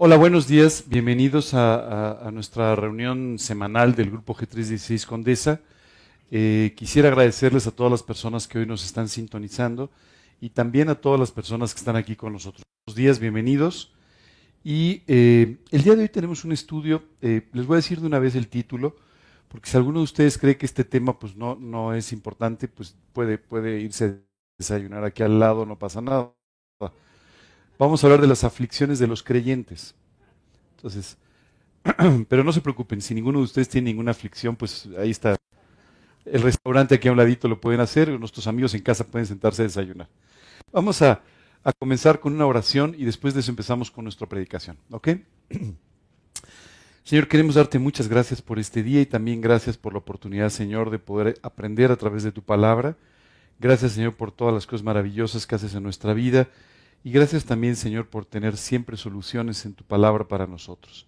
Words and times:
Hola, 0.00 0.16
buenos 0.16 0.46
días. 0.46 0.84
Bienvenidos 0.86 1.54
a, 1.54 2.30
nuestra 2.32 2.76
reunión 2.76 3.36
semanal 3.40 3.96
del 3.96 4.12
Grupo 4.12 4.32
G316 4.32 5.04
Condesa. 5.04 5.60
Eh, 6.30 6.72
quisiera 6.76 7.08
agradecerles 7.08 7.66
a 7.66 7.72
todas 7.72 7.90
las 7.90 8.04
personas 8.04 8.46
que 8.46 8.60
hoy 8.60 8.66
nos 8.66 8.84
están 8.84 9.08
sintonizando 9.08 9.90
y 10.40 10.50
también 10.50 10.88
a 10.88 10.94
todas 10.94 11.18
las 11.18 11.32
personas 11.32 11.74
que 11.74 11.80
están 11.80 11.96
aquí 11.96 12.14
con 12.14 12.32
nosotros. 12.32 12.62
Buenos 12.86 12.96
días, 12.96 13.18
bienvenidos. 13.18 13.92
Y 14.62 15.02
eh, 15.08 15.56
el 15.72 15.82
día 15.82 15.96
de 15.96 16.02
hoy 16.02 16.08
tenemos 16.08 16.44
un 16.44 16.52
estudio, 16.52 17.02
eh, 17.20 17.48
les 17.52 17.66
voy 17.66 17.74
a 17.74 17.82
decir 17.82 18.00
de 18.00 18.06
una 18.06 18.20
vez 18.20 18.36
el 18.36 18.46
título, 18.46 18.94
porque 19.48 19.68
si 19.68 19.76
alguno 19.76 19.98
de 19.98 20.04
ustedes 20.04 20.38
cree 20.38 20.56
que 20.56 20.66
este 20.66 20.84
tema 20.84 21.18
pues, 21.18 21.34
no, 21.34 21.56
no 21.56 21.92
es 21.92 22.12
importante, 22.12 22.68
pues 22.68 22.96
puede, 23.12 23.36
puede 23.36 23.80
irse 23.80 24.04
a 24.04 24.14
desayunar 24.56 25.02
aquí 25.02 25.24
al 25.24 25.40
lado, 25.40 25.66
no 25.66 25.76
pasa 25.76 26.00
nada. 26.00 26.37
Vamos 27.78 28.02
a 28.02 28.08
hablar 28.08 28.20
de 28.20 28.26
las 28.26 28.42
aflicciones 28.42 28.98
de 28.98 29.06
los 29.06 29.22
creyentes. 29.22 29.94
Entonces, 30.76 31.16
pero 32.28 32.42
no 32.42 32.52
se 32.52 32.60
preocupen, 32.60 33.00
si 33.00 33.14
ninguno 33.14 33.38
de 33.38 33.44
ustedes 33.44 33.68
tiene 33.68 33.90
ninguna 33.90 34.10
aflicción, 34.10 34.56
pues 34.56 34.88
ahí 34.98 35.10
está. 35.10 35.36
El 36.24 36.42
restaurante 36.42 36.96
aquí 36.96 37.06
a 37.06 37.12
un 37.12 37.16
ladito 37.16 37.46
lo 37.48 37.60
pueden 37.60 37.80
hacer, 37.80 38.10
nuestros 38.18 38.48
amigos 38.48 38.74
en 38.74 38.82
casa 38.82 39.06
pueden 39.06 39.26
sentarse 39.26 39.62
a 39.62 39.66
desayunar. 39.66 40.08
Vamos 40.72 41.00
a, 41.02 41.22
a 41.62 41.72
comenzar 41.72 42.18
con 42.18 42.34
una 42.34 42.46
oración 42.46 42.96
y 42.98 43.04
después 43.04 43.32
de 43.32 43.40
eso 43.40 43.50
empezamos 43.52 43.92
con 43.92 44.04
nuestra 44.04 44.28
predicación. 44.28 44.76
¿Ok? 44.90 45.10
Señor, 47.04 47.28
queremos 47.28 47.54
darte 47.54 47.78
muchas 47.78 48.08
gracias 48.08 48.42
por 48.42 48.58
este 48.58 48.82
día 48.82 49.00
y 49.00 49.06
también 49.06 49.40
gracias 49.40 49.76
por 49.78 49.92
la 49.92 50.00
oportunidad, 50.00 50.50
Señor, 50.50 50.90
de 50.90 50.98
poder 50.98 51.38
aprender 51.42 51.92
a 51.92 51.96
través 51.96 52.24
de 52.24 52.32
tu 52.32 52.42
palabra. 52.42 52.96
Gracias, 53.60 53.92
Señor, 53.92 54.14
por 54.14 54.32
todas 54.32 54.52
las 54.52 54.66
cosas 54.66 54.84
maravillosas 54.84 55.46
que 55.46 55.54
haces 55.54 55.74
en 55.74 55.84
nuestra 55.84 56.12
vida 56.12 56.48
y 57.04 57.12
gracias 57.12 57.44
también, 57.44 57.76
Señor, 57.76 58.08
por 58.08 58.24
tener 58.24 58.56
siempre 58.56 58.96
soluciones 58.96 59.64
en 59.64 59.74
tu 59.74 59.84
palabra 59.84 60.26
para 60.26 60.46
nosotros. 60.46 61.06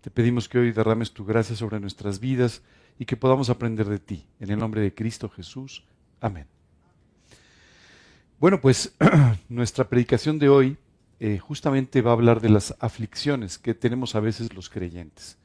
Te 0.00 0.10
pedimos 0.10 0.48
que 0.48 0.58
hoy 0.58 0.72
derrames 0.72 1.12
tu 1.12 1.24
gracia 1.24 1.56
sobre 1.56 1.80
nuestras 1.80 2.20
vidas 2.20 2.62
y 2.98 3.04
que 3.04 3.16
podamos 3.16 3.50
aprender 3.50 3.88
de 3.88 3.98
ti. 3.98 4.26
En 4.38 4.50
el 4.50 4.58
nombre 4.58 4.80
de 4.80 4.94
Cristo 4.94 5.28
Jesús. 5.28 5.84
Amén. 6.20 6.46
Bueno, 8.38 8.60
pues 8.60 8.94
nuestra 9.48 9.88
predicación 9.88 10.38
de 10.38 10.48
hoy 10.48 10.76
eh, 11.18 11.38
justamente 11.38 12.00
va 12.00 12.10
a 12.10 12.14
hablar 12.14 12.40
de 12.40 12.48
las 12.48 12.74
aflicciones 12.80 13.58
que 13.58 13.74
tenemos 13.74 14.14
a 14.14 14.20
veces 14.20 14.54
los 14.54 14.70
creyentes. 14.70 15.36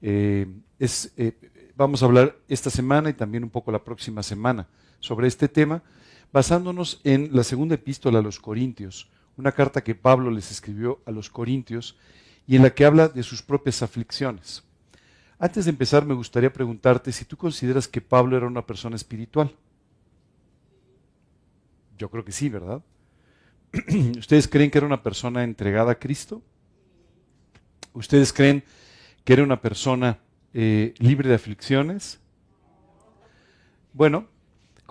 Eh, 0.00 0.46
es, 0.78 1.12
eh, 1.16 1.36
vamos 1.76 2.02
a 2.02 2.06
hablar 2.06 2.36
esta 2.48 2.70
semana 2.70 3.10
y 3.10 3.14
también 3.14 3.42
un 3.42 3.50
poco 3.50 3.72
la 3.72 3.82
próxima 3.82 4.22
semana 4.22 4.68
sobre 5.00 5.26
este 5.26 5.48
tema 5.48 5.82
basándonos 6.32 7.00
en 7.04 7.30
la 7.32 7.44
segunda 7.44 7.74
epístola 7.74 8.18
a 8.18 8.22
los 8.22 8.40
Corintios, 8.40 9.10
una 9.36 9.52
carta 9.52 9.84
que 9.84 9.94
Pablo 9.94 10.30
les 10.30 10.50
escribió 10.50 11.00
a 11.06 11.10
los 11.10 11.30
Corintios 11.30 11.96
y 12.46 12.56
en 12.56 12.62
la 12.62 12.74
que 12.74 12.84
habla 12.84 13.08
de 13.08 13.22
sus 13.22 13.42
propias 13.42 13.82
aflicciones. 13.82 14.64
Antes 15.38 15.64
de 15.64 15.70
empezar, 15.70 16.06
me 16.06 16.14
gustaría 16.14 16.52
preguntarte 16.52 17.12
si 17.12 17.24
tú 17.24 17.36
consideras 17.36 17.88
que 17.88 18.00
Pablo 18.00 18.36
era 18.36 18.46
una 18.46 18.64
persona 18.64 18.96
espiritual. 18.96 19.54
Yo 21.98 22.10
creo 22.10 22.24
que 22.24 22.32
sí, 22.32 22.48
¿verdad? 22.48 22.82
¿Ustedes 24.18 24.48
creen 24.48 24.70
que 24.70 24.78
era 24.78 24.86
una 24.86 25.02
persona 25.02 25.44
entregada 25.44 25.92
a 25.92 25.98
Cristo? 25.98 26.42
¿Ustedes 27.92 28.32
creen 28.32 28.64
que 29.24 29.32
era 29.32 29.42
una 29.42 29.60
persona 29.60 30.18
eh, 30.54 30.94
libre 30.98 31.28
de 31.28 31.34
aflicciones? 31.34 32.20
Bueno, 33.92 34.28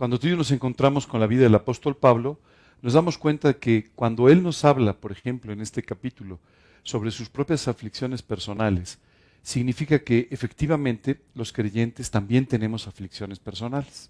cuando 0.01 0.17
tú 0.17 0.25
y 0.25 0.31
yo 0.31 0.35
nos 0.35 0.49
encontramos 0.49 1.05
con 1.05 1.19
la 1.19 1.27
vida 1.27 1.43
del 1.43 1.53
apóstol 1.53 1.95
Pablo, 1.95 2.39
nos 2.81 2.93
damos 2.93 3.19
cuenta 3.19 3.53
que 3.53 3.91
cuando 3.93 4.29
él 4.29 4.41
nos 4.41 4.65
habla, 4.65 4.93
por 4.93 5.11
ejemplo, 5.11 5.53
en 5.53 5.61
este 5.61 5.83
capítulo, 5.83 6.39
sobre 6.81 7.11
sus 7.11 7.29
propias 7.29 7.67
aflicciones 7.67 8.23
personales, 8.23 8.97
significa 9.43 9.99
que 9.99 10.27
efectivamente 10.31 11.21
los 11.35 11.53
creyentes 11.53 12.09
también 12.09 12.47
tenemos 12.47 12.87
aflicciones 12.87 13.37
personales. 13.37 14.09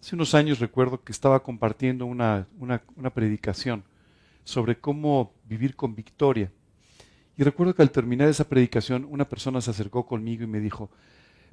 Hace 0.00 0.14
unos 0.14 0.34
años 0.34 0.60
recuerdo 0.60 1.04
que 1.04 1.12
estaba 1.12 1.42
compartiendo 1.42 2.06
una, 2.06 2.46
una, 2.58 2.82
una 2.96 3.10
predicación 3.10 3.84
sobre 4.44 4.78
cómo 4.78 5.34
vivir 5.44 5.76
con 5.76 5.94
victoria. 5.94 6.50
Y 7.36 7.42
recuerdo 7.42 7.74
que 7.74 7.82
al 7.82 7.90
terminar 7.90 8.30
esa 8.30 8.48
predicación 8.48 9.06
una 9.10 9.28
persona 9.28 9.60
se 9.60 9.72
acercó 9.72 10.06
conmigo 10.06 10.44
y 10.44 10.46
me 10.46 10.58
dijo, 10.58 10.88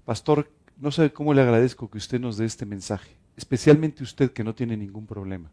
Pastor, 0.06 0.50
no 0.80 0.92
sabe 0.92 1.12
cómo 1.12 1.34
le 1.34 1.42
agradezco 1.42 1.90
que 1.90 1.98
usted 1.98 2.20
nos 2.20 2.38
dé 2.38 2.46
este 2.46 2.66
mensaje, 2.66 3.16
especialmente 3.36 4.04
usted 4.04 4.32
que 4.32 4.44
no 4.44 4.54
tiene 4.54 4.78
ningún 4.78 5.06
problema. 5.06 5.52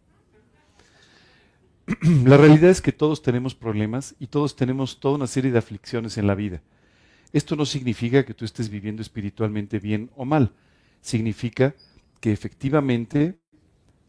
La 2.25 2.37
realidad 2.37 2.71
es 2.71 2.81
que 2.81 2.93
todos 2.93 3.23
tenemos 3.23 3.55
problemas 3.55 4.15
y 4.19 4.27
todos 4.27 4.57
tenemos 4.57 5.01
toda 5.01 5.17
una 5.17 5.27
serie 5.27 5.53
de 5.53 5.59
aflicciones 5.59 6.17
en 6.19 6.27
la 6.27 6.35
vida. 6.35 6.63
Esto 7.33 7.57
no 7.57 7.67
significa 7.67 8.25
que 8.25 8.35
tú 8.35 8.45
estés 8.45 8.69
viviendo 8.69 9.03
espiritualmente 9.03 9.79
bien 9.79 10.11
o 10.15 10.25
mal. 10.25 10.53
Significa 11.01 11.75
que 12.21 12.33
efectivamente 12.33 13.39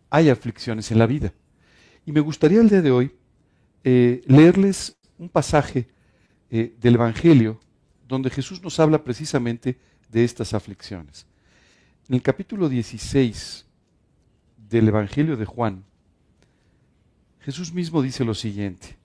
hay 0.09 0.30
aflicciones 0.30 0.92
en 0.92 1.00
la 1.00 1.08
vida. 1.08 1.34
Y 2.06 2.12
me 2.12 2.20
gustaría 2.20 2.62
el 2.62 2.70
día 2.70 2.82
de 2.82 2.92
hoy 2.92 3.12
eh, 3.84 4.22
leerles 4.28 4.97
un 5.18 5.28
pasaje 5.30 5.88
eh, 6.50 6.76
del 6.80 6.96
Evangelio 6.96 7.59
donde 8.08 8.30
Jesús 8.30 8.62
nos 8.62 8.80
habla 8.80 9.03
precisamente 9.03 9.80
de 10.10 10.24
estas 10.24 10.54
aflicciones. 10.54 11.26
En 12.08 12.16
el 12.16 12.22
capítulo 12.22 12.70
16 12.70 13.66
del 14.70 14.88
Evangelio 14.88 15.38
de 15.38 15.46
Juan, 15.46 15.84
Jesús 17.40 17.74
mismo 17.74 18.02
dice 18.02 18.24
lo 18.24 18.34
siguiente, 18.34 18.98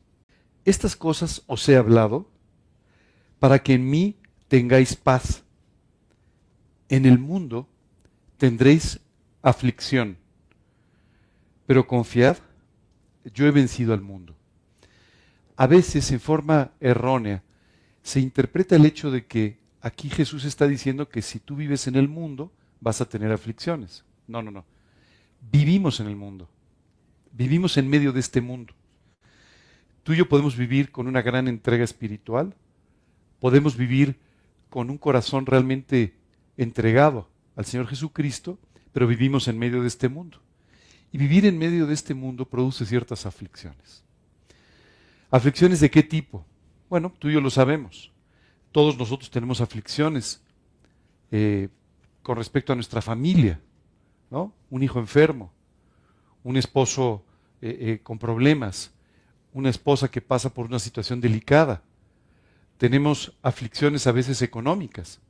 estas 0.64 0.96
cosas 0.96 1.42
os 1.46 1.68
he 1.68 1.76
hablado 1.76 2.28
para 3.38 3.58
que 3.58 3.74
en 3.74 3.88
mí 3.88 4.16
tengáis 4.48 4.96
paz. 4.96 5.42
En 6.88 7.06
el 7.06 7.18
mundo 7.18 7.68
tendréis 8.36 9.00
aflicción, 9.42 10.16
pero 11.66 11.86
confiad, 11.86 12.36
yo 13.32 13.46
he 13.46 13.50
vencido 13.50 13.94
al 13.94 14.00
mundo. 14.00 14.34
A 15.56 15.66
veces, 15.66 16.10
en 16.10 16.20
forma 16.20 16.72
errónea, 16.80 17.42
se 18.02 18.18
interpreta 18.18 18.76
el 18.76 18.86
hecho 18.86 19.10
de 19.10 19.26
que 19.26 19.59
aquí 19.80 20.08
Jesús 20.08 20.44
está 20.44 20.66
diciendo 20.66 21.08
que 21.08 21.22
si 21.22 21.40
tú 21.40 21.56
vives 21.56 21.86
en 21.86 21.96
el 21.96 22.08
mundo, 22.08 22.52
vas 22.80 23.00
a 23.00 23.08
tener 23.08 23.32
aflicciones. 23.32 24.04
No, 24.26 24.42
no, 24.42 24.50
no. 24.50 24.64
Vivimos 25.50 26.00
en 26.00 26.06
el 26.06 26.16
mundo. 26.16 26.48
Vivimos 27.32 27.76
en 27.76 27.88
medio 27.88 28.12
de 28.12 28.20
este 28.20 28.40
mundo. 28.40 28.74
Tú 30.02 30.12
y 30.12 30.16
yo 30.16 30.28
podemos 30.28 30.56
vivir 30.56 30.90
con 30.90 31.06
una 31.06 31.22
gran 31.22 31.48
entrega 31.48 31.84
espiritual. 31.84 32.54
Podemos 33.38 33.76
vivir 33.76 34.18
con 34.68 34.90
un 34.90 34.98
corazón 34.98 35.46
realmente 35.46 36.14
entregado 36.56 37.28
al 37.56 37.64
Señor 37.64 37.86
Jesucristo, 37.86 38.58
pero 38.92 39.06
vivimos 39.06 39.48
en 39.48 39.58
medio 39.58 39.82
de 39.82 39.88
este 39.88 40.08
mundo. 40.08 40.40
Y 41.12 41.18
vivir 41.18 41.44
en 41.46 41.58
medio 41.58 41.86
de 41.86 41.94
este 41.94 42.14
mundo 42.14 42.44
produce 42.44 42.86
ciertas 42.86 43.26
aflicciones. 43.26 44.04
¿Aflicciones 45.30 45.80
de 45.80 45.90
qué 45.90 46.02
tipo? 46.02 46.44
Bueno, 46.88 47.12
tú 47.18 47.28
y 47.28 47.34
yo 47.34 47.40
lo 47.40 47.50
sabemos. 47.50 48.12
Todos 48.72 48.96
nosotros 48.96 49.30
tenemos 49.30 49.60
aflicciones 49.60 50.42
eh, 51.32 51.68
con 52.22 52.36
respecto 52.36 52.72
a 52.72 52.76
nuestra 52.76 53.02
familia, 53.02 53.60
¿no? 54.30 54.52
Un 54.68 54.82
hijo 54.82 54.98
enfermo, 54.98 55.52
un 56.44 56.56
esposo 56.56 57.24
eh, 57.60 57.76
eh, 57.80 58.00
con 58.02 58.18
problemas, 58.18 58.92
una 59.52 59.70
esposa 59.70 60.10
que 60.10 60.20
pasa 60.20 60.54
por 60.54 60.66
una 60.66 60.78
situación 60.78 61.20
delicada. 61.20 61.82
Tenemos 62.78 63.36
aflicciones 63.42 64.06
a 64.06 64.12
veces 64.12 64.40
económicas, 64.42 65.20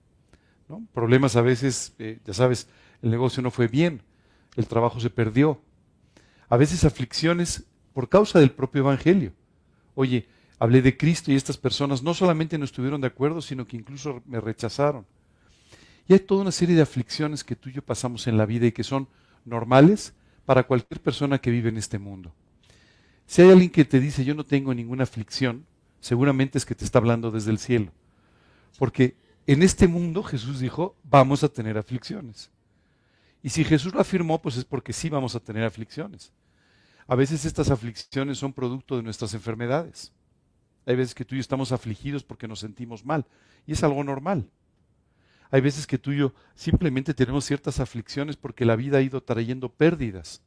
¿no? 0.69 0.83
problemas 0.93 1.35
a 1.37 1.43
veces, 1.43 1.95
ya 1.99 2.35
sabes, 2.35 2.69
el 3.03 3.11
negocio 3.11 3.43
no 3.43 3.51
fue 3.51 3.67
bien, 3.67 4.03
el 4.57 4.67
trabajo 4.67 5.01
se 5.01 5.11
perdió. 5.11 5.61
A 6.49 6.57
veces 6.57 6.85
aflicciones 6.85 7.65
por 7.93 8.09
causa 8.09 8.39
del 8.39 8.53
propio 8.53 8.83
Evangelio. 8.83 9.33
Oye, 9.95 10.29
hablé 10.61 10.83
de 10.83 10.97
Cristo 10.97 11.33
y 11.33 11.37
estas 11.37 11.57
personas 11.57 12.03
no 12.03 12.15
solamente 12.15 12.59
no 12.59 12.67
estuvieron 12.67 13.01
de 13.01 13.07
acuerdo, 13.07 13.41
sino 13.41 13.67
que 13.67 13.79
incluso 13.79 14.23
me 14.27 14.41
rechazaron. 14.41 15.07
Y 16.07 16.13
hay 16.13 16.21
toda 16.21 16.43
una 16.43 16.53
serie 16.53 16.77
de 16.77 16.83
aflicciones 16.83 17.43
que 17.43 17.57
tú 17.57 17.71
y 17.71 17.73
yo 17.73 17.83
pasamos 17.83 18.27
en 18.27 18.37
la 18.37 18.45
vida 18.45 18.67
y 18.67 18.73
que 18.73 18.85
son 18.85 19.09
normales 19.47 20.13
para 20.45 20.65
cualquier 20.65 21.01
persona 21.01 21.39
que 21.39 21.51
vive 21.51 21.71
en 21.71 21.79
este 21.79 21.99
mundo. 21.99 22.33
Si 23.27 23.41
hay 23.41 23.51
alguien 23.51 23.71
que 23.71 23.87
te 23.87 24.01
dice 24.01 24.25
yo 24.25 24.35
no 24.35 24.45
tengo 24.45 24.75
ninguna 24.75 25.05
aflicción, 25.05 25.65
seguramente 25.99 26.59
es 26.59 26.67
que 26.67 26.75
te 26.75 26.85
está 26.85 26.99
hablando 26.99 27.31
desde 27.31 27.51
el 27.51 27.59
cielo. 27.59 27.91
Porque 28.79 29.17
en 29.47 29.63
este 29.63 29.89
mundo 29.89 30.23
Jesús 30.23 30.61
dijo, 30.61 30.95
vamos 31.05 31.43
a 31.43 31.49
tener 31.49 31.79
aflicciones. 31.79 32.51
Y 33.43 33.49
si 33.49 33.65
Jesús 33.65 33.95
lo 33.95 34.01
afirmó, 34.01 34.43
pues 34.43 34.59
es 34.59 34.67
porque 34.67 34.93
sí 34.93 35.09
vamos 35.09 35.35
a 35.35 35.41
tener 35.41 35.65
aflicciones. 35.65 36.33
A 37.07 37.15
veces 37.15 37.47
estas 37.47 37.71
aflicciones 37.71 38.37
son 38.37 38.53
producto 38.53 38.97
de 38.97 39.03
nuestras 39.03 39.33
enfermedades. 39.33 40.13
Hay 40.87 40.97
veces 40.97 41.15
que 41.15 41.25
tú 41.25 41.35
y 41.35 41.39
yo 41.39 41.41
estamos 41.41 41.73
afligidos 41.73 42.25
porque 42.25 42.49
nos 42.49 42.61
sentimos 42.61 43.05
mal. 43.05 43.27
Y 43.67 43.73
es 43.73 43.83
algo 43.85 44.03
normal. 44.03 44.49
Hay 45.51 45.61
veces 45.61 45.87
que 45.87 45.99
tú 45.99 46.13
y 46.13 46.19
yo 46.19 46.35
simplemente 46.55 47.15
tenemos 47.15 47.45
ciertas 47.45 47.81
aflicciones 47.81 48.37
porque 48.37 48.65
la 48.65 48.77
vida 48.77 48.99
ha 48.99 49.03
ido 49.03 49.23
trayendo 49.23 49.69
pérdidas. 49.69 50.43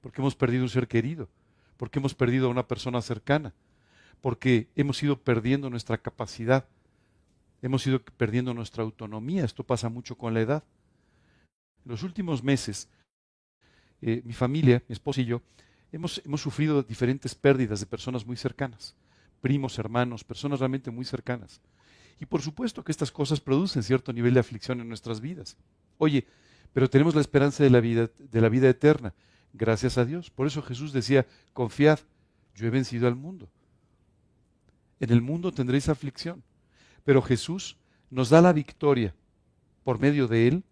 Porque 0.00 0.20
hemos 0.20 0.34
perdido 0.34 0.62
un 0.62 0.68
ser 0.68 0.88
querido. 0.88 1.28
Porque 1.76 1.98
hemos 1.98 2.14
perdido 2.14 2.46
a 2.46 2.50
una 2.50 2.66
persona 2.68 3.00
cercana. 3.02 3.54
porque 4.20 4.68
hemos 4.76 5.02
ido 5.02 5.18
perdiendo 5.18 5.70
nuestra 5.70 5.98
capacidad, 5.98 6.66
hemos 7.62 7.86
ido 7.86 8.02
perdiendo 8.02 8.54
nuestra 8.54 8.82
autonomía. 8.82 9.44
Esto 9.44 9.64
pasa 9.64 9.88
mucho 9.88 10.16
con 10.16 10.34
la 10.34 10.40
edad. 10.40 10.64
En 11.84 11.92
los 11.92 12.02
últimos 12.02 12.42
meses, 12.42 12.88
eh, 14.02 14.22
mi 14.24 14.32
familia, 14.32 14.82
mi 14.88 14.92
esposa 14.92 15.20
y 15.20 15.26
yo, 15.26 15.42
hemos, 15.92 16.20
hemos 16.24 16.40
sufrido 16.40 16.82
diferentes 16.82 17.34
pérdidas 17.34 17.80
de 17.80 17.86
personas 17.86 18.26
muy 18.26 18.36
cercanas, 18.36 18.94
primos, 19.40 19.78
hermanos, 19.78 20.24
personas 20.24 20.60
realmente 20.60 20.90
muy 20.90 21.04
cercanas. 21.04 21.60
Y 22.20 22.26
por 22.26 22.42
supuesto 22.42 22.84
que 22.84 22.92
estas 22.92 23.10
cosas 23.10 23.40
producen 23.40 23.82
cierto 23.82 24.12
nivel 24.12 24.34
de 24.34 24.40
aflicción 24.40 24.80
en 24.80 24.88
nuestras 24.88 25.20
vidas. 25.20 25.56
Oye, 25.98 26.26
pero 26.72 26.88
tenemos 26.88 27.14
la 27.14 27.20
esperanza 27.20 27.64
de 27.64 27.70
la 27.70 27.80
vida, 27.80 28.10
de 28.18 28.40
la 28.40 28.48
vida 28.48 28.68
eterna, 28.68 29.14
gracias 29.52 29.98
a 29.98 30.04
Dios. 30.04 30.30
Por 30.30 30.46
eso 30.46 30.62
Jesús 30.62 30.92
decía, 30.92 31.26
confiad, 31.52 31.98
yo 32.54 32.66
he 32.66 32.70
vencido 32.70 33.08
al 33.08 33.16
mundo. 33.16 33.48
En 35.00 35.10
el 35.10 35.22
mundo 35.22 35.50
tendréis 35.50 35.88
aflicción, 35.88 36.42
pero 37.04 37.22
Jesús 37.22 37.78
nos 38.10 38.28
da 38.28 38.42
la 38.42 38.52
victoria 38.52 39.14
por 39.82 39.98
medio 39.98 40.28
de 40.28 40.48
Él 40.48 40.64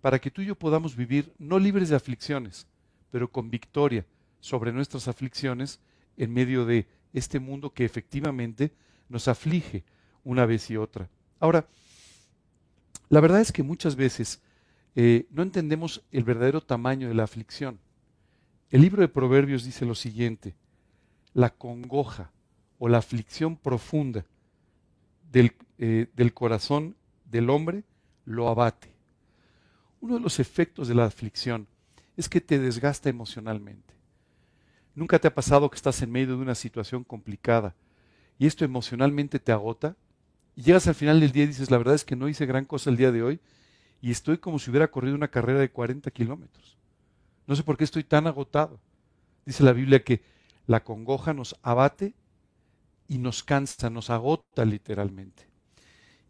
para 0.00 0.18
que 0.18 0.30
tú 0.30 0.42
y 0.42 0.46
yo 0.46 0.56
podamos 0.56 0.96
vivir 0.96 1.32
no 1.38 1.58
libres 1.58 1.88
de 1.88 1.96
aflicciones, 1.96 2.66
pero 3.10 3.30
con 3.30 3.50
victoria 3.50 4.04
sobre 4.40 4.72
nuestras 4.72 5.08
aflicciones 5.08 5.80
en 6.16 6.32
medio 6.32 6.64
de 6.64 6.86
este 7.12 7.40
mundo 7.40 7.72
que 7.72 7.84
efectivamente 7.84 8.72
nos 9.08 9.28
aflige 9.28 9.84
una 10.24 10.46
vez 10.46 10.70
y 10.70 10.76
otra. 10.76 11.08
Ahora, 11.38 11.66
la 13.08 13.20
verdad 13.20 13.40
es 13.40 13.52
que 13.52 13.62
muchas 13.62 13.96
veces 13.96 14.42
eh, 14.94 15.26
no 15.30 15.42
entendemos 15.42 16.02
el 16.10 16.24
verdadero 16.24 16.60
tamaño 16.60 17.08
de 17.08 17.14
la 17.14 17.24
aflicción. 17.24 17.78
El 18.70 18.80
libro 18.80 19.02
de 19.02 19.08
Proverbios 19.08 19.64
dice 19.64 19.84
lo 19.84 19.94
siguiente, 19.94 20.54
la 21.34 21.50
congoja 21.50 22.32
o 22.78 22.88
la 22.88 22.98
aflicción 22.98 23.56
profunda 23.56 24.24
del, 25.30 25.52
eh, 25.78 26.08
del 26.16 26.34
corazón 26.34 26.96
del 27.24 27.50
hombre 27.50 27.84
lo 28.24 28.48
abate. 28.48 28.92
Uno 30.00 30.14
de 30.14 30.20
los 30.20 30.40
efectos 30.40 30.88
de 30.88 30.94
la 30.94 31.04
aflicción 31.04 31.68
es 32.16 32.28
que 32.28 32.40
te 32.40 32.58
desgasta 32.58 33.08
emocionalmente. 33.08 33.95
¿Nunca 34.96 35.18
te 35.18 35.28
ha 35.28 35.34
pasado 35.34 35.70
que 35.70 35.76
estás 35.76 36.00
en 36.00 36.10
medio 36.10 36.36
de 36.36 36.42
una 36.42 36.54
situación 36.54 37.04
complicada 37.04 37.74
y 38.38 38.46
esto 38.46 38.64
emocionalmente 38.64 39.38
te 39.38 39.52
agota? 39.52 39.94
Y 40.56 40.62
llegas 40.62 40.88
al 40.88 40.94
final 40.94 41.20
del 41.20 41.32
día 41.32 41.44
y 41.44 41.48
dices, 41.48 41.70
la 41.70 41.76
verdad 41.76 41.94
es 41.94 42.04
que 42.04 42.16
no 42.16 42.30
hice 42.30 42.46
gran 42.46 42.64
cosa 42.64 42.88
el 42.88 42.96
día 42.96 43.12
de 43.12 43.22
hoy 43.22 43.40
y 44.00 44.10
estoy 44.10 44.38
como 44.38 44.58
si 44.58 44.70
hubiera 44.70 44.90
corrido 44.90 45.14
una 45.14 45.28
carrera 45.28 45.60
de 45.60 45.70
40 45.70 46.10
kilómetros. 46.10 46.78
No 47.46 47.54
sé 47.54 47.62
por 47.62 47.76
qué 47.76 47.84
estoy 47.84 48.04
tan 48.04 48.26
agotado. 48.26 48.80
Dice 49.44 49.62
la 49.62 49.74
Biblia 49.74 50.02
que 50.02 50.22
la 50.66 50.82
congoja 50.82 51.34
nos 51.34 51.56
abate 51.62 52.14
y 53.06 53.18
nos 53.18 53.44
cansa, 53.44 53.90
nos 53.90 54.08
agota 54.08 54.64
literalmente. 54.64 55.46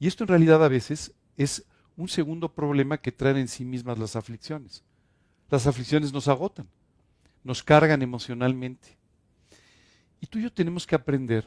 Y 0.01 0.09
esto 0.09 0.25
en 0.25 0.29
realidad 0.29 0.65
a 0.65 0.69
veces 0.69 1.15
es 1.37 1.65
un 1.97 2.09
segundo 2.09 2.53
problema 2.53 2.99
que 2.99 3.13
traen 3.13 3.37
en 3.37 3.49
sí 3.49 3.65
mismas 3.65 3.97
las 3.97 4.17
aflicciones. 4.17 4.83
Las 5.51 5.69
aflicciones 5.69 6.13
nos 6.13 6.27
agotan, 6.27 6.69
nos 7.47 7.63
cargan 7.63 8.03
emocionalmente. 8.03 8.99
Y 10.21 10.27
tú 10.27 10.41
y 10.41 10.43
yo 10.43 10.53
tenemos 10.53 10.85
que 10.85 10.97
aprender 10.97 11.47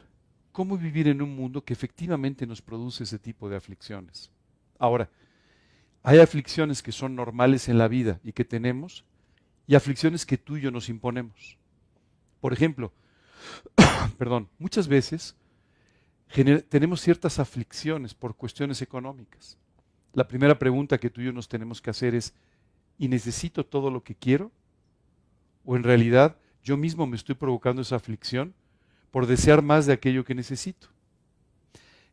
cómo 0.50 0.78
vivir 0.78 1.08
en 1.08 1.20
un 1.20 1.36
mundo 1.36 1.62
que 1.62 1.74
efectivamente 1.74 2.46
nos 2.46 2.62
produce 2.62 3.04
ese 3.04 3.18
tipo 3.18 3.50
de 3.50 3.56
aflicciones. 3.56 4.30
Ahora, 4.78 5.10
hay 6.02 6.18
aflicciones 6.18 6.82
que 6.82 6.90
son 6.90 7.14
normales 7.14 7.68
en 7.68 7.76
la 7.76 7.86
vida 7.86 8.18
y 8.24 8.32
que 8.32 8.46
tenemos, 8.46 9.04
y 9.66 9.74
aflicciones 9.74 10.24
que 10.24 10.38
tú 10.38 10.56
y 10.56 10.62
yo 10.62 10.70
nos 10.70 10.88
imponemos. 10.88 11.58
Por 12.40 12.54
ejemplo, 12.54 12.94
perdón, 14.18 14.48
muchas 14.58 14.88
veces 14.88 15.36
tenemos 16.70 17.02
ciertas 17.02 17.38
aflicciones 17.38 18.14
por 18.14 18.36
cuestiones 18.36 18.80
económicas. 18.80 19.58
La 20.14 20.26
primera 20.26 20.58
pregunta 20.58 20.96
que 20.96 21.10
tú 21.10 21.20
y 21.20 21.26
yo 21.26 21.32
nos 21.32 21.46
tenemos 21.46 21.82
que 21.82 21.90
hacer 21.90 22.14
es, 22.14 22.32
¿y 22.96 23.08
necesito 23.08 23.66
todo 23.66 23.90
lo 23.90 24.02
que 24.02 24.14
quiero? 24.14 24.50
¿O 25.64 25.76
en 25.76 25.82
realidad 25.82 26.36
yo 26.62 26.76
mismo 26.76 27.06
me 27.06 27.16
estoy 27.16 27.34
provocando 27.34 27.82
esa 27.82 27.96
aflicción 27.96 28.54
por 29.10 29.26
desear 29.26 29.62
más 29.62 29.86
de 29.86 29.92
aquello 29.92 30.24
que 30.24 30.34
necesito? 30.34 30.88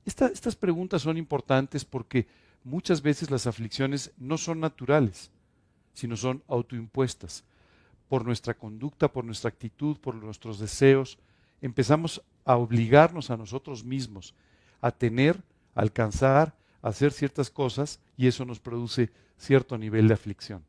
estas 0.05 0.55
preguntas 0.55 1.01
son 1.01 1.17
importantes 1.17 1.83
porque 1.83 2.27
muchas 2.63 3.01
veces 3.01 3.29
las 3.29 3.45
aflicciones 3.45 4.13
no 4.17 4.37
son 4.37 4.61
naturales, 4.61 5.31
sino 5.93 6.15
son 6.15 6.43
autoimpuestas 6.47 7.43
por 8.07 8.23
nuestra 8.23 8.53
conducta, 8.53 9.11
por 9.11 9.25
nuestra 9.25 9.49
actitud, 9.49 9.97
por 9.97 10.15
nuestros 10.15 10.59
deseos. 10.59 11.17
Empezamos 11.61 12.21
a 12.45 12.55
obligarnos 12.55 13.29
a 13.29 13.37
nosotros 13.37 13.83
mismos 13.83 14.33
a 14.81 14.91
tener, 14.91 15.41
a 15.75 15.81
alcanzar, 15.81 16.55
a 16.81 16.89
hacer 16.89 17.11
ciertas 17.11 17.49
cosas 17.49 17.99
y 18.15 18.27
eso 18.27 18.45
nos 18.45 18.59
produce 18.59 19.11
cierto 19.37 19.77
nivel 19.77 20.07
de 20.07 20.13
aflicción. 20.13 20.63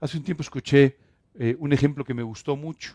Hace 0.00 0.16
un 0.16 0.24
tiempo 0.24 0.42
escuché 0.42 0.96
eh, 1.40 1.56
un 1.58 1.72
ejemplo 1.72 2.04
que 2.04 2.14
me 2.14 2.22
gustó 2.22 2.54
mucho, 2.54 2.94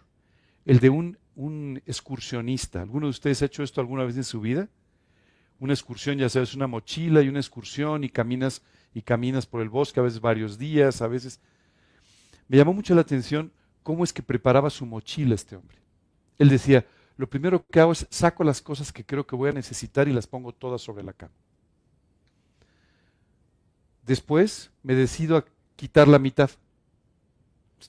el 0.63 0.79
de 0.79 0.89
un, 0.89 1.17
un 1.35 1.81
excursionista. 1.85 2.81
¿Alguno 2.81 3.07
de 3.07 3.11
ustedes 3.11 3.41
ha 3.41 3.45
hecho 3.45 3.61
esto 3.61 3.81
alguna 3.81 4.05
vez 4.05 4.15
en 4.15 4.23
su 4.23 4.39
vida? 4.39 4.69
una 5.59 5.73
excursión, 5.73 6.17
ya 6.17 6.29
sabes, 6.29 6.53
una 6.53 6.67
mochila 6.67 7.21
y 7.21 7.29
una 7.29 7.39
excursión 7.39 8.03
y 8.03 8.09
caminas 8.09 8.61
y 8.93 9.01
caminas 9.01 9.45
por 9.45 9.61
el 9.61 9.69
bosque, 9.69 9.99
a 9.99 10.03
veces 10.03 10.21
varios 10.21 10.57
días, 10.57 11.01
a 11.01 11.07
veces. 11.07 11.39
Me 12.47 12.57
llamó 12.57 12.73
mucho 12.73 12.95
la 12.95 13.01
atención 13.01 13.51
cómo 13.83 14.03
es 14.03 14.13
que 14.13 14.23
preparaba 14.23 14.69
su 14.69 14.85
mochila 14.85 15.35
este 15.35 15.55
hombre. 15.55 15.77
Él 16.37 16.49
decía, 16.49 16.85
lo 17.17 17.29
primero 17.29 17.65
que 17.67 17.79
hago 17.79 17.91
es 17.91 18.07
saco 18.09 18.43
las 18.43 18.61
cosas 18.61 18.91
que 18.91 19.05
creo 19.05 19.25
que 19.25 19.35
voy 19.35 19.49
a 19.49 19.53
necesitar 19.53 20.07
y 20.07 20.13
las 20.13 20.27
pongo 20.27 20.53
todas 20.53 20.81
sobre 20.81 21.03
la 21.03 21.13
cama. 21.13 21.33
Después 24.05 24.71
me 24.83 24.93
decido 24.93 25.37
a 25.37 25.45
quitar 25.75 26.07
la 26.07 26.19
mitad. 26.19 26.51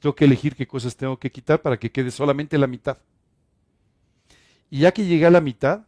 Tengo 0.01 0.15
que 0.15 0.25
elegir 0.25 0.55
qué 0.55 0.67
cosas 0.67 0.97
tengo 0.97 1.19
que 1.19 1.31
quitar 1.31 1.63
para 1.63 1.79
que 1.79 1.91
quede 1.91 2.11
solamente 2.11 2.59
la 2.59 2.67
mitad. 2.67 2.99
Y 4.71 4.81
ya 4.81 4.93
que 4.93 5.05
llegué 5.05 5.27
a 5.27 5.31
la 5.31 5.41
mitad, 5.41 5.87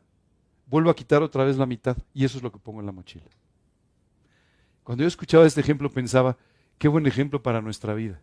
vuelvo 0.67 0.91
a 0.91 0.97
quitar 0.97 1.23
otra 1.23 1.45
vez 1.45 1.57
la 1.57 1.67
mitad 1.67 1.97
y 2.15 2.25
eso 2.25 2.39
es 2.39 2.43
lo 2.43 2.53
que 2.53 2.59
pongo 2.59 2.81
en 2.81 2.87
la 2.87 2.93
mochila. 2.93 3.27
Cuando 4.85 5.03
yo 5.03 5.09
escuchaba 5.09 5.47
este 5.47 5.61
ejemplo 5.61 5.91
pensaba, 5.91 6.37
qué 6.79 6.89
buen 6.89 7.07
ejemplo 7.07 7.43
para 7.43 7.61
nuestra 7.61 7.95
vida. 7.95 8.21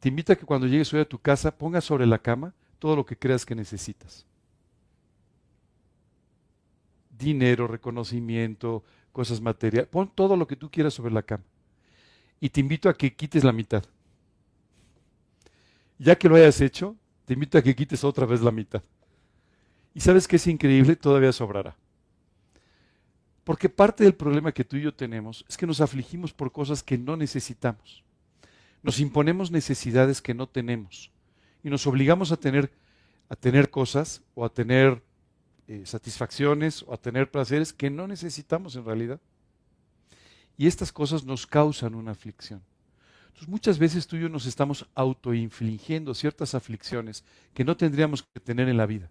Te 0.00 0.08
invito 0.08 0.32
a 0.32 0.36
que 0.36 0.46
cuando 0.46 0.66
llegues 0.66 0.92
hoy 0.94 1.00
a 1.00 1.08
tu 1.08 1.18
casa 1.18 1.56
pongas 1.56 1.84
sobre 1.84 2.06
la 2.06 2.18
cama 2.18 2.54
todo 2.78 2.96
lo 2.96 3.06
que 3.06 3.16
creas 3.16 3.46
que 3.46 3.54
necesitas. 3.54 4.26
Dinero, 7.10 7.68
reconocimiento, 7.68 8.82
cosas 9.12 9.40
materiales. 9.40 9.88
Pon 9.88 10.10
todo 10.12 10.36
lo 10.36 10.48
que 10.48 10.56
tú 10.56 10.70
quieras 10.70 10.94
sobre 10.94 11.12
la 11.12 11.22
cama. 11.22 11.44
Y 12.40 12.48
te 12.48 12.58
invito 12.58 12.88
a 12.88 12.94
que 12.94 13.14
quites 13.14 13.44
la 13.44 13.52
mitad. 13.52 13.84
Ya 15.98 16.16
que 16.16 16.28
lo 16.28 16.36
hayas 16.36 16.60
hecho, 16.60 16.96
te 17.24 17.34
invito 17.34 17.58
a 17.58 17.62
que 17.62 17.74
quites 17.74 18.04
otra 18.04 18.26
vez 18.26 18.40
la 18.40 18.50
mitad. 18.50 18.82
Y 19.94 20.00
sabes 20.00 20.26
que 20.26 20.36
es 20.36 20.46
increíble, 20.46 20.96
todavía 20.96 21.32
sobrará. 21.32 21.76
Porque 23.44 23.68
parte 23.68 24.04
del 24.04 24.14
problema 24.14 24.52
que 24.52 24.64
tú 24.64 24.76
y 24.76 24.82
yo 24.82 24.94
tenemos 24.94 25.44
es 25.48 25.56
que 25.56 25.66
nos 25.66 25.80
afligimos 25.80 26.32
por 26.32 26.52
cosas 26.52 26.82
que 26.82 26.96
no 26.96 27.16
necesitamos. 27.16 28.04
Nos 28.82 29.00
imponemos 29.00 29.50
necesidades 29.50 30.22
que 30.22 30.34
no 30.34 30.48
tenemos. 30.48 31.10
Y 31.62 31.70
nos 31.70 31.86
obligamos 31.86 32.32
a 32.32 32.36
tener, 32.36 32.72
a 33.28 33.36
tener 33.36 33.70
cosas 33.70 34.22
o 34.34 34.44
a 34.44 34.48
tener 34.48 35.02
eh, 35.68 35.82
satisfacciones 35.86 36.82
o 36.84 36.94
a 36.94 36.96
tener 36.96 37.30
placeres 37.30 37.72
que 37.72 37.90
no 37.90 38.06
necesitamos 38.06 38.76
en 38.76 38.84
realidad. 38.84 39.20
Y 40.56 40.66
estas 40.66 40.92
cosas 40.92 41.24
nos 41.24 41.46
causan 41.46 41.94
una 41.94 42.12
aflicción. 42.12 42.62
Entonces 43.32 43.48
muchas 43.48 43.78
veces 43.78 44.06
tú 44.06 44.16
y 44.16 44.20
yo 44.20 44.28
nos 44.28 44.46
estamos 44.46 44.86
autoinfligiendo 44.94 46.14
ciertas 46.14 46.54
aflicciones 46.54 47.24
que 47.54 47.64
no 47.64 47.76
tendríamos 47.76 48.22
que 48.22 48.40
tener 48.40 48.68
en 48.68 48.76
la 48.76 48.86
vida. 48.86 49.10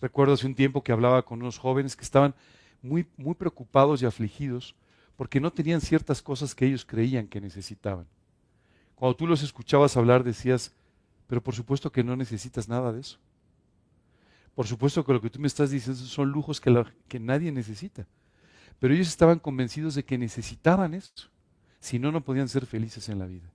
Recuerdo 0.00 0.34
hace 0.34 0.46
un 0.46 0.54
tiempo 0.54 0.84
que 0.84 0.92
hablaba 0.92 1.24
con 1.24 1.40
unos 1.40 1.58
jóvenes 1.58 1.96
que 1.96 2.04
estaban 2.04 2.34
muy, 2.82 3.06
muy 3.16 3.34
preocupados 3.34 4.02
y 4.02 4.06
afligidos 4.06 4.74
porque 5.16 5.40
no 5.40 5.50
tenían 5.50 5.80
ciertas 5.80 6.20
cosas 6.20 6.54
que 6.54 6.66
ellos 6.66 6.84
creían 6.84 7.26
que 7.26 7.40
necesitaban. 7.40 8.06
Cuando 8.94 9.16
tú 9.16 9.26
los 9.26 9.42
escuchabas 9.42 9.96
hablar 9.96 10.22
decías, 10.22 10.72
pero 11.26 11.42
por 11.42 11.54
supuesto 11.54 11.90
que 11.90 12.04
no 12.04 12.16
necesitas 12.16 12.68
nada 12.68 12.92
de 12.92 13.00
eso. 13.00 13.18
Por 14.54 14.66
supuesto 14.66 15.04
que 15.04 15.12
lo 15.12 15.20
que 15.20 15.30
tú 15.30 15.40
me 15.40 15.46
estás 15.46 15.70
diciendo 15.70 16.02
son 16.02 16.30
lujos 16.30 16.60
que, 16.60 16.84
que 17.08 17.18
nadie 17.18 17.50
necesita. 17.50 18.06
Pero 18.78 18.94
ellos 18.94 19.08
estaban 19.08 19.38
convencidos 19.38 19.94
de 19.94 20.04
que 20.04 20.18
necesitaban 20.18 20.94
eso. 20.94 21.28
Si 21.80 21.98
no, 21.98 22.10
no 22.12 22.22
podían 22.22 22.48
ser 22.48 22.66
felices 22.66 23.08
en 23.08 23.18
la 23.18 23.26
vida. 23.26 23.50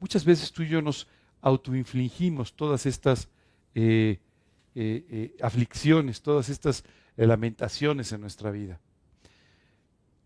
Muchas 0.00 0.24
veces 0.24 0.52
tú 0.52 0.62
y 0.62 0.68
yo 0.68 0.80
nos 0.80 1.06
autoinfligimos 1.40 2.54
todas 2.54 2.86
estas 2.86 3.28
eh, 3.74 4.18
eh, 4.74 5.06
eh, 5.10 5.36
aflicciones, 5.42 6.22
todas 6.22 6.48
estas 6.48 6.84
lamentaciones 7.16 8.12
en 8.12 8.20
nuestra 8.20 8.50
vida. 8.50 8.80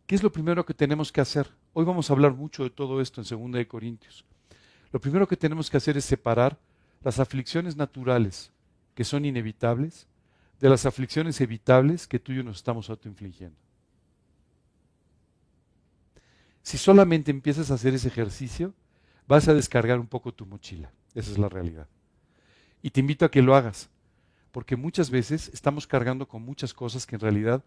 ¿Qué 0.07 0.15
es 0.15 0.23
lo 0.23 0.31
primero 0.31 0.67
que 0.67 0.75
tenemos 0.75 1.11
que 1.11 1.23
hacer? 1.23 1.49
Hoy 1.73 1.87
vamos 1.87 2.11
a 2.11 2.13
hablar 2.13 2.35
mucho 2.35 2.65
de 2.65 2.71
todo 2.71 3.01
esto 3.01 3.23
en 3.23 3.27
2 3.27 3.53
de 3.53 3.67
Corintios. 3.67 4.25
Lo 4.93 5.01
primero 5.01 5.27
que 5.27 5.39
tenemos 5.39 5.71
que 5.71 5.79
hacer 5.79 5.97
es 5.97 6.05
separar 6.05 6.59
las 7.03 7.19
aflicciones 7.19 7.77
naturales 7.77 8.53
que 8.95 9.05
son 9.05 9.25
inevitables, 9.25 10.07
de 10.61 10.69
las 10.69 10.87
aflicciones 10.87 11.41
evitables 11.41 12.07
que 12.07 12.19
tú 12.19 12.33
y 12.33 12.37
yo 12.37 12.43
nos 12.43 12.59
estamos 12.59 12.91
autoinfligiendo. 12.91 13.57
Si 16.63 16.79
solamente 16.79 17.31
empiezas 17.31 17.71
a 17.71 17.75
hacer 17.75 17.95
ese 17.95 18.09
ejercicio, 18.09 18.73
vas 19.27 19.49
a 19.49 19.55
descargar 19.55 19.99
un 19.99 20.07
poco 20.07 20.33
tu 20.33 20.47
mochila. 20.47 20.93
Esa 21.15 21.31
es 21.31 21.39
la 21.39 21.49
realidad. 21.49 21.89
Y 22.83 22.91
te 22.91 23.01
invito 23.01 23.25
a 23.25 23.31
que 23.31 23.43
lo 23.43 23.55
hagas, 23.55 23.91
porque 24.51 24.77
muchas 24.77 25.11
veces 25.11 25.51
estamos 25.53 25.87
cargando 25.87 26.27
con 26.27 26.43
muchas 26.43 26.75
cosas 26.75 27.07
que 27.07 27.17
en 27.17 27.21
realidad 27.21 27.65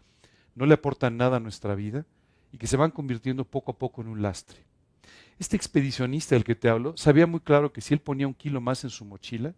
no 0.55 0.65
le 0.65 0.73
aportan 0.73 1.17
nada 1.17 1.37
a 1.37 1.41
nuestra 1.41 1.75
vida 1.75 2.05
y 2.51 2.57
que 2.57 2.67
se 2.67 2.77
van 2.77 2.91
convirtiendo 2.91 3.43
poco 3.43 3.71
a 3.71 3.77
poco 3.77 4.01
en 4.01 4.07
un 4.07 4.21
lastre. 4.21 4.59
Este 5.37 5.57
expedicionista 5.57 6.35
del 6.35 6.45
que 6.45 6.55
te 6.55 6.69
hablo 6.69 6.95
sabía 6.95 7.27
muy 7.27 7.41
claro 7.41 7.73
que 7.73 7.81
si 7.81 7.93
él 7.93 7.99
ponía 7.99 8.27
un 8.27 8.33
kilo 8.33 8.61
más 8.61 8.83
en 8.85 8.89
su 8.89 9.03
mochila, 9.03 9.53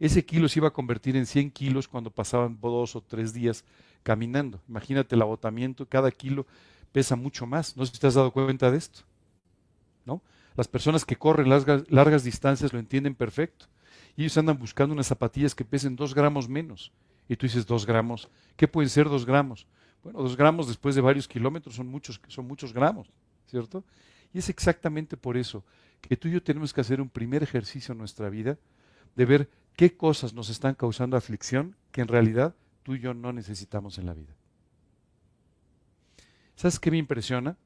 ese 0.00 0.24
kilo 0.24 0.48
se 0.48 0.58
iba 0.58 0.68
a 0.68 0.72
convertir 0.72 1.16
en 1.16 1.26
100 1.26 1.50
kilos 1.50 1.86
cuando 1.86 2.10
pasaban 2.10 2.58
dos 2.60 2.96
o 2.96 3.02
tres 3.02 3.32
días 3.32 3.64
caminando. 4.02 4.60
Imagínate 4.68 5.14
el 5.14 5.22
agotamiento, 5.22 5.86
cada 5.86 6.10
kilo 6.10 6.46
pesa 6.92 7.16
mucho 7.16 7.46
más. 7.46 7.76
No 7.76 7.84
sé 7.86 7.92
si 7.92 7.98
te 7.98 8.06
has 8.06 8.14
dado 8.14 8.32
cuenta 8.32 8.70
de 8.70 8.78
esto. 8.78 9.00
¿no? 10.04 10.22
Las 10.56 10.68
personas 10.68 11.04
que 11.04 11.16
corren 11.16 11.48
largas, 11.48 11.90
largas 11.90 12.24
distancias 12.24 12.72
lo 12.72 12.78
entienden 12.78 13.14
perfecto. 13.14 13.66
Y 14.16 14.22
ellos 14.22 14.36
andan 14.38 14.58
buscando 14.58 14.92
unas 14.92 15.06
zapatillas 15.06 15.54
que 15.54 15.64
pesen 15.64 15.96
dos 15.96 16.14
gramos 16.14 16.48
menos. 16.48 16.92
Y 17.28 17.36
tú 17.36 17.46
dices, 17.46 17.66
dos 17.66 17.86
gramos. 17.86 18.28
¿Qué 18.56 18.66
pueden 18.66 18.90
ser 18.90 19.08
dos 19.08 19.24
gramos? 19.24 19.66
Bueno, 20.02 20.22
dos 20.22 20.36
gramos 20.36 20.66
después 20.66 20.94
de 20.94 21.00
varios 21.00 21.28
kilómetros 21.28 21.76
son 21.76 21.86
muchos, 21.86 22.20
son 22.28 22.46
muchos 22.46 22.72
gramos, 22.72 23.10
¿cierto? 23.46 23.84
Y 24.32 24.38
es 24.38 24.48
exactamente 24.48 25.16
por 25.16 25.36
eso 25.36 25.64
que 26.00 26.16
tú 26.16 26.28
y 26.28 26.32
yo 26.32 26.42
tenemos 26.42 26.72
que 26.72 26.80
hacer 26.80 27.00
un 27.00 27.10
primer 27.10 27.42
ejercicio 27.42 27.92
en 27.92 27.98
nuestra 27.98 28.30
vida 28.30 28.58
de 29.14 29.24
ver 29.26 29.50
qué 29.76 29.96
cosas 29.96 30.32
nos 30.32 30.48
están 30.48 30.74
causando 30.74 31.16
aflicción 31.16 31.76
que 31.92 32.00
en 32.00 32.08
realidad 32.08 32.54
tú 32.82 32.94
y 32.94 33.00
yo 33.00 33.12
no 33.12 33.32
necesitamos 33.32 33.98
en 33.98 34.06
la 34.06 34.14
vida. 34.14 34.34
¿Sabes 36.60 36.78
qué 36.78 36.90
me 36.90 36.98
impresiona? 36.98 37.56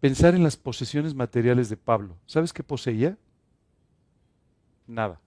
Pensar 0.00 0.34
en 0.34 0.42
las 0.42 0.56
posesiones 0.56 1.14
materiales 1.14 1.68
de 1.68 1.76
Pablo. 1.76 2.16
¿Sabes 2.24 2.54
qué 2.54 2.62
poseía? 2.62 3.18
Nada. 4.86 5.20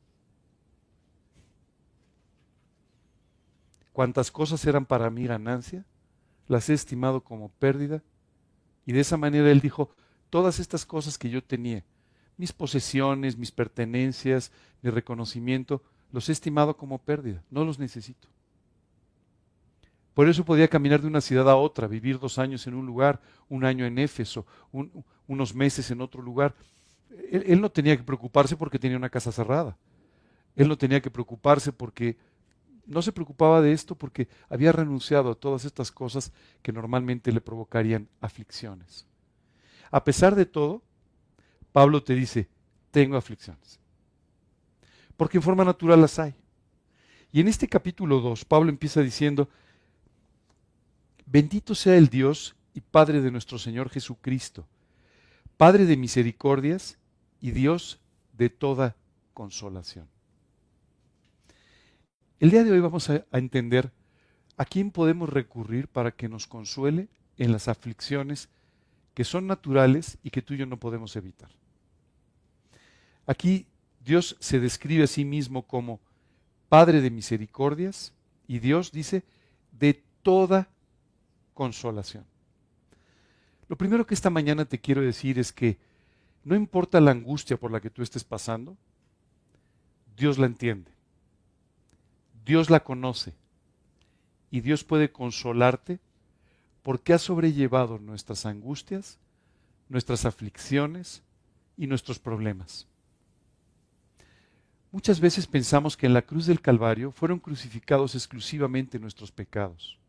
Cuantas 3.94 4.32
cosas 4.32 4.66
eran 4.66 4.88
para 4.88 5.12
mí 5.12 5.28
ganancia, 5.28 5.86
las 6.48 6.72
he 6.72 6.74
estimado 6.74 7.22
como 7.24 7.50
pérdida. 7.50 8.02
Y 8.88 8.94
de 8.94 9.02
esa 9.02 9.16
manera 9.16 9.52
él 9.52 9.62
dijo, 9.62 9.92
todas 10.32 10.60
estas 10.60 10.84
cosas 10.84 11.20
que 11.20 11.30
yo 11.30 11.44
tenía, 11.44 11.86
mis 12.36 12.52
posesiones, 12.52 13.38
mis 13.38 13.52
pertenencias, 13.52 14.52
mi 14.82 14.90
reconocimiento, 14.90 15.84
los 16.12 16.30
he 16.30 16.32
estimado 16.32 16.76
como 16.78 16.98
pérdida, 16.98 17.44
no 17.52 17.64
los 17.64 17.78
necesito. 17.78 18.28
Por 20.14 20.28
eso 20.28 20.44
podía 20.44 20.68
caminar 20.68 21.02
de 21.02 21.08
una 21.08 21.22
ciudad 21.22 21.50
a 21.50 21.56
otra, 21.56 21.88
vivir 21.88 22.20
dos 22.20 22.38
años 22.38 22.68
en 22.68 22.74
un 22.74 22.86
lugar, 22.86 23.22
un 23.48 23.64
año 23.64 23.86
en 23.86 23.98
Éfeso, 23.98 24.46
unos 25.28 25.56
meses 25.56 25.90
en 25.92 26.02
otro 26.02 26.22
lugar. 26.22 26.54
Él, 27.32 27.44
él, 27.48 27.62
no 27.62 27.70
tenía 27.70 27.96
que 27.96 28.04
preocuparse 28.04 28.58
porque 28.58 28.80
tenía 28.80 28.98
una 28.98 29.10
casa 29.10 29.32
cerrada. 29.32 29.78
Él 30.56 30.68
no 30.68 30.78
tenía 30.78 31.02
que 31.02 31.10
preocuparse 31.10 31.72
porque 31.72 32.18
no 32.86 33.02
se 33.02 33.14
preocupaba 33.14 33.62
de 33.62 33.72
esto 33.72 33.96
porque 33.96 34.28
había 34.50 34.72
renunciado 34.72 35.32
a 35.32 35.36
todas 35.36 35.66
estas 35.66 35.92
cosas 35.92 36.32
que 36.62 36.74
normalmente 36.74 37.32
le 37.32 37.40
provocarían 37.40 38.10
aflicciones. 38.20 39.06
A 39.92 40.04
pesar 40.04 40.36
de 40.36 40.46
todo, 40.46 40.82
Pablo 41.72 42.04
te 42.04 42.16
dice, 42.16 42.50
tengo 42.92 43.16
aflicciones. 43.16 43.80
Porque 45.16 45.38
en 45.38 45.44
forma 45.44 45.64
natural 45.64 46.02
las 46.02 46.20
hay. 46.20 46.36
Y 47.32 47.40
en 47.40 47.48
este 47.48 47.68
capítulo 47.68 48.20
2, 48.20 48.44
Pablo 48.46 48.70
empieza 48.70 49.02
diciendo, 49.02 49.48
Bendito 51.32 51.76
sea 51.76 51.96
el 51.96 52.10
Dios 52.10 52.58
y 52.74 52.82
Padre 52.82 53.22
de 53.22 53.32
nuestro 53.32 53.58
Señor 53.58 53.90
Jesucristo, 53.90 54.68
Padre 55.56 55.86
de 55.86 55.96
misericordias 55.96 56.98
y 57.40 57.52
Dios 57.52 58.02
de 58.34 58.50
toda 58.50 58.98
consolación. 59.34 60.10
El 62.42 62.52
día 62.52 62.66
de 62.66 62.74
hoy 62.74 62.82
vamos 62.82 63.10
a, 63.10 63.24
entender 63.32 63.94
a 64.58 64.66
quién 64.66 64.92
podemos 64.92 65.30
recurrir 65.30 65.88
para 65.88 66.12
que 66.12 66.28
nos 66.28 66.48
consuele 66.48 67.08
en 67.38 67.54
las 67.54 67.70
aflicciones 67.70 68.50
que 69.14 69.24
son 69.24 69.48
naturales 69.48 70.18
y 70.24 70.32
que 70.32 70.42
tú 70.42 70.54
y 70.54 70.58
yo 70.58 70.66
no 70.66 70.82
podemos 70.82 71.16
evitar. 71.16 71.50
Aquí 73.26 73.68
Dios 74.04 74.36
se 74.42 74.60
describe 74.60 75.06
a 75.06 75.08
sí 75.08 75.24
mismo 75.24 75.62
como 75.66 76.02
Padre 76.68 77.00
de 77.00 77.10
misericordias 77.10 78.12
y 78.50 78.60
Dios 78.60 78.92
dice 78.92 79.24
de 79.72 80.04
toda 80.24 80.68
consolación. 81.62 82.26
Lo 83.70 83.76
primero 83.76 84.08
que 84.08 84.16
esta 84.16 84.32
mañana 84.32 84.66
te 84.66 84.80
quiero 84.80 85.00
decir 85.00 85.38
es 85.38 85.54
que 85.54 85.78
no 86.44 86.56
importa 86.56 87.00
la 87.00 87.12
angustia 87.12 87.56
por 87.56 87.72
la 87.72 87.80
que 87.80 87.92
tú 87.92 88.02
estés 88.02 88.24
pasando, 88.24 88.76
Dios 90.18 90.40
la 90.40 90.48
entiende. 90.48 90.90
Dios 92.44 92.72
la 92.72 92.80
conoce. 92.80 93.36
Y 94.50 94.62
Dios 94.62 94.84
puede 94.84 95.12
consolarte 95.12 96.00
porque 96.82 97.14
ha 97.14 97.20
sobrellevado 97.20 98.00
nuestras 98.00 98.48
angustias, 98.48 99.20
nuestras 99.88 100.26
aflicciones 100.26 101.22
y 101.78 101.86
nuestros 101.86 102.18
problemas. 102.18 102.88
Muchas 104.92 105.20
veces 105.20 105.46
pensamos 105.46 105.96
que 105.96 106.08
en 106.08 106.16
la 106.16 106.24
cruz 106.24 106.48
del 106.48 106.60
Calvario 106.60 107.12
fueron 107.12 107.38
crucificados 107.38 108.16
exclusivamente 108.16 108.98
nuestros 108.98 109.32
pecados. 109.32 110.01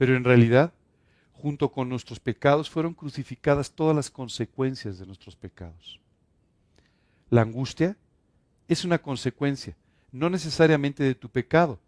Pero 0.00 0.16
en 0.16 0.24
realidad, 0.24 0.72
junto 1.34 1.70
con 1.70 1.90
nuestros 1.90 2.18
pecados, 2.18 2.70
fueron 2.70 2.94
crucificadas 2.94 3.70
todas 3.70 3.94
las 3.94 4.10
consecuencias 4.10 4.98
de 4.98 5.04
nuestros 5.04 5.36
pecados. 5.36 6.00
La 7.28 7.42
angustia 7.42 7.98
es 8.66 8.86
una 8.86 8.96
consecuencia, 9.02 9.76
no 10.10 10.30
necesariamente 10.30 11.04
de 11.04 11.14
tu 11.14 11.28
pecado. 11.28 11.78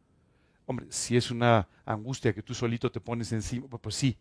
Hombre, 0.67 0.89
si 0.91 1.17
es 1.17 1.31
una 1.31 1.67
angustia 1.87 2.35
que 2.35 2.43
tú 2.43 2.53
solito 2.53 2.93
te 2.93 3.01
pones 3.01 3.33
encima, 3.33 3.67
pues 3.67 3.95
sí. 3.95 4.19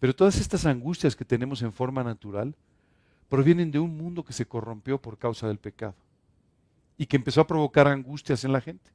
Pero 0.00 0.16
todas 0.16 0.40
estas 0.40 0.64
angustias 0.64 1.14
que 1.14 1.26
tenemos 1.26 1.60
en 1.60 1.74
forma 1.74 2.02
natural 2.02 2.56
provienen 3.28 3.70
de 3.70 3.80
un 3.80 3.98
mundo 3.98 4.24
que 4.24 4.32
se 4.32 4.46
corrompió 4.46 4.98
por 4.98 5.18
causa 5.18 5.46
del 5.46 5.58
pecado 5.58 5.94
y 6.96 7.04
que 7.04 7.16
empezó 7.16 7.42
a 7.42 7.46
provocar 7.46 7.86
angustias 7.86 8.44
en 8.44 8.52
la 8.54 8.62
gente. 8.62 8.90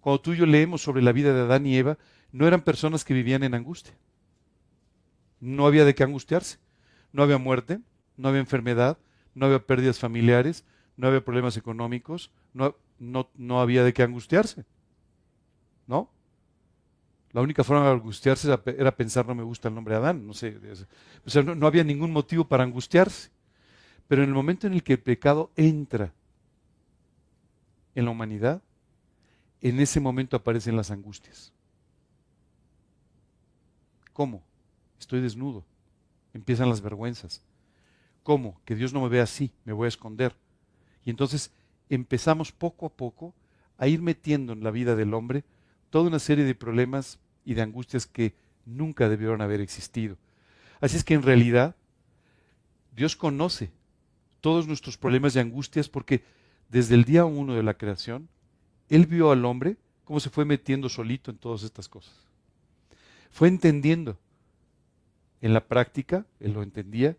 Cuando 0.00 0.20
tú 0.20 0.32
y 0.32 0.36
yo 0.36 0.46
leemos 0.46 0.80
sobre 0.80 1.02
la 1.02 1.10
vida 1.10 1.34
de 1.34 1.40
Adán 1.40 1.66
y 1.66 1.76
Eva, 1.76 1.98
no 2.32 2.46
eran 2.46 2.62
personas 2.62 3.04
que 3.04 3.14
vivían 3.14 3.42
en 3.42 3.54
angustia. 3.54 3.94
No 5.40 5.66
había 5.66 5.84
de 5.84 5.94
qué 5.94 6.04
angustiarse. 6.04 6.58
No 7.12 7.22
había 7.22 7.38
muerte, 7.38 7.80
no 8.16 8.28
había 8.28 8.40
enfermedad, 8.40 8.98
no 9.34 9.46
había 9.46 9.66
pérdidas 9.66 9.98
familiares, 9.98 10.64
no 10.96 11.08
había 11.08 11.24
problemas 11.24 11.56
económicos, 11.56 12.30
no, 12.52 12.76
no, 12.98 13.30
no 13.34 13.60
había 13.60 13.82
de 13.82 13.92
qué 13.92 14.02
angustiarse. 14.02 14.64
¿No? 15.86 16.10
La 17.32 17.40
única 17.40 17.64
forma 17.64 17.86
de 17.86 17.92
angustiarse 17.92 18.48
era, 18.66 18.96
pensar 18.96 19.26
no 19.26 19.34
me 19.34 19.42
gusta 19.42 19.68
el 19.68 19.74
nombre 19.74 19.94
de 19.94 20.00
Adán. 20.00 20.26
No 20.26 20.34
sé. 20.34 20.58
O 21.24 21.30
sea, 21.30 21.42
no 21.42 21.66
había 21.66 21.84
ningún 21.84 22.12
motivo 22.12 22.44
para 22.44 22.64
angustiarse. 22.64 23.30
Pero 24.08 24.22
en 24.22 24.28
el 24.28 24.34
momento 24.34 24.66
en 24.66 24.74
el 24.74 24.82
que 24.82 24.94
el 24.94 25.00
pecado 25.00 25.52
entra 25.56 26.12
en 27.94 28.04
la 28.04 28.10
humanidad, 28.10 28.62
en 29.60 29.78
ese 29.78 30.00
momento 30.00 30.36
aparecen 30.36 30.76
las 30.76 30.90
angustias. 30.90 31.52
¿Cómo? 34.12 34.42
Estoy 34.98 35.20
desnudo. 35.20 35.64
Empiezan 36.34 36.68
las 36.68 36.80
vergüenzas. 36.80 37.42
¿Cómo? 38.22 38.60
Que 38.64 38.76
Dios 38.76 38.92
no 38.92 39.00
me 39.00 39.08
vea 39.08 39.22
así, 39.22 39.52
me 39.64 39.72
voy 39.72 39.86
a 39.86 39.88
esconder. 39.88 40.36
Y 41.04 41.10
entonces 41.10 41.52
empezamos 41.88 42.52
poco 42.52 42.86
a 42.86 42.90
poco 42.90 43.34
a 43.78 43.88
ir 43.88 44.02
metiendo 44.02 44.52
en 44.52 44.62
la 44.62 44.70
vida 44.70 44.94
del 44.94 45.14
hombre 45.14 45.44
toda 45.88 46.08
una 46.08 46.18
serie 46.18 46.44
de 46.44 46.54
problemas 46.54 47.18
y 47.44 47.54
de 47.54 47.62
angustias 47.62 48.06
que 48.06 48.34
nunca 48.66 49.08
debieron 49.08 49.40
haber 49.40 49.60
existido. 49.60 50.18
Así 50.80 50.96
es 50.96 51.04
que 51.04 51.14
en 51.14 51.22
realidad 51.22 51.74
Dios 52.94 53.16
conoce 53.16 53.70
todos 54.40 54.66
nuestros 54.66 54.98
problemas 54.98 55.34
y 55.34 55.38
angustias 55.38 55.88
porque 55.88 56.22
desde 56.68 56.94
el 56.94 57.04
día 57.04 57.24
uno 57.24 57.54
de 57.54 57.62
la 57.62 57.74
creación, 57.74 58.28
Él 58.88 59.06
vio 59.06 59.32
al 59.32 59.44
hombre 59.44 59.76
cómo 60.04 60.20
se 60.20 60.30
fue 60.30 60.44
metiendo 60.44 60.88
solito 60.88 61.30
en 61.30 61.38
todas 61.38 61.62
estas 61.62 61.88
cosas 61.88 62.29
fue 63.30 63.48
entendiendo 63.48 64.18
en 65.40 65.54
la 65.54 65.66
práctica, 65.66 66.26
él 66.38 66.52
lo 66.52 66.62
entendía, 66.62 67.16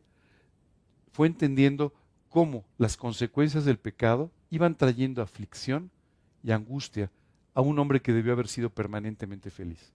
fue 1.12 1.28
entendiendo 1.28 1.94
cómo 2.30 2.64
las 2.78 2.96
consecuencias 2.96 3.66
del 3.66 3.78
pecado 3.78 4.32
iban 4.50 4.76
trayendo 4.76 5.22
aflicción 5.22 5.90
y 6.44 6.52
angustia 6.52 7.12
a 7.54 7.62
un 7.62 7.80
hombre 7.80 8.02
que 8.02 8.14
debió 8.14 8.34
haber 8.34 8.48
sido 8.48 8.70
permanentemente 8.70 9.50
feliz. 9.50 9.92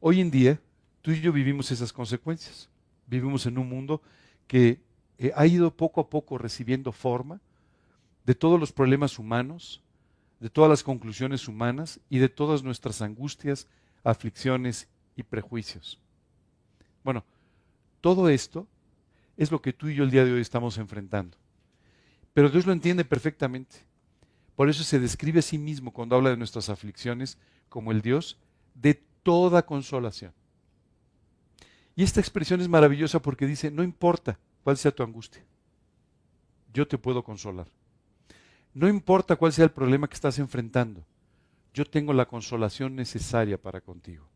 Hoy 0.00 0.20
en 0.20 0.30
día, 0.30 0.60
tú 1.00 1.12
y 1.12 1.20
yo 1.20 1.32
vivimos 1.32 1.70
esas 1.70 1.92
consecuencias. 1.92 2.68
Vivimos 3.06 3.46
en 3.46 3.58
un 3.58 3.68
mundo 3.68 4.02
que 4.46 4.80
eh, 5.18 5.32
ha 5.34 5.46
ido 5.46 5.74
poco 5.74 6.00
a 6.00 6.08
poco 6.08 6.38
recibiendo 6.38 6.92
forma 6.92 7.40
de 8.24 8.34
todos 8.34 8.58
los 8.58 8.72
problemas 8.72 9.18
humanos, 9.18 9.82
de 10.40 10.50
todas 10.50 10.70
las 10.70 10.82
conclusiones 10.82 11.48
humanas 11.48 12.00
y 12.08 12.18
de 12.18 12.28
todas 12.28 12.62
nuestras 12.62 13.02
angustias, 13.02 13.68
aflicciones 14.04 14.88
y 15.16 15.22
prejuicios. 15.22 16.00
Bueno, 17.04 17.24
todo 18.00 18.28
esto 18.28 18.66
es 19.36 19.50
lo 19.50 19.60
que 19.60 19.72
tú 19.72 19.88
y 19.88 19.94
yo 19.94 20.04
el 20.04 20.10
día 20.10 20.24
de 20.24 20.32
hoy 20.32 20.40
estamos 20.40 20.78
enfrentando. 20.78 21.36
Pero 22.34 22.48
Dios 22.48 22.66
lo 22.66 22.72
entiende 22.72 23.04
perfectamente. 23.04 23.76
Por 24.56 24.68
eso 24.68 24.84
se 24.84 24.98
describe 24.98 25.40
a 25.40 25.42
sí 25.42 25.58
mismo 25.58 25.92
cuando 25.92 26.16
habla 26.16 26.30
de 26.30 26.36
nuestras 26.36 26.68
aflicciones 26.68 27.38
como 27.68 27.92
el 27.92 28.02
Dios 28.02 28.38
de 28.74 28.94
toda 29.22 29.64
consolación. 29.64 30.32
Y 31.94 32.02
esta 32.02 32.20
expresión 32.20 32.60
es 32.60 32.68
maravillosa 32.68 33.20
porque 33.20 33.46
dice, 33.46 33.70
no 33.70 33.82
importa 33.82 34.38
cuál 34.62 34.76
sea 34.76 34.92
tu 34.92 35.02
angustia, 35.02 35.44
yo 36.72 36.86
te 36.88 36.98
puedo 36.98 37.22
consolar. 37.22 37.66
No 38.74 38.88
importa 38.88 39.36
cuál 39.36 39.52
sea 39.52 39.64
el 39.64 39.70
problema 39.70 40.08
que 40.08 40.14
estás 40.14 40.38
enfrentando, 40.38 41.04
yo 41.72 41.84
tengo 41.84 42.12
la 42.12 42.26
consolación 42.26 42.94
necesaria 42.94 43.60
para 43.60 43.80
contigo. 43.80 44.26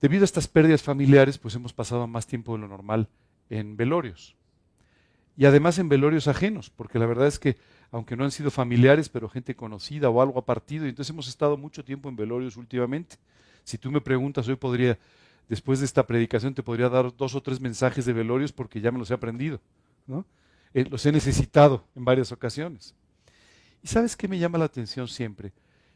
Debido 0.00 0.22
a 0.22 0.24
estas 0.24 0.48
pérdidas 0.48 0.82
familiares, 0.82 1.38
pues 1.38 1.54
hemos 1.54 1.72
pasado 1.72 2.06
más 2.06 2.26
tiempo 2.26 2.54
de 2.54 2.60
lo 2.60 2.68
normal 2.68 3.08
en 3.50 3.76
velorios. 3.76 4.36
Y 5.36 5.44
además 5.44 5.78
en 5.78 5.88
velorios 5.88 6.28
ajenos, 6.28 6.70
porque 6.70 6.98
la 6.98 7.06
verdad 7.06 7.26
es 7.26 7.38
que, 7.38 7.56
aunque 7.90 8.16
no 8.16 8.24
han 8.24 8.30
sido 8.30 8.50
familiares, 8.50 9.08
pero 9.08 9.28
gente 9.28 9.54
conocida 9.54 10.08
o 10.08 10.22
algo 10.22 10.38
ha 10.38 10.44
partido, 10.46 10.86
y 10.86 10.90
entonces 10.90 11.10
hemos 11.10 11.28
estado 11.28 11.56
mucho 11.56 11.84
tiempo 11.84 12.08
en 12.08 12.16
velorios 12.16 12.56
últimamente. 12.56 13.16
Si 13.64 13.78
tú 13.78 13.90
me 13.90 14.00
preguntas, 14.00 14.48
hoy 14.48 14.56
podría, 14.56 14.98
después 15.48 15.80
de 15.80 15.86
esta 15.86 16.06
predicación, 16.06 16.54
te 16.54 16.62
podría 16.62 16.88
dar 16.88 17.14
dos 17.14 17.34
o 17.34 17.42
tres 17.42 17.60
mensajes 17.60 18.04
de 18.04 18.12
velorios 18.12 18.52
porque 18.52 18.80
ya 18.80 18.90
me 18.90 18.98
los 18.98 19.10
he 19.10 19.14
aprendido. 19.14 19.60
¿no? 20.06 20.24
Eh, 20.72 20.86
los 20.88 21.04
he 21.04 21.12
necesitado 21.12 21.84
en 21.94 22.04
varias 22.04 22.32
ocasiones. 22.32 22.94
¿Y 23.82 23.88
sabes 23.88 24.16
qué 24.16 24.28
me 24.28 24.38
llama 24.38 24.58
la 24.58 24.66
atención 24.66 25.08
siempre? 25.08 25.52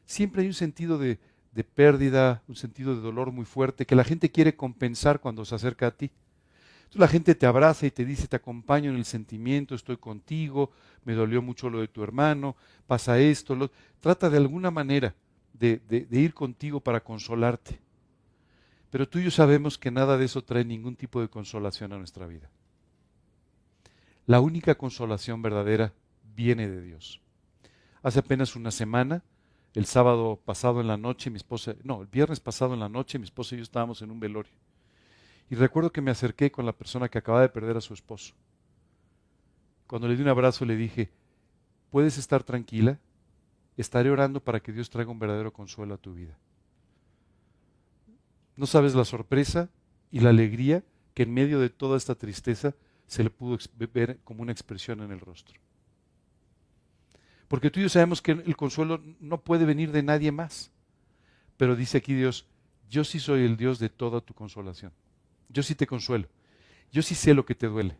Siempre 0.07 0.43
hay 0.43 0.49
un 0.49 0.55
sentido 0.55 0.99
de, 0.99 1.19
de 1.53 1.65
pérdida, 1.65 2.43
un 2.49 2.57
sentido 2.57 2.95
de 2.95 3.01
dolor 3.01 3.33
muy 3.33 3.45
fuerte 3.45 3.87
que 3.87 3.95
la 3.95 4.05
gente 4.05 4.31
quiere 4.31 4.57
compensar 4.57 5.21
cuando 5.21 5.45
se 5.45 5.55
acerca 5.55 5.87
a 5.87 5.91
ti. 5.93 6.11
Entonces 6.85 7.01
la 7.01 7.09
gente 7.09 7.35
te 7.35 7.47
abraza 7.47 7.87
y 7.87 7.91
te 7.91 8.05
dice, 8.05 8.29
te 8.29 8.37
acompaño 8.37 8.91
en 8.91 8.97
el 8.97 9.05
sentimiento, 9.05 9.75
estoy 9.75 9.97
contigo, 9.97 10.71
me 11.05 11.15
dolió 11.15 11.43
mucho 11.43 11.71
lo 11.71 11.81
de 11.81 11.89
tu 11.89 12.03
hermano, 12.03 12.57
pasa 12.87 13.19
esto, 13.19 13.55
lo... 13.55 13.71
trata 14.01 14.31
de 14.31 14.37
alguna 14.37 14.71
manera 14.71 15.15
de, 15.53 15.81
de, 15.89 16.07
de 16.07 16.21
ir 16.21 16.35
contigo 16.35 16.81
para 16.81 17.03
consolarte. 17.03 17.81
Pero 18.91 19.09
tú 19.09 19.19
y 19.19 19.25
yo 19.25 19.31
sabemos 19.31 19.77
que 19.77 19.91
nada 19.91 20.17
de 20.17 20.27
eso 20.27 20.45
trae 20.45 20.65
ningún 20.65 20.95
tipo 20.95 21.21
de 21.21 21.29
consolación 21.29 21.93
a 21.93 21.99
nuestra 21.99 22.27
vida. 22.27 22.49
La 24.27 24.41
única 24.41 24.77
consolación 24.77 25.43
verdadera 25.43 25.93
viene 26.35 26.69
de 26.69 26.81
Dios. 26.81 27.21
Hace 28.03 28.21
apenas 28.21 28.55
una 28.55 28.71
semana, 28.71 29.23
el 29.75 29.87
sábado 29.87 30.41
pasado 30.45 30.81
en 30.81 30.87
la 30.87 30.97
noche, 30.97 31.31
mi 31.31 31.37
esposa, 31.37 31.75
no, 31.83 32.03
el 32.03 32.07
viernes 32.07 32.41
pasado 32.41 32.75
en 32.75 32.81
la 32.81 32.89
noche, 32.89 33.19
mi 33.19 33.25
esposa 33.25 33.55
y 33.55 33.59
yo 33.59 33.65
estábamos 33.65 34.03
en 34.03 34.11
un 34.11 34.21
velorio. 34.21 34.53
Y 35.51 35.57
recuerdo 35.57 35.93
que 35.93 36.01
me 36.01 36.13
acerqué 36.13 36.51
con 36.51 36.65
la 36.65 36.73
persona 36.73 37.09
que 37.09 37.19
acaba 37.19 37.41
de 37.41 37.49
perder 37.49 37.77
a 37.77 37.81
su 37.81 37.93
esposo. 37.93 38.35
Cuando 39.87 40.09
le 40.09 40.17
di 40.17 40.23
un 40.23 40.29
abrazo 40.29 40.65
le 40.65 40.77
dije, 40.77 41.11
puedes 41.91 42.19
estar 42.19 42.45
tranquila, 42.45 42.99
estaré 43.77 44.11
orando 44.11 44.41
para 44.41 44.61
que 44.61 44.73
Dios 44.73 44.91
traiga 44.91 45.11
un 45.11 45.19
verdadero 45.19 45.53
consuelo 45.53 45.95
a 45.95 45.99
tu 45.99 46.15
vida. 46.15 46.39
No 48.57 48.67
sabes 48.67 48.95
la 48.95 49.05
sorpresa 49.05 49.69
y 50.13 50.21
la 50.21 50.31
alegría 50.31 50.85
que 51.15 51.25
en 51.25 51.35
medio 51.35 51.59
de 51.59 51.71
toda 51.71 51.97
esta 51.97 52.15
tristeza 52.15 52.75
se 53.07 53.25
le 53.25 53.31
pudo 53.31 53.59
ver 53.93 54.21
como 54.23 54.43
una 54.43 54.53
expresión 54.53 55.03
en 55.03 55.11
el 55.11 55.21
rostro. 55.21 55.64
Porque 57.49 57.71
tú 57.71 57.81
y 57.81 57.85
yo 57.85 57.89
sabemos 57.89 58.23
que 58.23 58.33
el 58.33 58.57
consuelo 58.57 59.01
no 59.21 59.41
puede 59.41 59.65
venir 59.65 59.93
de 59.93 60.03
nadie 60.03 60.33
más. 60.33 60.71
Pero 61.57 61.77
dice 61.77 61.99
aquí 61.99 62.15
Dios, 62.15 62.47
yo 62.89 63.05
sí 63.05 63.21
soy 63.21 63.45
el 63.45 63.57
Dios 63.57 63.79
de 63.79 63.89
toda 63.89 64.21
tu 64.21 64.35
consolación. 64.35 64.93
Yo 65.49 65.63
sí 65.63 65.75
te 65.75 65.87
consuelo. 65.87 66.29
Yo 66.93 67.03
sí 67.03 67.15
sé 67.15 67.35
lo 67.35 67.45
que 67.45 67.55
te 67.55 67.67
duele. 67.67 67.97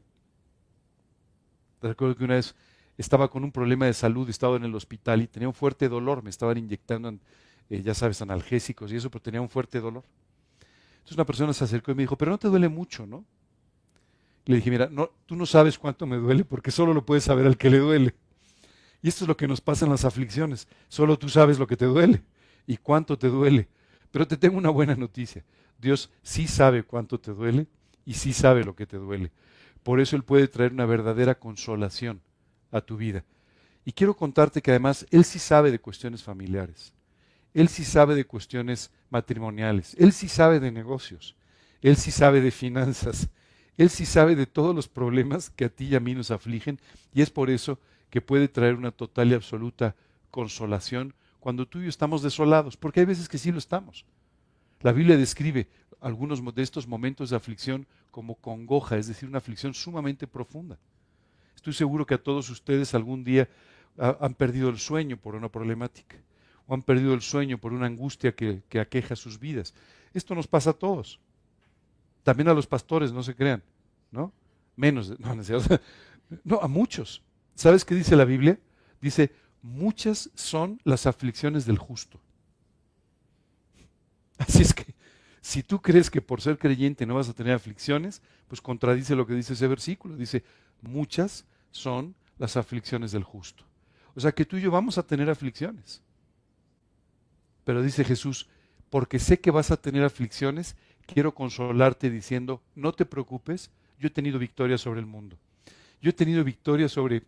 Te 1.81 1.89
recuerdo 1.89 2.17
que 2.17 2.25
una 2.25 2.35
vez 2.35 2.55
estaba 2.97 3.29
con 3.29 3.45
un 3.45 3.53
problema 3.53 3.87
de 3.87 3.93
salud, 3.93 4.29
estaba 4.29 4.57
en 4.57 4.65
el 4.65 4.75
hospital 4.75 5.23
y 5.23 5.27
tenía 5.27 5.49
un 5.49 5.55
fuerte 5.55 5.89
dolor. 5.89 6.23
Me 6.23 6.31
estaban 6.31 6.57
inyectando, 6.59 7.19
eh, 7.71 7.83
ya 7.83 7.95
sabes, 7.95 8.23
analgésicos 8.23 8.93
y 8.93 8.97
eso, 8.97 9.11
pero 9.11 9.23
tenía 9.23 9.41
un 9.41 9.49
fuerte 9.49 9.81
dolor. 9.81 10.05
Entonces 10.95 11.17
una 11.17 11.27
persona 11.27 11.53
se 11.53 11.65
acercó 11.65 11.93
y 11.93 11.95
me 11.95 12.03
dijo, 12.05 12.17
pero 12.17 12.31
no 12.31 12.39
te 12.39 12.49
duele 12.49 12.69
mucho, 12.69 13.07
¿no? 13.07 13.25
Le 14.47 14.57
dije, 14.57 14.71
mira, 14.71 14.89
no, 14.91 15.11
tú 15.27 15.37
no 15.37 15.47
sabes 15.47 15.79
cuánto 15.79 16.07
me 16.07 16.17
duele 16.17 16.45
porque 16.45 16.71
solo 16.71 16.95
lo 16.95 17.05
puedes 17.05 17.25
saber 17.25 17.47
al 17.47 17.57
que 17.57 17.71
le 17.71 17.79
duele. 17.79 18.15
Y 19.05 19.09
esto 19.09 19.25
es 19.25 19.29
lo 19.29 19.37
que 19.37 19.47
nos 19.47 19.61
pasa 19.61 19.85
en 19.85 19.91
las 19.91 20.07
aflicciones. 20.07 20.67
Solo 20.89 21.19
tú 21.19 21.29
sabes 21.29 21.59
lo 21.59 21.67
que 21.67 21.77
te 21.77 21.85
duele 21.85 22.23
y 22.67 22.79
cuánto 22.79 23.19
te 23.19 23.29
duele. 23.29 23.69
Pero 24.11 24.27
te 24.27 24.39
tengo 24.39 24.57
una 24.57 24.71
buena 24.71 24.95
noticia. 24.95 25.45
Dios 25.79 26.09
sí 26.23 26.49
sabe 26.49 26.85
cuánto 26.85 27.21
te 27.21 27.33
duele 27.33 27.67
y 28.07 28.15
sí 28.15 28.33
sabe 28.33 28.65
lo 28.65 28.75
que 28.75 28.87
te 28.87 28.97
duele. 28.97 29.31
Por 29.83 30.01
eso 30.01 30.17
Él 30.17 30.23
puede 30.23 30.49
traer 30.49 30.73
una 30.73 30.87
verdadera 30.87 31.39
consolación 31.39 32.23
a 32.71 32.81
tu 32.81 32.97
vida. 32.97 33.27
Y 33.85 33.93
quiero 33.93 34.17
contarte 34.17 34.63
que 34.63 34.71
además 34.71 35.05
Él 35.11 35.27
sí 35.27 35.39
sabe 35.39 35.71
de 35.71 35.81
cuestiones 35.81 36.23
familiares. 36.23 36.95
Él 37.53 37.69
sí 37.69 37.85
sabe 37.85 38.15
de 38.15 38.25
cuestiones 38.25 38.91
matrimoniales. 39.11 39.95
Él 39.99 40.15
sí 40.15 40.29
sabe 40.29 40.61
de 40.61 40.73
negocios. 40.73 41.37
Él 41.83 41.97
sí 41.97 42.11
sabe 42.11 42.41
de 42.41 42.51
finanzas. 42.51 43.29
Él 43.77 43.91
sí 43.91 44.07
sabe 44.07 44.35
de 44.35 44.47
todos 44.47 44.75
los 44.75 44.89
problemas 44.89 45.51
que 45.51 45.67
a 45.67 45.69
ti 45.69 45.89
y 45.89 45.95
a 45.95 46.01
mí 46.01 46.15
nos 46.15 46.31
afligen 46.31 46.81
y 47.13 47.21
es 47.21 47.29
por 47.29 47.51
eso 47.51 47.79
que 47.79 47.85
puede 48.21 48.49
traer 48.49 48.75
una 48.75 48.91
total 48.91 49.31
y 49.31 49.35
absoluta 49.35 49.95
consolación 50.31 51.15
cuando 51.41 51.67
tú 51.67 51.81
y 51.81 51.83
yo 51.83 51.89
estamos 51.89 52.23
desolados, 52.23 52.77
porque 52.77 53.01
hay 53.01 53.07
veces 53.07 53.29
que 53.29 53.39
sí 53.39 53.53
lo 53.53 53.59
estamos. 53.59 54.05
La 54.81 54.93
Biblia 54.93 55.17
describe 55.17 55.69
algunos 56.01 56.43
de 56.55 56.63
estos 56.63 56.87
momentos 56.87 57.31
de 57.31 57.37
aflicción 57.37 57.87
como 58.11 58.35
congoja, 58.37 58.97
es 58.97 59.07
decir, 59.07 59.29
una 59.29 59.39
aflicción 59.39 59.75
sumamente 59.75 60.27
profunda. 60.27 60.79
Estoy 61.57 61.73
seguro 61.73 62.07
que 62.07 62.15
a 62.15 62.23
todos 62.23 62.51
ustedes 62.51 62.95
algún 62.95 63.25
día 63.25 63.49
han 63.99 64.35
perdido 64.35 64.69
el 64.69 64.79
sueño 64.79 65.17
por 65.17 65.35
una 65.35 65.49
problemática, 65.49 66.17
o 66.67 66.75
han 66.75 66.83
perdido 66.83 67.15
el 67.15 67.23
sueño 67.23 67.59
por 67.59 67.73
una 67.73 67.87
angustia 67.87 68.35
que, 68.35 68.63
que 68.69 68.81
aqueja 68.81 69.17
sus 69.17 69.39
vidas. 69.39 69.75
Esto 70.13 70.35
nos 70.35 70.47
pasa 70.47 70.71
a 70.71 70.75
todos. 70.75 71.21
También 72.23 72.49
a 72.49 72.55
los 72.55 72.67
pastores, 72.67 73.13
no 73.13 73.23
se 73.23 73.35
crean, 73.35 73.63
¿no? 74.11 74.33
Menos, 74.77 75.19
no, 75.21 75.35
no, 76.45 76.61
a 76.61 76.69
muchos. 76.69 77.23
¿Sabes 77.55 77.85
qué 77.85 77.95
dice 77.95 78.17
la 78.17 78.25
Biblia? 78.25 78.59
Dice, 79.01 79.33
muchas 79.63 80.31
son 80.35 80.81
las 80.85 81.07
aflicciones 81.07 81.67
del 81.67 81.79
justo. 81.79 82.21
Así 84.39 84.63
es 84.63 84.75
que, 84.75 84.95
si 85.41 85.63
tú 85.63 85.81
crees 85.81 86.11
que 86.11 86.23
por 86.23 86.41
ser 86.41 86.59
creyente 86.59 87.07
no 87.07 87.15
vas 87.15 87.29
a 87.29 87.35
tener 87.35 87.55
aflicciones, 87.55 88.23
pues 88.49 88.61
contradice 88.61 89.15
lo 89.15 89.27
que 89.27 89.35
dice 89.35 89.53
ese 89.53 89.69
versículo. 89.69 90.17
Dice, 90.17 90.43
muchas 90.81 91.45
son 91.71 92.15
las 92.39 92.57
aflicciones 92.57 93.13
del 93.13 93.25
justo. 93.25 93.65
O 94.15 94.21
sea 94.21 94.33
que 94.33 94.45
tú 94.45 94.57
y 94.57 94.63
yo 94.63 94.71
vamos 94.71 94.99
a 94.99 95.07
tener 95.07 95.29
aflicciones. 95.29 96.03
Pero 97.65 97.83
dice 97.83 98.05
Jesús, 98.05 98.49
porque 98.91 99.19
sé 99.19 99.41
que 99.41 99.51
vas 99.51 99.71
a 99.71 99.77
tener 99.77 100.05
aflicciones, 100.05 100.77
quiero 101.07 101.35
consolarte 101.35 102.11
diciendo, 102.11 102.63
no 102.75 102.93
te 102.93 103.07
preocupes, 103.07 103.71
yo 103.99 104.09
he 104.09 104.11
tenido 104.11 104.39
victoria 104.39 104.79
sobre 104.79 105.01
el 105.01 105.07
mundo. 105.07 105.39
Yo 106.01 106.11
he 106.11 106.13
tenido 106.13 106.45
victoria 106.45 106.89
sobre 106.89 107.25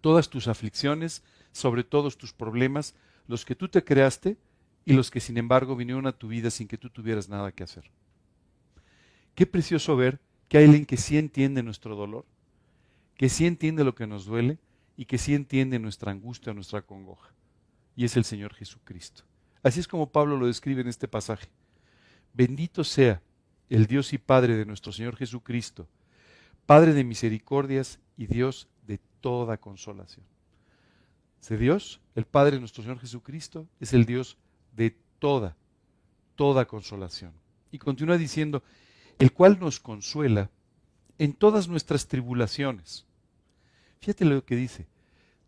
todas 0.00 0.30
tus 0.30 0.48
aflicciones, 0.48 1.22
sobre 1.52 1.84
todos 1.84 2.16
tus 2.16 2.32
problemas, 2.32 2.94
los 3.26 3.44
que 3.44 3.54
tú 3.54 3.68
te 3.68 3.84
creaste 3.84 4.36
y 4.84 4.94
los 4.94 5.10
que 5.10 5.20
sin 5.20 5.38
embargo 5.38 5.76
vinieron 5.76 6.06
a 6.06 6.12
tu 6.12 6.28
vida 6.28 6.50
sin 6.50 6.68
que 6.68 6.78
tú 6.78 6.90
tuvieras 6.90 7.28
nada 7.28 7.52
que 7.52 7.64
hacer. 7.64 7.90
Qué 9.34 9.46
precioso 9.46 9.96
ver 9.96 10.20
que 10.48 10.58
hay 10.58 10.64
alguien 10.64 10.86
que 10.86 10.96
sí 10.96 11.16
entiende 11.18 11.62
nuestro 11.62 11.96
dolor, 11.96 12.26
que 13.16 13.28
sí 13.28 13.46
entiende 13.46 13.84
lo 13.84 13.94
que 13.94 14.06
nos 14.06 14.26
duele 14.26 14.58
y 14.96 15.06
que 15.06 15.18
sí 15.18 15.34
entiende 15.34 15.78
nuestra 15.78 16.12
angustia, 16.12 16.52
nuestra 16.52 16.82
congoja. 16.82 17.32
Y 17.96 18.04
es 18.04 18.16
el 18.16 18.24
Señor 18.24 18.54
Jesucristo. 18.54 19.24
Así 19.62 19.80
es 19.80 19.88
como 19.88 20.10
Pablo 20.10 20.36
lo 20.36 20.46
describe 20.46 20.80
en 20.80 20.88
este 20.88 21.08
pasaje. 21.08 21.48
Bendito 22.34 22.84
sea 22.84 23.22
el 23.70 23.86
Dios 23.86 24.12
y 24.12 24.18
Padre 24.18 24.56
de 24.56 24.66
nuestro 24.66 24.92
Señor 24.92 25.16
Jesucristo, 25.16 25.88
Padre 26.66 26.92
de 26.92 27.04
misericordias 27.04 27.98
y 28.16 28.26
Dios 28.26 28.68
de 28.86 28.98
toda 29.20 29.56
consolación. 29.56 30.24
Ese 31.40 31.56
Dios, 31.56 32.00
el 32.14 32.24
Padre 32.24 32.52
de 32.52 32.60
nuestro 32.60 32.82
Señor 32.82 33.00
Jesucristo, 33.00 33.66
es 33.80 33.92
el 33.92 34.04
Dios 34.04 34.36
de 34.76 34.96
toda, 35.18 35.56
toda 36.36 36.66
consolación. 36.66 37.32
Y 37.70 37.78
continúa 37.78 38.18
diciendo, 38.18 38.62
el 39.18 39.32
cual 39.32 39.58
nos 39.58 39.80
consuela 39.80 40.50
en 41.18 41.32
todas 41.32 41.68
nuestras 41.68 42.06
tribulaciones. 42.06 43.06
Fíjate 44.00 44.24
lo 44.24 44.44
que 44.44 44.56
dice, 44.56 44.86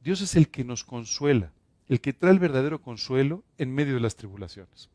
Dios 0.03 0.21
es 0.21 0.37
el 0.37 0.49
que 0.49 0.65
nos 0.65 0.85
consuela, 0.85 1.53
el 1.89 2.01
que 2.01 2.13
trae 2.13 2.33
el 2.33 2.39
verdadero 2.39 2.81
consuelo 2.81 3.43
en 3.59 3.75
medio 3.75 3.95
de 3.95 4.01
las 4.01 4.17
tribulaciones. 4.17 4.91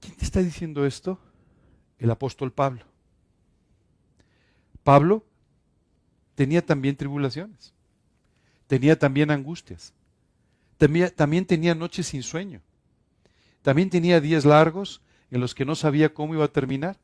¿Quién 0.00 0.16
te 0.16 0.24
está 0.24 0.40
diciendo 0.40 0.86
esto? 0.86 1.18
El 1.98 2.10
apóstol 2.10 2.52
Pablo. 2.52 2.84
Pablo 4.84 5.24
tenía 6.34 6.64
también 6.64 6.96
tribulaciones. 6.96 7.74
tenía 8.66 8.98
también 8.98 9.30
angustias. 9.30 9.94
También, 10.76 11.10
también 11.14 11.46
tenía 11.46 11.74
noches 11.74 12.06
sin 12.06 12.22
sueño. 12.22 12.60
También 13.62 13.90
tenía 13.90 14.20
días 14.20 14.44
largos 14.44 15.02
en 15.30 15.40
los 15.40 15.54
que 15.54 15.64
no 15.64 15.74
sabía 15.74 16.14
cómo 16.14 16.34
iba 16.34 16.44
a 16.44 16.52
terminar. 16.52 16.96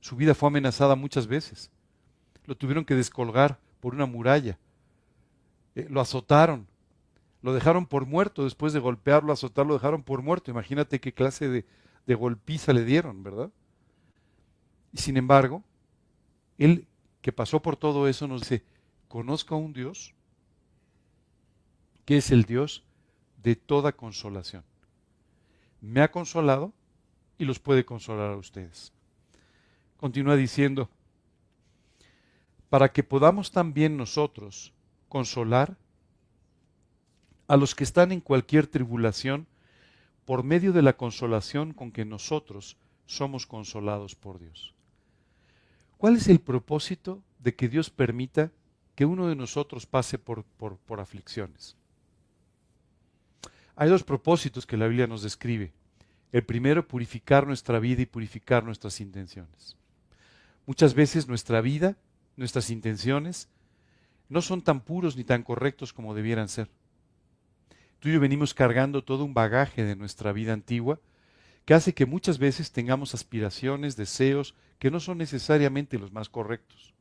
Su 0.00 0.16
vida 0.16 0.34
fue 0.34 0.48
amenazada 0.48 0.94
muchas 0.96 1.26
veces. 1.26 1.70
Lo 2.46 2.56
tuvieron 2.56 2.84
que 2.84 2.94
descolgar 2.94 3.58
por 3.80 3.94
una 3.94 4.06
muralla. 4.06 4.58
Eh, 5.74 5.86
lo 5.90 6.00
azotaron. 6.00 6.66
Lo 7.42 7.52
dejaron 7.52 7.86
por 7.86 8.06
muerto. 8.06 8.44
Después 8.44 8.72
de 8.72 8.80
golpearlo, 8.80 9.32
azotarlo, 9.32 9.70
lo 9.70 9.78
dejaron 9.78 10.02
por 10.02 10.22
muerto. 10.22 10.50
Imagínate 10.50 11.00
qué 11.00 11.12
clase 11.12 11.48
de, 11.48 11.66
de 12.06 12.14
golpiza 12.14 12.72
le 12.72 12.84
dieron, 12.84 13.22
¿verdad? 13.22 13.50
Y 14.92 14.98
sin 14.98 15.16
embargo, 15.16 15.62
él 16.60 16.86
que 17.22 17.32
pasó 17.32 17.60
por 17.60 17.76
todo 17.76 18.06
eso 18.06 18.28
nos 18.28 18.42
dice, 18.42 18.62
conozco 19.08 19.54
a 19.54 19.58
un 19.58 19.72
Dios 19.72 20.14
que 22.04 22.18
es 22.18 22.30
el 22.30 22.44
Dios 22.44 22.84
de 23.42 23.56
toda 23.56 23.92
consolación. 23.92 24.62
Me 25.80 26.02
ha 26.02 26.10
consolado 26.10 26.72
y 27.38 27.46
los 27.46 27.58
puede 27.58 27.84
consolar 27.84 28.30
a 28.30 28.36
ustedes. 28.36 28.92
Continúa 29.96 30.36
diciendo, 30.36 30.90
para 32.68 32.92
que 32.92 33.02
podamos 33.02 33.50
también 33.50 33.96
nosotros 33.96 34.72
consolar 35.08 35.76
a 37.48 37.56
los 37.56 37.74
que 37.74 37.84
están 37.84 38.12
en 38.12 38.20
cualquier 38.20 38.66
tribulación 38.66 39.46
por 40.26 40.44
medio 40.44 40.72
de 40.72 40.82
la 40.82 40.96
consolación 40.96 41.72
con 41.72 41.90
que 41.90 42.04
nosotros 42.04 42.76
somos 43.06 43.46
consolados 43.46 44.14
por 44.14 44.38
Dios. 44.38 44.74
¿Cuál 46.00 46.16
es 46.16 46.28
el 46.28 46.40
propósito 46.40 47.22
de 47.40 47.54
que 47.54 47.68
Dios 47.68 47.90
permita 47.90 48.50
que 48.94 49.04
uno 49.04 49.28
de 49.28 49.36
nosotros 49.36 49.84
pase 49.84 50.16
por, 50.16 50.44
por, 50.44 50.98
aflicciones? 50.98 51.76
Hay 53.76 53.90
dos 53.90 54.02
propósitos 54.02 54.64
que 54.64 54.78
la 54.78 54.86
Biblia 54.86 55.06
nos 55.06 55.22
describe. 55.22 55.74
El 56.32 56.42
primero, 56.42 56.88
purificar 56.88 57.46
nuestra 57.46 57.78
vida 57.80 58.00
y 58.00 58.06
purificar 58.06 58.64
nuestras 58.64 58.98
intenciones. 59.02 59.76
Muchas 60.64 60.94
veces 60.94 61.28
nuestra 61.28 61.60
vida, 61.60 61.98
nuestras 62.34 62.70
intenciones, 62.70 63.50
no 64.30 64.40
son 64.40 64.62
tan 64.62 64.80
puros 64.80 65.18
ni 65.18 65.24
tan 65.24 65.42
correctos 65.42 65.92
como 65.92 66.14
debieran 66.14 66.48
ser. 66.48 66.70
Tú 67.98 68.08
y 68.08 68.14
yo 68.14 68.20
venimos 68.20 68.54
cargando 68.54 69.04
todo 69.04 69.22
un 69.22 69.34
bagaje 69.34 69.84
de 69.84 69.96
nuestra 69.96 70.32
vida 70.32 70.54
antigua 70.54 70.98
que 71.66 71.74
hace 71.74 71.92
que 71.92 72.06
muchas 72.06 72.38
veces 72.38 72.72
tengamos 72.72 73.12
aspiraciones, 73.12 73.96
deseos 73.96 74.54
que 74.80 74.90
no 74.90 74.98
son 74.98 75.18
necesariamente 75.18 75.98
los 75.98 76.10
más 76.10 76.28
correctos. 76.28 76.94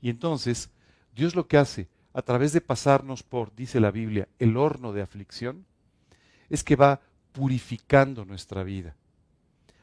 Y 0.00 0.08
entonces, 0.08 0.70
Dios 1.14 1.34
lo 1.34 1.48
que 1.48 1.58
hace, 1.58 1.88
a 2.14 2.22
través 2.22 2.52
de 2.52 2.60
pasarnos 2.60 3.24
por, 3.24 3.54
dice 3.54 3.80
la 3.80 3.90
Biblia, 3.90 4.28
el 4.38 4.56
horno 4.56 4.92
de 4.92 5.02
aflicción, 5.02 5.66
es 6.48 6.62
que 6.64 6.76
va 6.76 7.00
purificando 7.32 8.24
nuestra 8.24 8.62
vida. 8.62 8.94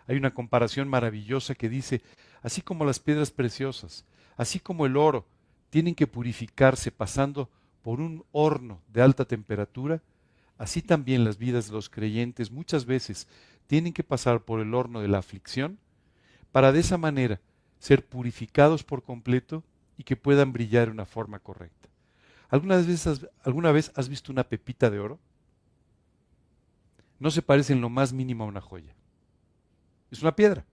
Hay 0.07 0.15
una 0.15 0.33
comparación 0.33 0.87
maravillosa 0.87 1.53
que 1.53 1.67
dice, 1.67 2.01
así 2.41 2.61
como 2.61 2.85
las 2.85 2.99
piedras 2.99 3.29
preciosas, 3.29 4.05
así 4.37 4.61
como 4.61 4.85
el 4.85 4.95
oro, 4.95 5.27
tienen 5.69 5.95
que 5.95 6.07
purificarse 6.07 6.91
pasando 6.91 7.49
por 7.81 7.99
un 7.99 8.23
horno 8.31 8.81
de 8.87 9.01
alta 9.01 9.25
temperatura, 9.25 10.01
así 10.57 10.81
también 10.81 11.25
las 11.25 11.37
vidas 11.37 11.67
de 11.67 11.73
los 11.73 11.89
creyentes 11.89 12.51
muchas 12.51 12.85
veces 12.85 13.27
tienen 13.67 13.91
que 13.91 14.03
pasar 14.03 14.45
por 14.45 14.61
el 14.61 14.73
horno 14.73 15.01
de 15.01 15.09
la 15.09 15.17
aflicción 15.17 15.77
para 16.57 16.71
de 16.71 16.79
esa 16.79 16.97
manera 16.97 17.39
ser 17.77 18.03
purificados 18.03 18.83
por 18.83 19.03
completo 19.03 19.63
y 19.95 20.03
que 20.03 20.15
puedan 20.15 20.53
brillar 20.53 20.87
de 20.87 20.91
una 20.93 21.05
forma 21.05 21.37
correcta. 21.37 21.87
¿Alguna 22.49 22.77
vez, 22.77 23.05
has, 23.05 23.27
¿Alguna 23.43 23.71
vez 23.71 23.91
has 23.93 24.09
visto 24.09 24.31
una 24.31 24.43
pepita 24.43 24.89
de 24.89 24.97
oro? 24.97 25.19
No 27.19 27.29
se 27.29 27.43
parece 27.43 27.73
en 27.73 27.81
lo 27.81 27.89
más 27.89 28.11
mínimo 28.11 28.43
a 28.43 28.47
una 28.47 28.59
joya. 28.59 28.95
Es 30.09 30.23
una 30.23 30.35
piedra. 30.35 30.65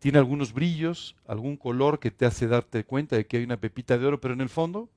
Tiene 0.00 0.18
algunos 0.18 0.52
brillos, 0.52 1.16
algún 1.26 1.56
color 1.56 1.98
que 1.98 2.10
te 2.10 2.26
hace 2.26 2.46
darte 2.46 2.84
cuenta 2.84 3.16
de 3.16 3.26
que 3.26 3.38
hay 3.38 3.44
una 3.44 3.56
pepita 3.56 3.96
de 3.96 4.04
oro, 4.04 4.20
pero 4.20 4.34
en 4.34 4.42
el 4.42 4.50
fondo, 4.50 4.90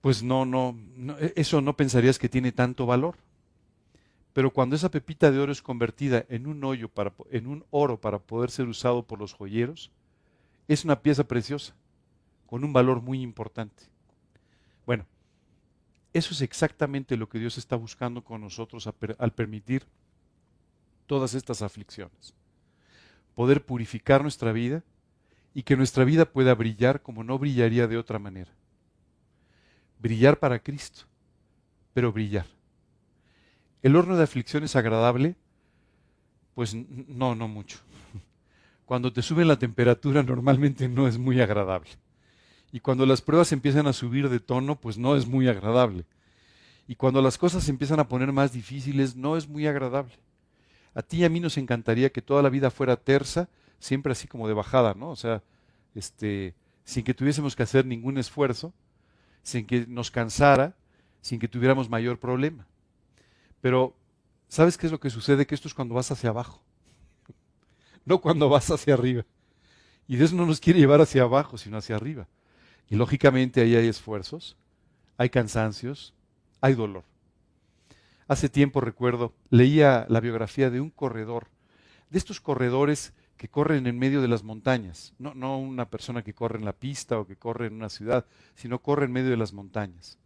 pues 0.00 0.22
no, 0.22 0.46
no, 0.46 0.78
no 0.94 1.16
eso 1.34 1.60
no 1.60 1.76
pensarías 1.76 2.20
que 2.20 2.28
tiene 2.28 2.52
tanto 2.52 2.86
valor. 2.86 3.16
Pero 4.36 4.52
cuando 4.52 4.76
esa 4.76 4.90
pepita 4.90 5.30
de 5.30 5.38
oro 5.38 5.50
es 5.50 5.62
convertida 5.62 6.26
en 6.28 6.46
un 6.46 6.62
hoyo 6.62 6.90
para, 6.90 7.14
en 7.30 7.46
un 7.46 7.64
oro 7.70 7.98
para 7.98 8.18
poder 8.18 8.50
ser 8.50 8.68
usado 8.68 9.02
por 9.02 9.18
los 9.18 9.32
joyeros, 9.32 9.90
es 10.68 10.84
una 10.84 11.00
pieza 11.00 11.24
preciosa, 11.24 11.74
con 12.44 12.62
un 12.62 12.70
valor 12.70 13.00
muy 13.00 13.22
importante. 13.22 13.84
Bueno, 14.84 15.06
eso 16.12 16.34
es 16.34 16.42
exactamente 16.42 17.16
lo 17.16 17.30
que 17.30 17.38
Dios 17.38 17.56
está 17.56 17.76
buscando 17.76 18.22
con 18.24 18.42
nosotros 18.42 18.86
al 18.86 19.32
permitir 19.32 19.86
todas 21.06 21.32
estas 21.32 21.62
aflicciones. 21.62 22.34
Poder 23.34 23.64
purificar 23.64 24.20
nuestra 24.20 24.52
vida 24.52 24.84
y 25.54 25.62
que 25.62 25.78
nuestra 25.78 26.04
vida 26.04 26.26
pueda 26.26 26.54
brillar 26.54 27.00
como 27.00 27.24
no 27.24 27.38
brillaría 27.38 27.86
de 27.86 27.96
otra 27.96 28.18
manera. 28.18 28.52
Brillar 29.98 30.38
para 30.38 30.58
Cristo, 30.58 31.04
pero 31.94 32.12
brillar. 32.12 32.55
¿El 33.82 33.96
horno 33.96 34.16
de 34.16 34.24
aflicción 34.24 34.64
es 34.64 34.76
agradable? 34.76 35.36
Pues 36.54 36.74
no, 36.74 37.34
no 37.34 37.48
mucho. 37.48 37.78
Cuando 38.84 39.12
te 39.12 39.22
sube 39.22 39.44
la 39.44 39.58
temperatura 39.58 40.22
normalmente 40.22 40.88
no 40.88 41.08
es 41.08 41.18
muy 41.18 41.40
agradable. 41.40 41.90
Y 42.72 42.80
cuando 42.80 43.06
las 43.06 43.22
pruebas 43.22 43.52
empiezan 43.52 43.86
a 43.86 43.92
subir 43.92 44.28
de 44.28 44.40
tono, 44.40 44.78
pues 44.78 44.98
no 44.98 45.16
es 45.16 45.26
muy 45.26 45.48
agradable. 45.48 46.04
Y 46.88 46.96
cuando 46.96 47.22
las 47.22 47.38
cosas 47.38 47.64
se 47.64 47.70
empiezan 47.70 48.00
a 48.00 48.08
poner 48.08 48.32
más 48.32 48.52
difíciles, 48.52 49.16
no 49.16 49.36
es 49.36 49.48
muy 49.48 49.66
agradable. 49.66 50.14
A 50.94 51.02
ti 51.02 51.18
y 51.18 51.24
a 51.24 51.28
mí 51.28 51.40
nos 51.40 51.56
encantaría 51.58 52.10
que 52.10 52.22
toda 52.22 52.42
la 52.42 52.48
vida 52.48 52.70
fuera 52.70 52.96
tersa, 52.96 53.48
siempre 53.78 54.12
así 54.12 54.28
como 54.28 54.48
de 54.48 54.54
bajada, 54.54 54.94
¿no? 54.94 55.10
O 55.10 55.16
sea, 55.16 55.42
este, 55.94 56.54
sin 56.84 57.04
que 57.04 57.14
tuviésemos 57.14 57.56
que 57.56 57.62
hacer 57.62 57.86
ningún 57.86 58.18
esfuerzo, 58.18 58.72
sin 59.42 59.66
que 59.66 59.86
nos 59.86 60.10
cansara, 60.10 60.76
sin 61.20 61.38
que 61.38 61.48
tuviéramos 61.48 61.88
mayor 61.88 62.18
problema. 62.18 62.66
Pero, 63.66 63.96
¿sabes 64.46 64.78
qué 64.78 64.86
es 64.86 64.92
lo 64.92 65.00
que 65.00 65.10
sucede? 65.10 65.44
Que 65.44 65.56
esto 65.56 65.66
es 65.66 65.74
cuando 65.74 65.96
vas 65.96 66.12
hacia 66.12 66.30
abajo, 66.30 66.62
no 68.04 68.20
cuando 68.20 68.48
vas 68.48 68.70
hacia 68.70 68.94
arriba. 68.94 69.26
Y 70.06 70.14
Dios 70.14 70.32
no 70.32 70.46
nos 70.46 70.60
quiere 70.60 70.78
llevar 70.78 71.00
hacia 71.00 71.22
abajo, 71.22 71.58
sino 71.58 71.76
hacia 71.76 71.96
arriba. 71.96 72.28
Y 72.88 72.94
lógicamente 72.94 73.60
ahí 73.60 73.74
hay 73.74 73.88
esfuerzos, 73.88 74.56
hay 75.16 75.30
cansancios, 75.30 76.14
hay 76.60 76.74
dolor. 76.74 77.02
Hace 78.28 78.48
tiempo 78.48 78.80
recuerdo, 78.80 79.34
leía 79.50 80.06
la 80.08 80.20
biografía 80.20 80.70
de 80.70 80.80
un 80.80 80.90
corredor, 80.90 81.48
de 82.08 82.18
estos 82.18 82.40
corredores 82.40 83.14
que 83.36 83.48
corren 83.48 83.88
en 83.88 83.98
medio 83.98 84.22
de 84.22 84.28
las 84.28 84.44
montañas, 84.44 85.12
no, 85.18 85.34
no 85.34 85.58
una 85.58 85.90
persona 85.90 86.22
que 86.22 86.34
corre 86.34 86.60
en 86.60 86.64
la 86.64 86.72
pista 86.72 87.18
o 87.18 87.26
que 87.26 87.34
corre 87.34 87.66
en 87.66 87.74
una 87.74 87.88
ciudad, 87.88 88.26
sino 88.54 88.80
corre 88.80 89.06
en 89.06 89.12
medio 89.12 89.30
de 89.30 89.36
las 89.36 89.52
montañas. 89.52 90.20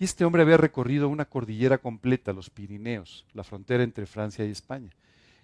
Y 0.00 0.04
este 0.04 0.24
hombre 0.24 0.40
había 0.40 0.56
recorrido 0.56 1.10
una 1.10 1.26
cordillera 1.26 1.76
completa, 1.76 2.32
los 2.32 2.48
Pirineos, 2.48 3.26
la 3.34 3.44
frontera 3.44 3.82
entre 3.84 4.06
Francia 4.06 4.46
y 4.46 4.50
España. 4.50 4.88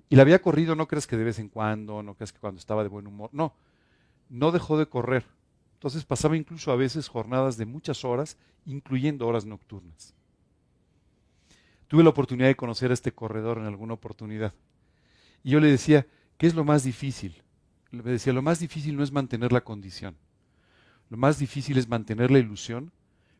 Y 0.08 0.16
la 0.16 0.22
había 0.22 0.40
corrido, 0.40 0.74
no 0.74 0.88
crees 0.88 1.06
que 1.06 1.18
de 1.18 1.24
vez 1.24 1.38
en 1.38 1.50
cuando, 1.50 2.02
no 2.02 2.14
crees 2.14 2.32
que 2.32 2.40
cuando 2.40 2.58
estaba 2.58 2.82
de 2.82 2.88
buen 2.88 3.06
humor, 3.06 3.28
no, 3.34 3.54
no 4.30 4.52
dejó 4.52 4.78
de 4.78 4.86
correr. 4.86 5.26
Entonces 5.74 6.06
pasaba 6.06 6.38
incluso 6.38 6.72
a 6.72 6.76
veces 6.76 7.06
jornadas 7.06 7.58
de 7.58 7.66
muchas 7.66 8.02
horas, 8.02 8.38
incluyendo 8.64 9.26
horas 9.26 9.44
nocturnas. 9.44 10.14
Tuve 11.86 12.02
la 12.02 12.08
oportunidad 12.08 12.48
de 12.48 12.56
conocer 12.56 12.90
a 12.92 12.94
este 12.94 13.12
corredor 13.12 13.58
en 13.58 13.66
alguna 13.66 13.92
oportunidad. 13.92 14.54
Y 15.44 15.50
yo 15.50 15.60
le 15.60 15.70
decía, 15.70 16.06
¿qué 16.38 16.46
es 16.46 16.54
lo 16.54 16.64
más 16.64 16.82
difícil? 16.82 17.42
Le 17.90 18.02
decía, 18.02 18.32
lo 18.32 18.40
más 18.40 18.58
difícil 18.58 18.96
no 18.96 19.02
es 19.02 19.12
mantener 19.12 19.52
la 19.52 19.60
condición. 19.60 20.16
Lo 21.10 21.18
más 21.18 21.38
difícil 21.38 21.76
es 21.76 21.88
mantener 21.88 22.30
la 22.30 22.38
ilusión 22.38 22.90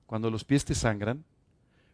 cuando 0.06 0.30
los 0.30 0.44
pies 0.44 0.64
te 0.64 0.74
sangran, 0.74 1.24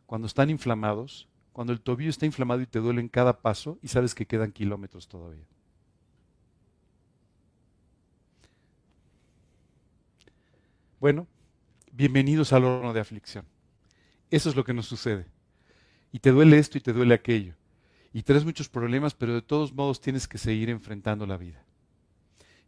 cuando 0.06 0.26
están 0.26 0.50
inflamados, 0.50 1.28
cuando 1.52 1.72
el 1.72 1.80
tobillo 1.80 2.10
está 2.10 2.26
inflamado 2.26 2.60
y 2.60 2.66
te 2.66 2.78
duele 2.78 3.00
en 3.00 3.08
cada 3.08 3.40
paso 3.40 3.78
y 3.82 3.88
sabes 3.88 4.14
que 4.14 4.26
quedan 4.26 4.52
kilómetros 4.52 5.08
todavía. 5.08 5.44
Bueno, 11.00 11.26
bienvenidos 11.90 12.52
al 12.52 12.64
horno 12.64 12.92
de 12.92 13.00
aflicción. 13.00 13.44
Eso 14.30 14.48
es 14.48 14.56
lo 14.56 14.64
que 14.64 14.72
nos 14.72 14.86
sucede. 14.86 15.26
Y 16.12 16.20
te 16.20 16.30
duele 16.30 16.58
esto 16.58 16.78
y 16.78 16.80
te 16.80 16.92
duele 16.92 17.14
aquello. 17.14 17.54
Y 18.12 18.22
traes 18.22 18.44
muchos 18.44 18.68
problemas, 18.68 19.14
pero 19.14 19.34
de 19.34 19.42
todos 19.42 19.72
modos 19.72 20.00
tienes 20.00 20.28
que 20.28 20.38
seguir 20.38 20.70
enfrentando 20.70 21.26
la 21.26 21.38
vida. 21.38 21.64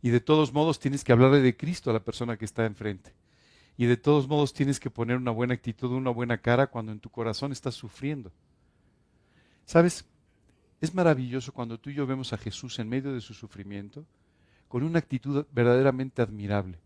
Y 0.03 0.11
de 0.11 0.21
todos 0.21 0.53
modos 0.53 0.79
tienes 0.79 1.05
que 1.05 1.13
hablarle 1.13 1.41
de 1.41 1.57
Cristo 1.57 1.91
a 1.91 1.93
la 1.93 2.05
persona 2.05 2.37
que 2.37 2.45
está 2.45 2.67
enfrente. 2.67 3.13
Y 3.77 3.87
de 3.87 3.97
todos 3.97 4.29
modos 4.29 4.53
tienes 4.53 4.79
que 4.79 4.91
poner 4.91 5.17
una 5.17 5.31
buena 5.31 5.55
actitud, 5.55 5.91
una 5.91 6.11
buena 6.11 6.39
cara 6.39 6.69
cuando 6.69 6.93
en 6.93 7.01
tu 7.01 7.11
corazón 7.11 7.53
estás 7.53 7.75
sufriendo. 7.75 8.33
¿Sabes? 9.65 10.05
Es 10.81 10.95
maravilloso 10.95 11.53
cuando 11.53 11.79
tú 11.79 11.91
y 11.91 11.95
yo 11.95 12.07
vemos 12.07 12.33
a 12.33 12.39
Jesús 12.39 12.79
en 12.79 12.89
medio 12.89 13.13
de 13.13 13.21
su 13.21 13.35
sufrimiento 13.35 14.05
con 14.69 14.83
una 14.83 14.99
actitud 14.99 15.47
verdaderamente 15.53 16.23
admirable. 16.23 16.79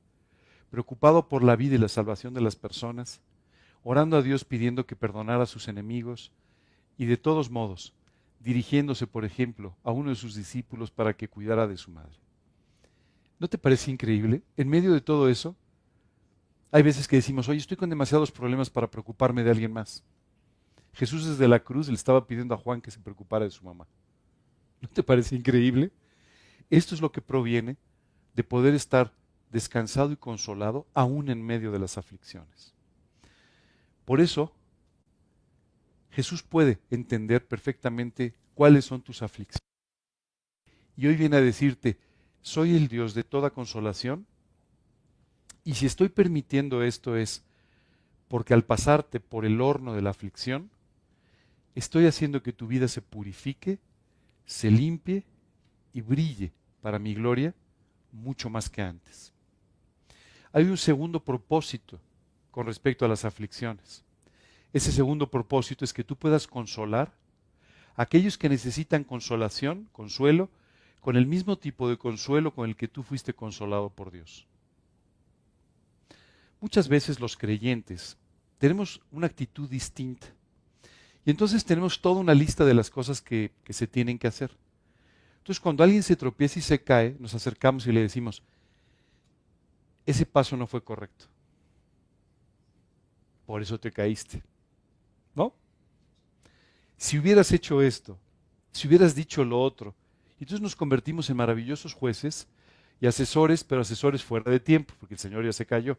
preocupado 0.70 1.29
por 1.29 1.42
la 1.42 1.57
vida 1.57 1.77
y 1.77 1.79
la 1.79 1.88
salvación 1.88 2.35
de 2.35 2.42
las 2.42 2.55
personas, 2.55 3.22
orando 3.83 4.18
a 4.18 4.22
Dios 4.22 4.44
pidiendo 4.44 4.85
que 4.85 4.96
perdonara 4.96 5.44
a 5.44 5.46
sus 5.46 5.66
enemigos 5.66 6.31
y 6.98 7.07
de 7.07 7.16
todos 7.16 7.51
modos 7.51 7.94
dirigiéndose, 8.40 9.07
por 9.07 9.24
ejemplo, 9.24 9.77
a 9.83 9.90
uno 9.90 10.11
de 10.11 10.16
sus 10.16 10.35
discípulos 10.35 10.90
para 10.90 11.14
que 11.14 11.29
cuidara 11.29 11.66
de 11.66 11.77
su 11.77 11.90
madre. 11.90 12.18
¿No 13.38 13.48
te 13.48 13.59
parece 13.59 13.90
increíble? 13.90 14.42
En 14.57 14.68
medio 14.68 14.92
de 14.92 15.01
todo 15.01 15.29
eso, 15.29 15.57
hay 16.70 16.83
veces 16.83 17.09
que 17.09 17.16
decimos, 17.16 17.48
oye, 17.48 17.59
estoy 17.59 17.76
con 17.76 17.90
demasiados 17.90 18.31
problemas 18.31 18.70
para 18.70 18.90
preocuparme 18.90 19.42
de 19.42 19.50
alguien 19.50 19.72
más. 19.72 20.04
Jesús 20.92 21.26
desde 21.26 21.48
la 21.48 21.61
cruz 21.61 21.88
le 21.88 21.94
estaba 21.94 22.26
pidiendo 22.26 22.54
a 22.54 22.59
Juan 22.59 22.81
que 22.81 22.90
se 22.90 23.00
preocupara 23.00 23.44
de 23.44 23.50
su 23.50 23.64
mamá. 23.64 23.87
¿No 24.81 24.88
te 24.88 25.02
parece 25.02 25.37
increíble? 25.37 25.92
Esto 26.70 26.94
es 26.94 27.00
lo 27.00 27.12
que 27.12 27.22
proviene 27.22 27.76
de 28.35 28.44
poder 28.44 28.74
estar 28.74 29.12
descansado 29.50 30.12
y 30.12 30.16
consolado 30.16 30.87
aún 30.94 31.31
en 31.31 31.44
medio 31.44 31.72
de 31.72 31.78
las 31.78 31.96
aflicciones. 31.98 32.74
Por 34.04 34.20
eso, 34.20 34.52
Jesús 36.11 36.42
puede 36.42 36.78
entender 36.90 37.46
perfectamente 37.46 38.35
cuáles 38.54 38.85
son 38.85 39.02
tus 39.02 39.22
aflicciones. 39.22 39.62
Y 40.96 41.07
hoy 41.07 41.16
viene 41.16 41.37
a 41.37 41.40
decirte, 41.40 41.98
soy 42.42 42.74
el 42.74 42.88
Dios 42.88 43.14
de 43.14 43.24
toda 43.24 43.50
consolación. 43.50 44.26
Y 45.68 45.74
si 45.74 45.85
estoy 45.85 46.09
permitiendo 46.09 46.83
esto 46.83 47.14
es 47.14 47.44
porque 48.28 48.54
al 48.54 48.64
pasarte 48.64 49.20
por 49.20 49.44
el 49.44 49.61
horno 49.61 49.92
de 49.92 50.00
la 50.00 50.09
aflicción, 50.09 50.70
estoy 51.74 52.07
haciendo 52.07 52.42
que 52.42 52.54
tu 52.54 52.66
vida 52.66 52.88
se 52.88 53.02
purifique, 53.02 53.78
se 54.46 54.70
limpie 54.70 55.24
y 55.92 56.00
brille 56.00 56.52
para 56.81 56.98
mi 56.98 57.12
gloria 57.12 57.54
mucho 58.12 58.48
más 58.48 58.70
que 58.70 58.81
antes. 58.81 59.35
Hay 60.54 60.64
un 60.64 60.78
segundo 60.78 61.22
propósito 61.22 62.00
con 62.50 62.64
respecto 62.64 63.04
a 63.04 63.09
las 63.09 63.26
aflicciones. 63.26 64.07
Ese 64.72 64.90
segundo 64.90 65.31
propósito 65.31 65.85
es 65.85 65.92
que 65.92 66.02
tú 66.02 66.16
puedas 66.16 66.46
consolar 66.46 67.12
a 67.94 68.04
aquellos 68.04 68.38
que 68.38 68.48
necesitan 68.48 69.04
consolación, 69.04 69.87
consuelo, 69.92 70.48
con 71.02 71.16
el 71.16 71.26
mismo 71.26 71.59
tipo 71.59 71.90
de 71.90 71.98
consuelo 71.98 72.54
con 72.54 72.70
el 72.70 72.74
que 72.74 72.88
tú 72.88 73.02
fuiste 73.02 73.35
consolado 73.35 73.90
por 73.90 74.11
Dios. 74.11 74.47
Muchas 76.60 76.88
veces 76.88 77.20
los 77.20 77.36
creyentes 77.36 78.16
tenemos 78.58 79.00
una 79.12 79.26
actitud 79.26 79.68
distinta. 79.68 80.26
Y 81.24 81.30
entonces 81.30 81.64
tenemos 81.64 82.00
toda 82.00 82.20
una 82.20 82.34
lista 82.34 82.64
de 82.64 82.74
las 82.74 82.90
cosas 82.90 83.20
que, 83.20 83.52
que 83.64 83.72
se 83.72 83.86
tienen 83.86 84.18
que 84.18 84.26
hacer. 84.26 84.50
Entonces 85.38 85.60
cuando 85.60 85.84
alguien 85.84 86.02
se 86.02 86.16
tropieza 86.16 86.58
y 86.58 86.62
se 86.62 86.82
cae, 86.82 87.16
nos 87.18 87.34
acercamos 87.34 87.86
y 87.86 87.92
le 87.92 88.02
decimos, 88.02 88.42
ese 90.06 90.26
paso 90.26 90.56
no 90.56 90.66
fue 90.66 90.82
correcto. 90.82 91.26
Por 93.46 93.62
eso 93.62 93.78
te 93.78 93.90
caíste. 93.90 94.42
¿No? 95.34 95.54
Si 96.96 97.18
hubieras 97.18 97.52
hecho 97.52 97.80
esto, 97.80 98.18
si 98.72 98.88
hubieras 98.88 99.14
dicho 99.14 99.44
lo 99.44 99.60
otro, 99.60 99.94
entonces 100.40 100.60
nos 100.60 100.76
convertimos 100.76 101.28
en 101.30 101.36
maravillosos 101.36 101.94
jueces 101.94 102.46
y 103.00 103.06
asesores, 103.06 103.64
pero 103.64 103.80
asesores 103.80 104.24
fuera 104.24 104.50
de 104.50 104.60
tiempo, 104.60 104.94
porque 104.98 105.14
el 105.14 105.20
Señor 105.20 105.44
ya 105.44 105.52
se 105.52 105.66
cayó. 105.66 105.96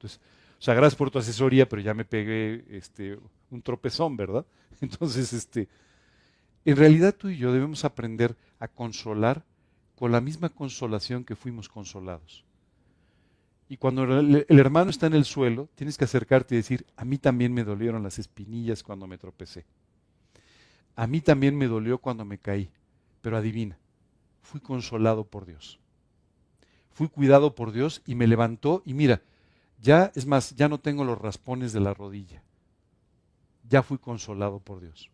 Entonces, 0.00 0.20
o 0.58 0.62
sea, 0.62 0.72
gracias 0.72 0.96
por 0.96 1.10
tu 1.10 1.18
asesoría, 1.18 1.68
pero 1.68 1.82
ya 1.82 1.92
me 1.92 2.06
pegué 2.06 2.64
este, 2.70 3.18
un 3.50 3.60
tropezón, 3.60 4.16
¿verdad? 4.16 4.46
Entonces, 4.80 5.32
este, 5.34 5.68
en 6.64 6.76
realidad 6.76 7.14
tú 7.14 7.28
y 7.28 7.36
yo 7.36 7.52
debemos 7.52 7.84
aprender 7.84 8.34
a 8.58 8.66
consolar 8.66 9.44
con 9.96 10.10
la 10.10 10.22
misma 10.22 10.48
consolación 10.48 11.24
que 11.24 11.36
fuimos 11.36 11.68
consolados. 11.68 12.44
Y 13.68 13.76
cuando 13.76 14.04
el, 14.04 14.46
hermano 14.48 14.90
está 14.90 15.06
en 15.06 15.14
el 15.14 15.26
suelo, 15.26 15.68
tienes 15.74 15.98
que 15.98 16.04
acercarte 16.04 16.54
y 16.54 16.58
decir, 16.58 16.86
a 16.96 17.04
mí 17.04 17.18
también 17.18 17.52
me 17.52 17.62
dolieron 17.62 18.02
las 18.02 18.18
espinillas 18.18 18.82
cuando 18.82 19.06
me 19.06 19.18
tropecé. 19.18 19.66
A 20.96 21.06
mí 21.06 21.20
también 21.20 21.56
me 21.56 21.68
dolió 21.68 21.98
cuando 21.98 22.24
me 22.24 22.38
caí. 22.38 22.70
Pero 23.20 23.36
adivina, 23.36 23.78
fui 24.42 24.60
consolado 24.60 25.24
por 25.24 25.46
Dios. 25.46 25.78
Fui 26.92 27.08
cuidado 27.08 27.54
por 27.54 27.70
Dios 27.70 28.02
y 28.06 28.14
me 28.14 28.26
levantó 28.26 28.82
y 28.84 28.94
mira, 28.94 29.22
ya 29.80 30.12
es 30.14 30.26
más, 30.26 30.54
ya 30.56 30.68
no 30.68 30.78
tengo 30.78 31.04
los 31.04 31.18
raspones 31.18 31.72
de 31.72 31.80
la 31.80 31.94
rodilla. 31.94 32.42
Ya 33.68 33.82
fui 33.82 33.98
consolado 33.98 34.58
por 34.60 34.80
Dios. 34.80 35.10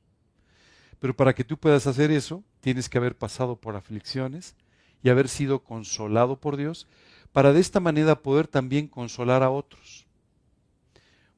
Pero 0.99 1.15
para 1.15 1.35
que 1.35 1.45
tú 1.45 1.59
puedas 1.59 1.87
hacer 1.87 2.11
eso, 2.11 2.43
tienes 2.61 2.89
que 2.89 2.99
haber 2.99 3.17
pasado 3.17 3.57
por 3.57 3.77
aflicciones 3.77 4.57
y 5.03 5.09
haber 5.09 5.29
sido 5.29 5.63
consolado 5.63 6.41
por 6.41 6.57
Dios 6.57 6.87
para 7.33 7.53
de 7.53 7.61
esta 7.61 7.81
manera 7.81 8.23
poder 8.23 8.49
también 8.49 8.89
consolar 8.89 9.43
a 9.43 9.51
otros. 9.51 10.07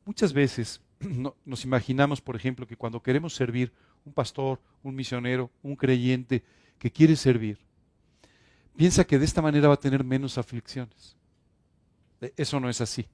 Muchas 0.05 0.33
veces 0.33 0.81
nos 1.45 1.65
imaginamos, 1.65 2.21
por 2.21 2.37
ejemplo, 2.37 2.67
que 2.67 2.77
cuando 2.77 3.03
queremos 3.03 3.35
servir 3.35 3.73
un 4.05 4.13
pastor, 4.13 4.61
un 4.83 4.95
misionero, 4.95 5.51
un 5.63 5.77
creyente 5.77 6.45
que 6.79 6.91
quiere 6.91 7.17
servir, 7.17 7.59
piensa 8.77 9.05
que 9.05 9.19
de 9.19 9.25
esta 9.25 9.43
manera 9.43 9.69
va 9.69 9.75
a 9.75 9.81
tener 9.81 10.05
menos 10.05 10.39
aflicciones. 10.39 11.17
E, 12.21 12.33
eso 12.37 12.61
no 12.61 12.69
es 12.69 12.81
así. 12.81 13.07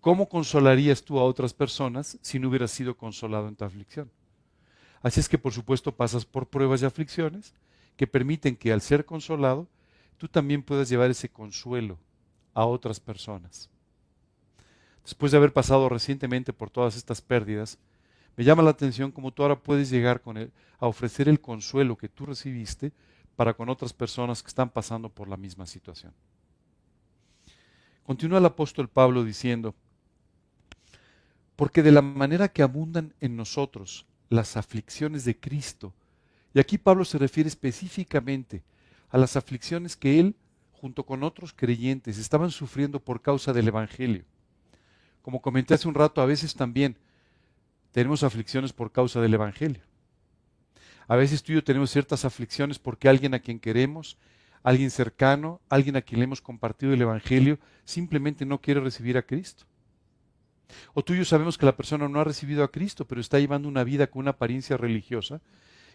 ¿Cómo 0.00 0.28
consolarías 0.28 1.02
tú 1.02 1.18
a 1.18 1.24
otras 1.24 1.52
personas 1.52 2.18
si 2.22 2.38
no 2.38 2.48
hubieras 2.48 2.70
sido 2.70 2.96
consolado 2.96 3.48
en 3.48 3.56
tu 3.56 3.64
aflicción? 3.64 4.10
Así 5.02 5.20
es 5.20 5.28
que 5.28 5.38
por 5.38 5.52
supuesto 5.52 5.94
pasas 5.94 6.24
por 6.24 6.48
pruebas 6.48 6.82
y 6.82 6.86
aflicciones 6.86 7.54
que 7.96 8.06
permiten 8.06 8.56
que 8.56 8.72
al 8.72 8.80
ser 8.80 9.04
consolado 9.04 9.68
tú 10.16 10.26
también 10.28 10.62
puedas 10.62 10.88
llevar 10.88 11.10
ese 11.10 11.28
consuelo 11.28 11.98
a 12.54 12.64
otras 12.64 12.98
personas. 12.98 13.68
Después 15.04 15.32
de 15.32 15.38
haber 15.38 15.52
pasado 15.52 15.88
recientemente 15.88 16.52
por 16.52 16.70
todas 16.70 16.96
estas 16.96 17.20
pérdidas, 17.20 17.78
me 18.36 18.44
llama 18.44 18.62
la 18.62 18.70
atención 18.70 19.12
cómo 19.12 19.32
tú 19.32 19.42
ahora 19.42 19.58
puedes 19.58 19.90
llegar 19.90 20.22
con 20.22 20.38
a 20.38 20.86
ofrecer 20.86 21.28
el 21.28 21.40
consuelo 21.40 21.96
que 21.96 22.08
tú 22.08 22.24
recibiste 22.24 22.92
para 23.36 23.52
con 23.54 23.68
otras 23.68 23.92
personas 23.92 24.42
que 24.42 24.48
están 24.48 24.70
pasando 24.70 25.10
por 25.10 25.28
la 25.28 25.36
misma 25.36 25.66
situación. 25.66 26.14
Continúa 28.02 28.38
el 28.38 28.46
apóstol 28.46 28.88
Pablo 28.88 29.24
diciendo, 29.24 29.74
porque 31.60 31.82
de 31.82 31.92
la 31.92 32.00
manera 32.00 32.48
que 32.48 32.62
abundan 32.62 33.12
en 33.20 33.36
nosotros 33.36 34.06
las 34.30 34.56
aflicciones 34.56 35.26
de 35.26 35.38
Cristo, 35.38 35.92
y 36.54 36.58
aquí 36.58 36.78
Pablo 36.78 37.04
se 37.04 37.18
refiere 37.18 37.50
específicamente 37.50 38.62
a 39.10 39.18
las 39.18 39.36
aflicciones 39.36 39.94
que 39.94 40.18
él, 40.18 40.36
junto 40.72 41.04
con 41.04 41.22
otros 41.22 41.52
creyentes, 41.52 42.16
estaban 42.16 42.50
sufriendo 42.50 42.98
por 42.98 43.20
causa 43.20 43.52
del 43.52 43.68
Evangelio. 43.68 44.24
Como 45.20 45.42
comenté 45.42 45.74
hace 45.74 45.86
un 45.86 45.92
rato, 45.92 46.22
a 46.22 46.24
veces 46.24 46.54
también 46.54 46.96
tenemos 47.92 48.22
aflicciones 48.22 48.72
por 48.72 48.90
causa 48.90 49.20
del 49.20 49.34
Evangelio. 49.34 49.82
A 51.08 51.16
veces 51.16 51.42
tú 51.42 51.52
y 51.52 51.56
yo 51.56 51.62
tenemos 51.62 51.90
ciertas 51.90 52.24
aflicciones 52.24 52.78
porque 52.78 53.06
alguien 53.06 53.34
a 53.34 53.38
quien 53.38 53.60
queremos, 53.60 54.16
alguien 54.62 54.90
cercano, 54.90 55.60
alguien 55.68 55.96
a 55.96 56.00
quien 56.00 56.20
le 56.20 56.24
hemos 56.24 56.40
compartido 56.40 56.94
el 56.94 57.02
Evangelio, 57.02 57.58
simplemente 57.84 58.46
no 58.46 58.62
quiere 58.62 58.80
recibir 58.80 59.18
a 59.18 59.22
Cristo. 59.26 59.66
O 60.94 61.02
tú 61.02 61.14
y 61.14 61.18
yo 61.18 61.24
sabemos 61.24 61.58
que 61.58 61.66
la 61.66 61.76
persona 61.76 62.08
no 62.08 62.20
ha 62.20 62.24
recibido 62.24 62.64
a 62.64 62.70
Cristo, 62.70 63.06
pero 63.06 63.20
está 63.20 63.38
llevando 63.38 63.68
una 63.68 63.84
vida 63.84 64.08
con 64.08 64.20
una 64.20 64.32
apariencia 64.32 64.76
religiosa 64.76 65.40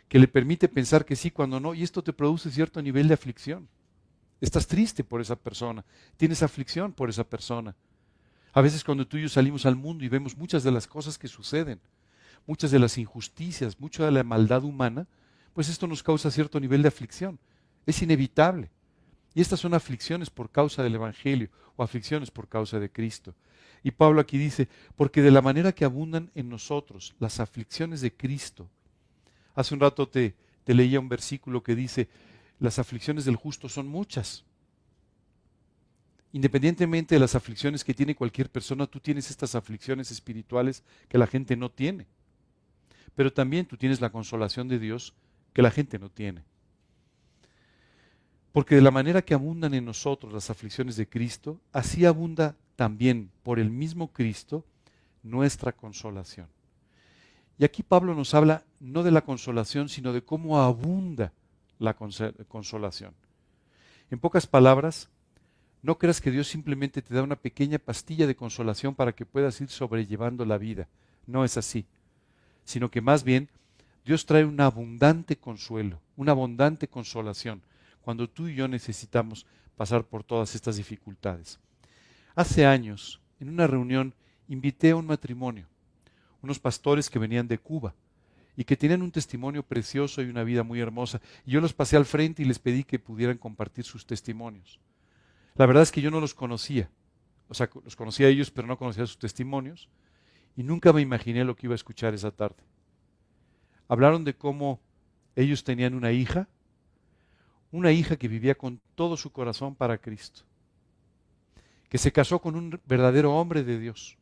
que 0.08 0.20
le 0.20 0.28
permite 0.28 0.68
pensar 0.68 1.06
que 1.06 1.16
sí 1.16 1.32
cuando 1.32 1.60
no, 1.60 1.74
y 1.74 1.84
esto 1.84 2.04
te 2.04 2.14
produce 2.14 2.52
cierto 2.52 2.82
nivel 2.82 3.08
de 3.08 3.16
aflicción. 3.16 3.68
Estás 4.42 4.68
triste 4.68 5.04
por 5.04 5.22
esa 5.22 5.36
persona, 5.36 5.84
tienes 6.18 6.44
aflicción 6.44 6.94
por 6.94 7.10
esa 7.10 7.24
persona. 7.24 7.76
A 8.54 8.62
veces 8.62 8.84
cuando 8.84 9.08
tú 9.08 9.18
y 9.18 9.24
yo 9.24 9.30
salimos 9.30 9.66
al 9.66 9.76
mundo 9.76 10.06
y 10.06 10.10
vemos 10.10 10.38
muchas 10.38 10.64
de 10.64 10.72
las 10.72 10.88
cosas 10.88 11.18
que 11.18 11.28
suceden, 11.28 11.80
muchas 12.46 12.72
de 12.72 12.80
las 12.80 12.98
injusticias, 12.98 13.80
mucha 13.80 14.06
de 14.06 14.12
la 14.12 14.24
maldad 14.24 14.64
humana, 14.64 15.08
pues 15.54 15.70
esto 15.70 15.88
nos 15.88 16.04
causa 16.04 16.32
cierto 16.32 16.60
nivel 16.60 16.82
de 16.82 16.90
aflicción. 16.90 17.40
Es 17.86 18.02
inevitable. 18.02 18.70
Y 19.34 19.42
estas 19.42 19.60
son 19.60 19.74
aflicciones 19.74 20.30
por 20.30 20.50
causa 20.50 20.84
del 20.84 20.96
Evangelio 20.96 21.50
o 21.76 21.84
aflicciones 21.84 22.32
por 22.32 22.48
causa 22.48 22.80
de 22.80 22.90
Cristo. 22.90 23.36
Y 23.86 23.92
Pablo 23.92 24.20
aquí 24.20 24.38
dice, 24.38 24.68
porque 24.98 25.22
de 25.22 25.32
la 25.32 25.42
manera 25.42 25.72
que 25.72 25.86
abundan 25.86 26.30
en 26.36 26.50
nosotros 26.50 27.16
las 27.20 27.40
aflicciones 27.40 28.02
de 28.02 28.12
Cristo, 28.12 28.68
Hace 29.56 29.74
un 29.74 29.80
rato 29.80 30.08
te, 30.08 30.36
leía 30.66 31.00
un 31.00 31.10
versículo 31.10 31.64
que 31.64 31.76
dice, 31.76 32.10
las 32.60 32.78
aflicciones 32.78 33.26
del 33.26 33.38
justo 33.38 33.70
son 33.70 33.88
muchas. 33.88 34.44
Independientemente 36.34 37.16
de 37.16 37.20
las 37.20 37.36
aflicciones 37.36 37.84
que 37.84 37.94
tiene 37.94 38.16
cualquier 38.16 38.50
persona, 38.50 38.86
tú 38.86 39.00
tienes 39.00 39.30
estas 39.30 39.56
aflicciones 39.56 40.12
espirituales 40.12 40.84
que 41.08 41.18
la 41.18 41.28
gente 41.28 41.56
no 41.56 41.72
tiene. 41.72 42.06
Pero 43.16 43.32
también 43.32 43.66
tú 43.66 43.78
tienes 43.78 44.02
la 44.02 44.12
consolación 44.12 44.68
de 44.68 44.78
Dios 44.78 45.14
que 45.54 45.62
la 45.62 45.72
gente 45.72 45.98
no 45.98 46.10
tiene. 46.10 46.44
Porque 48.52 48.76
de 48.76 48.82
la 48.82 48.92
manera 48.92 49.22
que 49.22 49.34
abundan 49.34 49.74
en 49.74 49.86
nosotros 49.86 50.34
las 50.34 50.50
aflicciones 50.50 50.98
de 50.98 51.08
Cristo, 51.08 51.62
así 51.72 52.06
abunda 52.06 52.58
también 52.76 53.32
por 53.44 53.60
el 53.60 53.70
mismo 53.70 54.12
Cristo 54.12 54.66
nuestra 55.24 55.72
consolación. 55.72 56.48
Y 57.58 57.64
aquí 57.64 57.84
Pablo 57.84 58.14
nos 58.14 58.34
habla 58.34 58.64
no 58.80 59.02
de 59.04 59.12
la 59.12 59.22
consolación, 59.22 59.90
sino 59.90 60.12
de 60.14 60.22
cómo 60.22 60.60
abunda 60.62 61.32
la 61.80 61.96
consolación. 61.96 63.14
En 64.12 64.20
pocas 64.20 64.46
palabras, 64.46 65.10
No 65.86 66.00
creas 66.00 66.20
que 66.20 66.32
Dios 66.32 66.48
simplemente 66.48 67.04
te 67.04 67.14
da 67.14 67.22
una 67.22 67.36
pequeña 67.36 67.78
pastilla 67.78 68.26
de 68.26 68.36
consolación 68.36 68.96
para 68.96 69.12
que 69.12 69.24
puedas 69.24 69.62
ir 69.62 69.70
sobrellevando 69.70 70.44
la 70.44 70.58
vida. 70.58 70.88
No 71.28 71.46
es 71.46 71.58
así. 71.58 71.86
Sino 72.64 72.90
que 72.90 73.02
más 73.02 73.24
bien 73.24 73.50
Dios 74.04 74.26
trae 74.26 74.46
un 74.46 74.60
abundante 74.60 75.38
consuelo, 75.38 76.02
una 76.18 76.32
abundante 76.32 76.88
consolación, 76.88 77.62
cuando 78.02 78.28
tú 78.28 78.48
y 78.48 78.56
yo 78.56 78.68
necesitamos 78.68 79.46
pasar 79.78 80.06
por 80.06 80.24
todas 80.24 80.56
estas 80.56 80.78
dificultades. 80.78 81.60
Hace 82.36 82.66
años, 82.66 83.22
en 83.40 83.50
una 83.50 83.66
reunión, 83.66 84.14
invité 84.48 84.92
a 84.92 84.96
un 84.98 85.06
matrimonio, 85.06 85.68
unos 86.42 86.60
pastores 86.60 87.10
que 87.10 87.20
venían 87.20 87.48
de 87.48 87.58
Cuba 87.58 87.96
y 88.58 88.66
que 88.66 88.78
tenían 88.78 89.02
un 89.02 89.12
testimonio 89.12 89.64
precioso 89.64 90.22
y 90.22 90.30
una 90.30 90.44
vida 90.44 90.64
muy 90.64 90.80
hermosa. 90.80 91.22
Y 91.46 91.52
yo 91.52 91.62
los 91.62 91.74
pasé 91.74 91.98
al 91.98 92.06
frente 92.06 92.42
y 92.42 92.46
les 92.46 92.60
pedí 92.60 92.84
que 92.84 93.00
pudieran 93.00 93.38
compartir 93.38 93.86
sus 93.86 94.06
testimonios. 94.06 94.80
La 95.56 95.66
verdad 95.66 95.84
es 95.84 95.92
que 95.92 96.02
yo 96.02 96.12
no 96.12 96.20
los 96.20 96.34
conocía. 96.34 96.90
O 97.48 97.54
sea, 97.54 97.70
los 97.84 97.96
conocía 97.96 98.28
a 98.28 98.30
ellos, 98.30 98.52
pero 98.52 98.68
no 98.68 98.78
conocía 98.78 99.06
sus 99.06 99.20
testimonios. 99.20 99.88
Y 100.58 100.64
nunca 100.64 100.92
me 100.94 101.02
imaginé 101.02 101.44
lo 101.46 101.56
que 101.56 101.68
iba 101.68 101.74
a 101.74 101.76
escuchar 101.76 102.14
esa 102.14 102.32
tarde. 102.32 102.64
Hablaron 103.88 104.24
de 104.24 104.36
cómo 104.36 104.80
ellos 105.36 105.64
tenían 105.64 105.94
una 105.94 106.12
hija, 106.12 106.48
una 107.72 107.92
hija 107.92 108.16
que 108.16 108.28
vivía 108.28 108.56
con 108.56 108.82
todo 108.96 109.16
su 109.16 109.32
corazón 109.32 109.76
para 109.76 109.98
Cristo, 109.98 110.44
que 111.96 112.00
se 112.00 112.12
casó 112.12 112.40
con 112.40 112.58
un 112.58 112.78
verdadero 112.86 113.34
hombre 113.34 113.64
de 113.64 113.80
Dios, 113.80 114.18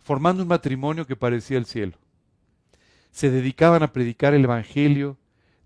formando 0.00 0.42
un 0.42 0.48
matrimonio 0.48 1.06
que 1.06 1.14
parecía 1.14 1.58
el 1.58 1.66
cielo 1.66 1.96
se 3.12 3.30
dedicaban 3.30 3.84
a 3.84 3.94
predicar 3.94 4.34
el 4.34 4.44
Evangelio, 4.44 5.16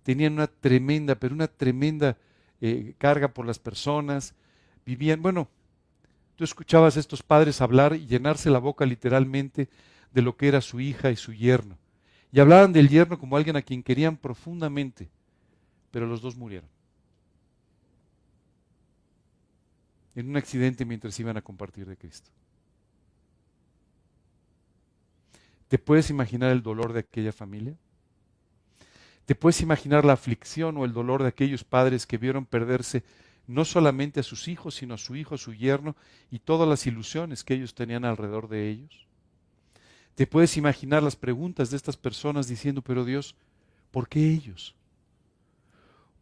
tenían 0.05 0.35
una 0.35 0.47
tremenda, 0.47 1.17
pero 1.17 1.35
una 1.35 1.49
tremenda 1.49 2.19
eh, 2.61 2.95
carga 2.97 3.29
por 3.29 3.45
las 3.45 3.59
personas, 3.59 4.35
vivían, 4.87 5.21
bueno, 5.21 5.49
tú 6.37 6.45
escuchabas 6.45 6.97
a 6.97 7.01
estos 7.01 7.25
padres 7.25 7.61
hablar 7.61 7.97
y 7.97 8.07
llenarse 8.07 8.51
la 8.51 8.61
boca 8.61 8.87
literalmente 8.87 9.69
de 10.13 10.23
lo 10.23 10.37
que 10.37 10.49
era 10.49 10.61
su 10.61 10.81
hija 10.81 11.11
y 11.11 11.17
su 11.17 11.33
yerno. 11.33 11.79
Y 12.31 12.39
hablaban 12.39 12.73
del 12.73 12.91
yerno 12.91 13.19
como 13.19 13.37
alguien 13.37 13.57
a 13.57 13.63
quien 13.63 13.83
querían 13.83 14.17
profundamente, 14.17 15.09
pero 15.91 16.07
los 16.07 16.21
dos 16.23 16.37
murieron. 16.37 16.69
En 20.15 20.29
un 20.29 20.37
accidente 20.37 20.85
mientras 20.85 21.19
iban 21.21 21.37
a 21.37 21.43
compartir 21.43 21.87
de 21.87 21.97
Cristo. 21.97 22.31
¿Te 25.69 25.79
puedes 25.79 26.11
imaginar 26.11 26.51
el 26.51 26.63
dolor 26.63 26.93
de 26.93 27.01
aquella 27.01 27.33
familia? 27.33 27.77
¿Te 29.25 29.37
puedes 29.37 29.61
imaginar 29.61 30.05
la 30.05 30.15
aflicción 30.15 30.77
o 30.77 30.85
el 30.85 30.93
dolor 30.93 31.23
de 31.23 31.29
aquellos 31.29 31.63
padres 31.63 32.07
que 32.07 32.19
vieron 32.19 32.45
perderse 32.45 33.05
no 33.47 33.65
solamente 33.65 34.19
a 34.19 34.25
sus 34.25 34.49
hijos, 34.49 34.75
sino 34.75 34.95
a 34.95 34.99
su 34.99 35.15
hijo, 35.15 35.37
a 35.37 35.39
su 35.39 35.55
yerno 35.55 35.95
y 36.31 36.41
todas 36.41 36.69
las 36.69 36.87
ilusiones 36.89 37.45
que 37.45 37.55
ellos 37.55 37.75
tenían 37.75 38.05
alrededor 38.05 38.49
de 38.49 38.69
ellos? 38.69 39.07
¿Te 40.17 40.27
puedes 40.27 40.57
imaginar 40.57 41.05
las 41.05 41.15
preguntas 41.15 41.71
de 41.71 41.77
estas 41.77 41.97
personas 41.97 42.49
diciendo, 42.49 42.83
pero 42.83 43.05
Dios, 43.05 43.37
¿por 43.93 44.09
qué 44.09 44.33
ellos? 44.33 44.75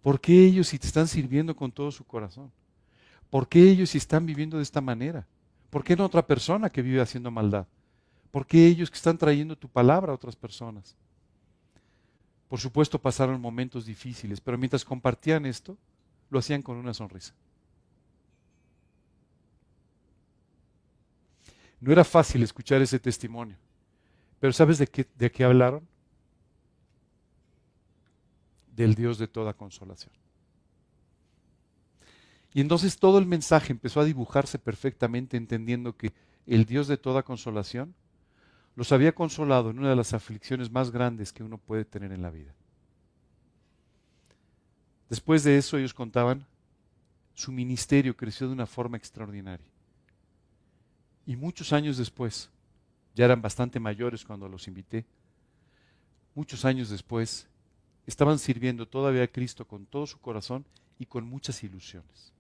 ¿Por 0.03 0.21
qué 0.21 0.45
ellos 0.45 0.69
si 0.69 0.79
te 0.79 0.87
están 0.87 1.09
sirviendo 1.09 1.57
con 1.57 1.73
todo 1.73 1.91
su 1.91 2.05
corazón? 2.05 2.53
¿Por 3.31 3.49
qué 3.49 3.63
ellos 3.71 3.95
están 3.95 4.27
viviendo 4.27 4.57
de 4.57 4.63
esta 4.63 4.81
manera? 4.81 5.27
¿Por 5.71 5.85
qué 5.85 5.97
no 5.97 6.05
otra 6.05 6.27
persona 6.27 6.71
que 6.71 6.83
vive 6.83 7.01
haciendo 7.01 7.31
maldad? 7.31 7.67
¿Por 8.31 8.47
qué 8.47 8.67
ellos 8.67 8.91
que 8.91 8.97
están 8.97 9.19
trayendo 9.19 9.57
tu 9.57 9.69
palabra 9.69 10.13
a 10.13 10.15
otras 10.15 10.37
personas? 10.37 10.97
Por 12.49 12.59
supuesto 12.59 12.99
pasaron 12.99 13.41
momentos 13.41 13.85
difíciles, 13.85 14.41
pero 14.41 14.57
mientras 14.57 14.85
compartían 14.85 15.45
esto, 15.45 15.77
lo 16.31 16.39
hacían 16.39 16.63
con 16.63 16.77
una 16.77 16.95
sonrisa. 16.95 17.35
No 21.81 21.93
era 21.93 22.05
fácil 22.05 22.43
escuchar 22.43 22.81
ese 22.81 22.99
testimonio, 22.99 23.57
pero 24.41 24.53
¿sabes 24.53 24.79
de 24.79 24.87
qué, 24.87 25.07
de 25.17 25.31
qué 25.31 25.45
hablaron? 25.45 25.87
Del 28.75 28.95
Dios 28.95 29.19
de 29.19 29.29
toda 29.29 29.53
consolación. 29.53 30.13
Y 32.55 32.61
entonces 32.61 32.99
todo 32.99 33.19
el 33.19 33.27
mensaje 33.27 33.73
empezó 33.73 34.01
a 34.01 34.05
dibujarse 34.05 34.59
perfectamente 34.59 35.37
entendiendo 35.37 35.97
que 35.97 36.13
el 36.47 36.65
Dios 36.65 36.89
de 36.89 36.97
toda 36.97 37.23
consolación 37.23 37.95
los 38.75 38.93
había 38.93 39.15
consolado 39.15 39.71
en 39.71 39.79
una 39.81 39.91
de 39.91 39.97
las 39.97 40.15
aflicciones 40.15 40.71
más 40.71 40.91
grandes 40.91 41.33
que 41.33 41.43
uno 41.43 41.59
puede 41.59 41.85
tener 41.85 42.13
en 42.13 42.23
la 42.23 42.31
vida. 42.31 42.55
Después 45.11 45.43
de 45.43 45.59
eso 45.59 45.77
ellos 45.77 45.95
contaban, 45.95 46.47
su 47.35 47.53
ministerio 47.53 48.17
creció 48.17 48.47
de 48.47 48.53
una 48.53 48.67
forma 48.67 48.97
extraordinaria. 48.97 49.67
Y 51.27 51.37
muchos 51.37 51.73
años 51.73 51.97
después, 51.97 52.51
ya 53.15 53.25
eran 53.25 53.43
bastante 53.43 53.81
mayores 53.81 54.25
cuando 54.25 54.49
los 54.49 54.69
invité, 54.69 55.05
muchos 56.35 56.65
años 56.65 56.89
después, 56.89 57.47
estaban 58.07 58.39
sirviendo 58.39 58.87
todavía 58.87 59.25
a 59.25 59.29
Cristo 59.29 59.67
con 59.67 59.87
todo 59.87 60.07
su 60.07 60.19
corazón 60.19 60.65
y 60.99 61.07
con 61.07 61.27
muchas 61.27 61.63
ilusiones. 61.63 62.33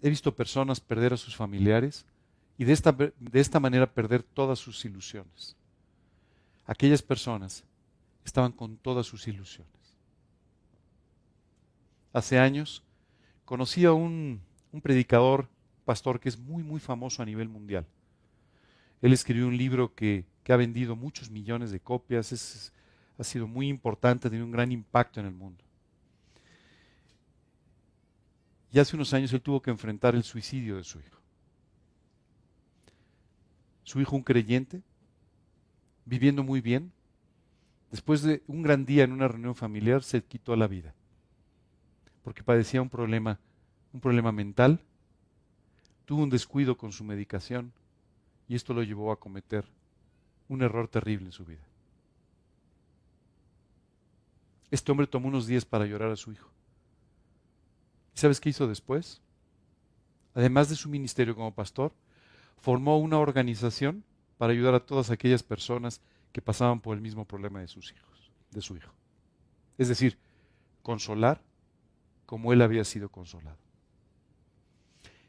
He 0.00 0.08
visto 0.08 0.34
personas 0.34 0.80
perder 0.80 1.12
a 1.12 1.16
sus 1.16 1.34
familiares, 1.34 2.06
y 2.58 2.64
de 2.64 2.72
esta, 2.72 2.92
de 2.92 3.40
esta 3.40 3.60
manera 3.60 3.86
perder 3.86 4.22
todas 4.22 4.58
sus 4.58 4.84
ilusiones. 4.84 5.56
Aquellas 6.66 7.02
personas 7.02 7.64
estaban 8.24 8.52
con 8.52 8.76
todas 8.76 9.06
sus 9.06 9.28
ilusiones. 9.28 9.72
Hace 12.12 12.38
años 12.38 12.82
conocí 13.44 13.84
a 13.84 13.92
un, 13.92 14.40
un 14.72 14.80
predicador, 14.80 15.48
pastor 15.84 16.18
que 16.20 16.28
es 16.28 16.36
muy, 16.36 16.62
muy 16.64 16.80
famoso 16.80 17.22
a 17.22 17.26
nivel 17.26 17.48
mundial. 17.48 17.86
Él 19.00 19.12
escribió 19.12 19.46
un 19.46 19.56
libro 19.56 19.94
que, 19.94 20.24
que 20.42 20.52
ha 20.52 20.56
vendido 20.56 20.96
muchos 20.96 21.30
millones 21.30 21.70
de 21.70 21.80
copias, 21.80 22.32
es, 22.32 22.72
ha 23.18 23.24
sido 23.24 23.46
muy 23.46 23.68
importante, 23.68 24.26
ha 24.26 24.30
tenido 24.30 24.46
un 24.46 24.52
gran 24.52 24.72
impacto 24.72 25.20
en 25.20 25.26
el 25.26 25.32
mundo. 25.32 25.64
Y 28.72 28.78
hace 28.78 28.96
unos 28.96 29.12
años 29.14 29.32
él 29.32 29.40
tuvo 29.40 29.62
que 29.62 29.70
enfrentar 29.70 30.14
el 30.14 30.22
suicidio 30.22 30.76
de 30.76 30.84
su 30.84 30.98
hijo 30.98 31.18
su 33.88 34.02
hijo 34.02 34.16
un 34.16 34.22
creyente, 34.22 34.82
viviendo 36.04 36.44
muy 36.44 36.60
bien, 36.60 36.92
después 37.90 38.20
de 38.20 38.42
un 38.46 38.62
gran 38.62 38.84
día 38.84 39.04
en 39.04 39.12
una 39.12 39.28
reunión 39.28 39.54
familiar 39.54 40.02
se 40.02 40.22
quitó 40.22 40.54
la 40.56 40.66
vida, 40.66 40.94
porque 42.22 42.42
padecía 42.42 42.82
un 42.82 42.90
problema, 42.90 43.40
un 43.94 44.00
problema 44.02 44.30
mental, 44.30 44.84
tuvo 46.04 46.22
un 46.22 46.28
descuido 46.28 46.76
con 46.76 46.92
su 46.92 47.02
medicación 47.02 47.72
y 48.46 48.56
esto 48.56 48.74
lo 48.74 48.82
llevó 48.82 49.10
a 49.10 49.18
cometer 49.18 49.64
un 50.48 50.60
error 50.60 50.86
terrible 50.86 51.24
en 51.24 51.32
su 51.32 51.46
vida. 51.46 51.66
Este 54.70 54.92
hombre 54.92 55.06
tomó 55.06 55.28
unos 55.28 55.46
días 55.46 55.64
para 55.64 55.86
llorar 55.86 56.10
a 56.10 56.16
su 56.16 56.30
hijo. 56.30 56.50
¿Y 58.18 58.20
sabes 58.20 58.40
qué 58.40 58.48
hizo 58.48 58.66
después? 58.66 59.22
Además 60.34 60.68
de 60.68 60.74
su 60.74 60.88
ministerio 60.88 61.36
como 61.36 61.54
pastor, 61.54 61.92
formó 62.56 62.98
una 62.98 63.16
organización 63.16 64.02
para 64.38 64.52
ayudar 64.52 64.74
a 64.74 64.84
todas 64.84 65.10
aquellas 65.10 65.44
personas 65.44 66.00
que 66.32 66.42
pasaban 66.42 66.80
por 66.80 66.96
el 66.96 67.00
mismo 67.00 67.24
problema 67.24 67.60
de 67.60 67.68
sus 67.68 67.92
hijos, 67.92 68.32
de 68.50 68.60
su 68.60 68.76
hijo. 68.76 68.92
Es 69.78 69.86
decir, 69.86 70.18
consolar 70.82 71.44
como 72.26 72.52
él 72.52 72.60
había 72.62 72.82
sido 72.82 73.08
consolado. 73.08 73.56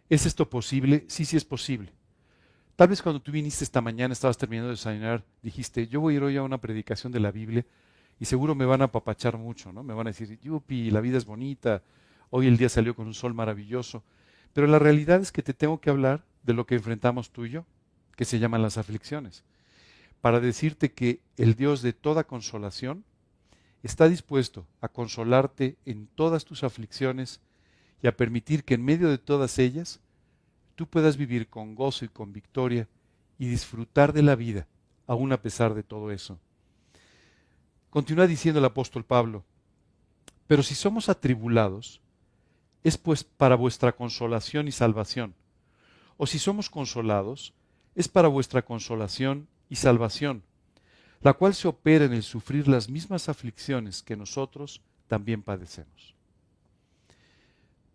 ¿Es 0.10 0.26
esto 0.26 0.50
posible? 0.50 1.06
Sí, 1.10 1.26
sí 1.26 1.38
es 1.38 1.46
posible. 1.46 1.94
Tal 2.76 2.88
vez 2.88 3.04
cuando 3.04 3.22
tú 3.22 3.32
viniste 3.32 3.64
esta 3.64 3.82
mañana, 3.82 4.14
estabas 4.14 4.40
terminando 4.40 4.70
de 4.70 4.78
desayunar, 4.78 5.24
dijiste, 5.44 5.88
yo 5.88 6.02
voy 6.02 6.16
a 6.16 6.18
ir 6.18 6.24
hoy 6.24 6.38
a 6.38 6.42
una 6.42 6.58
predicación 6.58 7.12
de 7.12 7.20
la 7.20 7.32
Biblia 7.32 7.68
y 8.20 8.26
seguro 8.26 8.56
me 8.56 8.66
van 8.66 8.82
a 8.82 8.86
apapachar 8.86 9.38
mucho, 9.38 9.72
¿no? 9.72 9.84
Me 9.84 9.94
van 9.94 10.08
a 10.08 10.10
decir, 10.10 10.40
yupi, 10.40 10.90
la 10.90 11.02
vida 11.02 11.20
es 11.20 11.26
bonita, 11.26 11.84
hoy 12.30 12.48
el 12.48 12.58
día 12.58 12.70
salió 12.70 12.96
con 12.96 13.08
un 13.08 13.14
sol 13.14 13.34
maravilloso. 13.34 14.04
Pero 14.54 14.68
la 14.68 14.80
realidad 14.80 15.22
es 15.22 15.32
que 15.32 15.44
te 15.44 15.54
tengo 15.54 15.80
que 15.80 15.90
hablar 15.90 16.26
de 16.44 16.54
lo 16.54 16.66
que 16.66 16.76
enfrentamos 16.76 17.32
tú 17.32 17.46
y 17.46 17.52
yo, 17.52 17.66
que 18.16 18.26
se 18.26 18.40
llaman 18.40 18.62
las 18.62 18.78
aflicciones, 18.78 19.44
para 20.22 20.40
decirte 20.40 20.92
que 20.92 21.22
el 21.38 21.56
Dios 21.56 21.82
de 21.82 21.94
toda 21.94 22.26
consolación 22.26 23.06
está 23.84 24.10
dispuesto 24.10 24.68
a 24.82 24.90
consolarte 24.90 25.78
en 25.86 26.08
todas 26.08 26.46
tus 26.46 26.64
aflicciones 26.64 27.40
y 28.02 28.08
a 28.08 28.16
permitir 28.16 28.64
que 28.64 28.74
en 28.74 28.84
medio 28.84 29.10
de 29.10 29.18
todas 29.18 29.58
ellas 29.60 30.00
tú 30.76 30.88
puedas 30.88 31.18
vivir 31.18 31.48
con 31.48 31.76
gozo 31.76 32.06
y 32.06 32.10
con 32.10 32.34
victoria 32.34 32.88
y 33.38 33.48
disfrutar 33.48 34.12
de 34.12 34.24
la 34.24 34.36
vida, 34.36 34.68
aún 35.08 35.32
a 35.32 35.42
pesar 35.42 35.74
de 35.74 35.84
todo 35.84 36.12
eso. 36.12 36.40
Continúa 37.90 38.28
diciendo 38.28 38.60
el 38.60 38.66
apóstol 38.66 39.06
Pablo, 39.06 39.44
pero 40.48 40.64
si 40.64 40.76
somos 40.76 41.10
atribulados, 41.10 42.02
es 42.84 42.98
pues 42.98 43.24
para 43.24 43.56
vuestra 43.56 43.92
consolación 43.92 44.68
y 44.68 44.72
salvación 44.72 45.36
o 46.22 46.28
si 46.28 46.38
somos 46.38 46.70
consolados, 46.70 47.54
es 47.96 48.10
para 48.10 48.28
vuestra 48.28 48.62
consolación 48.62 49.48
y 49.70 49.78
salvación, 49.78 50.44
la 51.22 51.32
cual 51.32 51.56
se 51.56 51.70
opera 51.70 52.04
en 52.04 52.14
el 52.14 52.24
sufrir 52.24 52.68
las 52.68 52.90
mismas 52.90 53.30
aflicciones 53.30 54.04
que 54.04 54.18
nosotros 54.18 54.82
también 55.08 55.42
padecemos. 55.42 56.14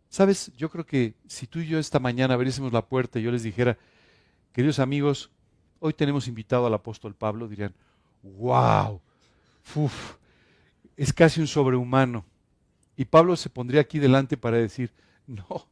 Sabes, 0.08 0.52
yo 0.56 0.70
creo 0.70 0.86
que 0.86 1.12
si 1.26 1.46
tú 1.46 1.58
y 1.58 1.66
yo 1.66 1.78
esta 1.78 1.98
mañana 1.98 2.32
abriésemos 2.32 2.72
la 2.72 2.86
puerta 2.86 3.18
y 3.18 3.24
yo 3.24 3.30
les 3.30 3.42
dijera, 3.42 3.76
queridos 4.54 4.78
amigos, 4.78 5.30
hoy 5.78 5.92
tenemos 5.92 6.26
invitado 6.26 6.66
al 6.66 6.72
apóstol 6.72 7.14
Pablo, 7.14 7.46
dirían, 7.46 7.74
wow, 8.22 9.02
uf, 9.74 10.14
es 10.96 11.12
casi 11.12 11.42
un 11.42 11.46
sobrehumano. 11.46 12.24
Y 12.96 13.04
Pablo 13.06 13.36
se 13.36 13.50
pondría 13.50 13.80
aquí 13.80 13.98
delante 13.98 14.36
para 14.36 14.58
decir, 14.58 14.92
no, 15.26 15.66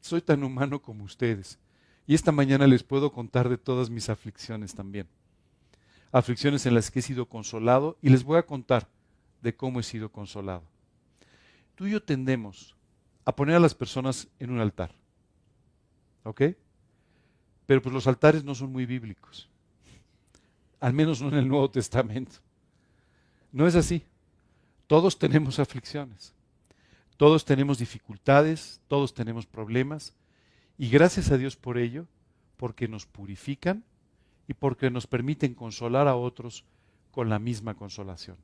soy 0.00 0.20
tan 0.20 0.44
humano 0.44 0.80
como 0.80 1.04
ustedes. 1.04 1.58
Y 2.06 2.14
esta 2.14 2.32
mañana 2.32 2.66
les 2.66 2.82
puedo 2.82 3.10
contar 3.12 3.48
de 3.48 3.58
todas 3.58 3.90
mis 3.90 4.08
aflicciones 4.08 4.74
también. 4.74 5.08
Aflicciones 6.12 6.66
en 6.66 6.74
las 6.74 6.90
que 6.90 7.00
he 7.00 7.02
sido 7.02 7.26
consolado 7.26 7.98
y 8.00 8.10
les 8.10 8.22
voy 8.22 8.38
a 8.38 8.46
contar 8.46 8.88
de 9.42 9.56
cómo 9.56 9.80
he 9.80 9.82
sido 9.82 10.10
consolado. 10.10 10.62
Tú 11.74 11.86
y 11.86 11.90
yo 11.90 12.02
tendemos 12.02 12.76
a 13.24 13.34
poner 13.34 13.56
a 13.56 13.60
las 13.60 13.74
personas 13.74 14.28
en 14.38 14.50
un 14.50 14.60
altar. 14.60 14.92
¿Ok? 16.22 16.42
Pero 17.66 17.82
pues 17.82 17.92
los 17.92 18.06
altares 18.06 18.44
no 18.44 18.54
son 18.54 18.70
muy 18.70 18.86
bíblicos. 18.86 19.48
Al 20.78 20.92
menos 20.92 21.20
no 21.20 21.28
en 21.28 21.34
el 21.34 21.48
Nuevo 21.48 21.68
Testamento. 21.68 22.36
No 23.50 23.66
es 23.66 23.74
así. 23.74 24.04
Todos 24.86 25.18
tenemos 25.18 25.58
aflicciones. 25.58 26.35
Todos 27.16 27.44
tenemos 27.44 27.78
dificultades, 27.78 28.80
todos 28.88 29.14
tenemos 29.14 29.46
problemas. 29.46 30.14
Y 30.78 30.90
gracias 30.90 31.30
a 31.30 31.38
Dios 31.38 31.56
por 31.56 31.78
ello, 31.78 32.06
porque 32.56 32.88
nos 32.88 33.06
purifican 33.06 33.84
y 34.48 34.54
porque 34.54 34.90
nos 34.90 35.06
permiten 35.06 35.54
consolar 35.54 36.08
a 36.08 36.16
otros 36.16 36.64
con 37.10 37.28
la 37.28 37.38
misma 37.38 37.74
consolación. 37.74 38.36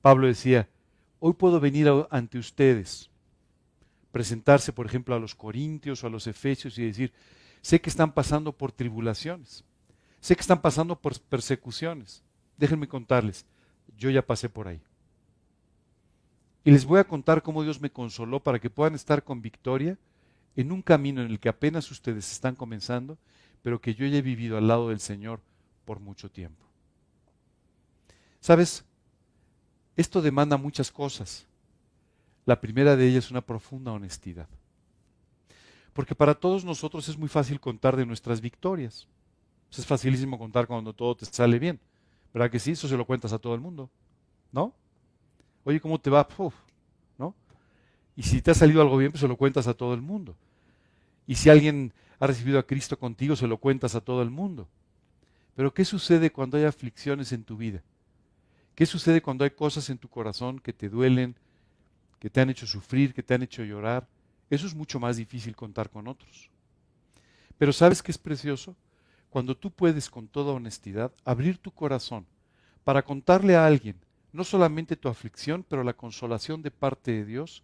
Pablo 0.00 0.26
decía, 0.26 0.68
hoy 1.18 1.32
puedo 1.32 1.58
venir 1.60 1.90
ante 2.10 2.38
ustedes, 2.38 3.10
presentarse, 4.12 4.72
por 4.72 4.86
ejemplo, 4.86 5.14
a 5.14 5.18
los 5.18 5.34
corintios 5.34 6.04
o 6.04 6.06
a 6.06 6.10
los 6.10 6.26
efesios 6.26 6.78
y 6.78 6.84
decir, 6.84 7.12
sé 7.62 7.80
que 7.80 7.90
están 7.90 8.12
pasando 8.12 8.52
por 8.52 8.70
tribulaciones, 8.70 9.64
sé 10.20 10.36
que 10.36 10.42
están 10.42 10.60
pasando 10.62 11.00
por 11.00 11.18
persecuciones. 11.20 12.22
Déjenme 12.56 12.86
contarles, 12.86 13.44
yo 13.96 14.10
ya 14.10 14.24
pasé 14.24 14.48
por 14.48 14.68
ahí. 14.68 14.80
Y 16.64 16.70
les 16.70 16.86
voy 16.86 16.98
a 16.98 17.04
contar 17.04 17.42
cómo 17.42 17.62
Dios 17.62 17.80
me 17.80 17.90
consoló 17.90 18.40
para 18.40 18.58
que 18.58 18.70
puedan 18.70 18.94
estar 18.94 19.22
con 19.22 19.42
victoria 19.42 19.98
en 20.56 20.72
un 20.72 20.80
camino 20.80 21.20
en 21.20 21.30
el 21.30 21.38
que 21.38 21.50
apenas 21.50 21.90
ustedes 21.90 22.30
están 22.32 22.54
comenzando, 22.54 23.18
pero 23.62 23.80
que 23.80 23.94
yo 23.94 24.06
ya 24.06 24.18
he 24.18 24.22
vivido 24.22 24.56
al 24.56 24.68
lado 24.68 24.88
del 24.88 25.00
Señor 25.00 25.40
por 25.84 26.00
mucho 26.00 26.30
tiempo. 26.30 26.64
¿Sabes? 28.40 28.84
Esto 29.96 30.22
demanda 30.22 30.56
muchas 30.56 30.90
cosas. 30.90 31.46
La 32.46 32.60
primera 32.60 32.96
de 32.96 33.08
ellas 33.08 33.26
es 33.26 33.30
una 33.30 33.40
profunda 33.40 33.92
honestidad. 33.92 34.48
Porque 35.92 36.14
para 36.14 36.34
todos 36.34 36.64
nosotros 36.64 37.08
es 37.08 37.16
muy 37.16 37.28
fácil 37.28 37.60
contar 37.60 37.96
de 37.96 38.06
nuestras 38.06 38.40
victorias. 38.40 39.06
Es 39.70 39.86
facilísimo 39.86 40.38
contar 40.38 40.66
cuando 40.66 40.92
todo 40.92 41.16
te 41.16 41.26
sale 41.26 41.58
bien. 41.58 41.80
¿Verdad 42.32 42.50
que 42.50 42.58
sí? 42.58 42.72
Eso 42.72 42.88
se 42.88 42.96
lo 42.96 43.06
cuentas 43.06 43.32
a 43.32 43.38
todo 43.38 43.54
el 43.54 43.60
mundo. 43.60 43.90
¿No? 44.50 44.74
Oye, 45.64 45.80
¿cómo 45.80 45.98
te 45.98 46.10
va? 46.10 46.28
¿No? 47.18 47.34
Y 48.16 48.22
si 48.22 48.42
te 48.42 48.50
ha 48.50 48.54
salido 48.54 48.82
algo 48.82 48.96
bien, 48.96 49.10
pues 49.10 49.20
se 49.20 49.28
lo 49.28 49.36
cuentas 49.36 49.66
a 49.66 49.74
todo 49.74 49.94
el 49.94 50.02
mundo. 50.02 50.36
Y 51.26 51.34
si 51.34 51.48
alguien 51.48 51.92
ha 52.20 52.26
recibido 52.26 52.58
a 52.58 52.66
Cristo 52.66 52.98
contigo, 52.98 53.34
se 53.34 53.46
lo 53.46 53.58
cuentas 53.58 53.94
a 53.94 54.00
todo 54.00 54.22
el 54.22 54.30
mundo. 54.30 54.68
Pero 55.54 55.72
¿qué 55.72 55.84
sucede 55.84 56.30
cuando 56.30 56.56
hay 56.56 56.64
aflicciones 56.64 57.32
en 57.32 57.44
tu 57.44 57.56
vida? 57.56 57.82
¿Qué 58.74 58.86
sucede 58.86 59.22
cuando 59.22 59.44
hay 59.44 59.50
cosas 59.50 59.88
en 59.88 59.98
tu 59.98 60.08
corazón 60.08 60.58
que 60.58 60.72
te 60.72 60.88
duelen, 60.88 61.36
que 62.18 62.28
te 62.28 62.40
han 62.40 62.50
hecho 62.50 62.66
sufrir, 62.66 63.14
que 63.14 63.22
te 63.22 63.34
han 63.34 63.42
hecho 63.42 63.62
llorar? 63.62 64.06
Eso 64.50 64.66
es 64.66 64.74
mucho 64.74 65.00
más 65.00 65.16
difícil 65.16 65.56
contar 65.56 65.90
con 65.90 66.08
otros. 66.08 66.50
Pero 67.56 67.72
¿sabes 67.72 68.02
qué 68.02 68.10
es 68.10 68.18
precioso? 68.18 68.76
Cuando 69.30 69.56
tú 69.56 69.70
puedes 69.70 70.10
con 70.10 70.28
toda 70.28 70.52
honestidad 70.52 71.12
abrir 71.24 71.58
tu 71.58 71.70
corazón 71.70 72.26
para 72.82 73.02
contarle 73.02 73.56
a 73.56 73.66
alguien 73.66 73.96
no 74.34 74.42
solamente 74.42 74.96
tu 74.96 75.08
aflicción, 75.08 75.64
pero 75.66 75.84
la 75.84 75.92
consolación 75.92 76.60
de 76.60 76.72
parte 76.72 77.12
de 77.12 77.24
Dios, 77.24 77.62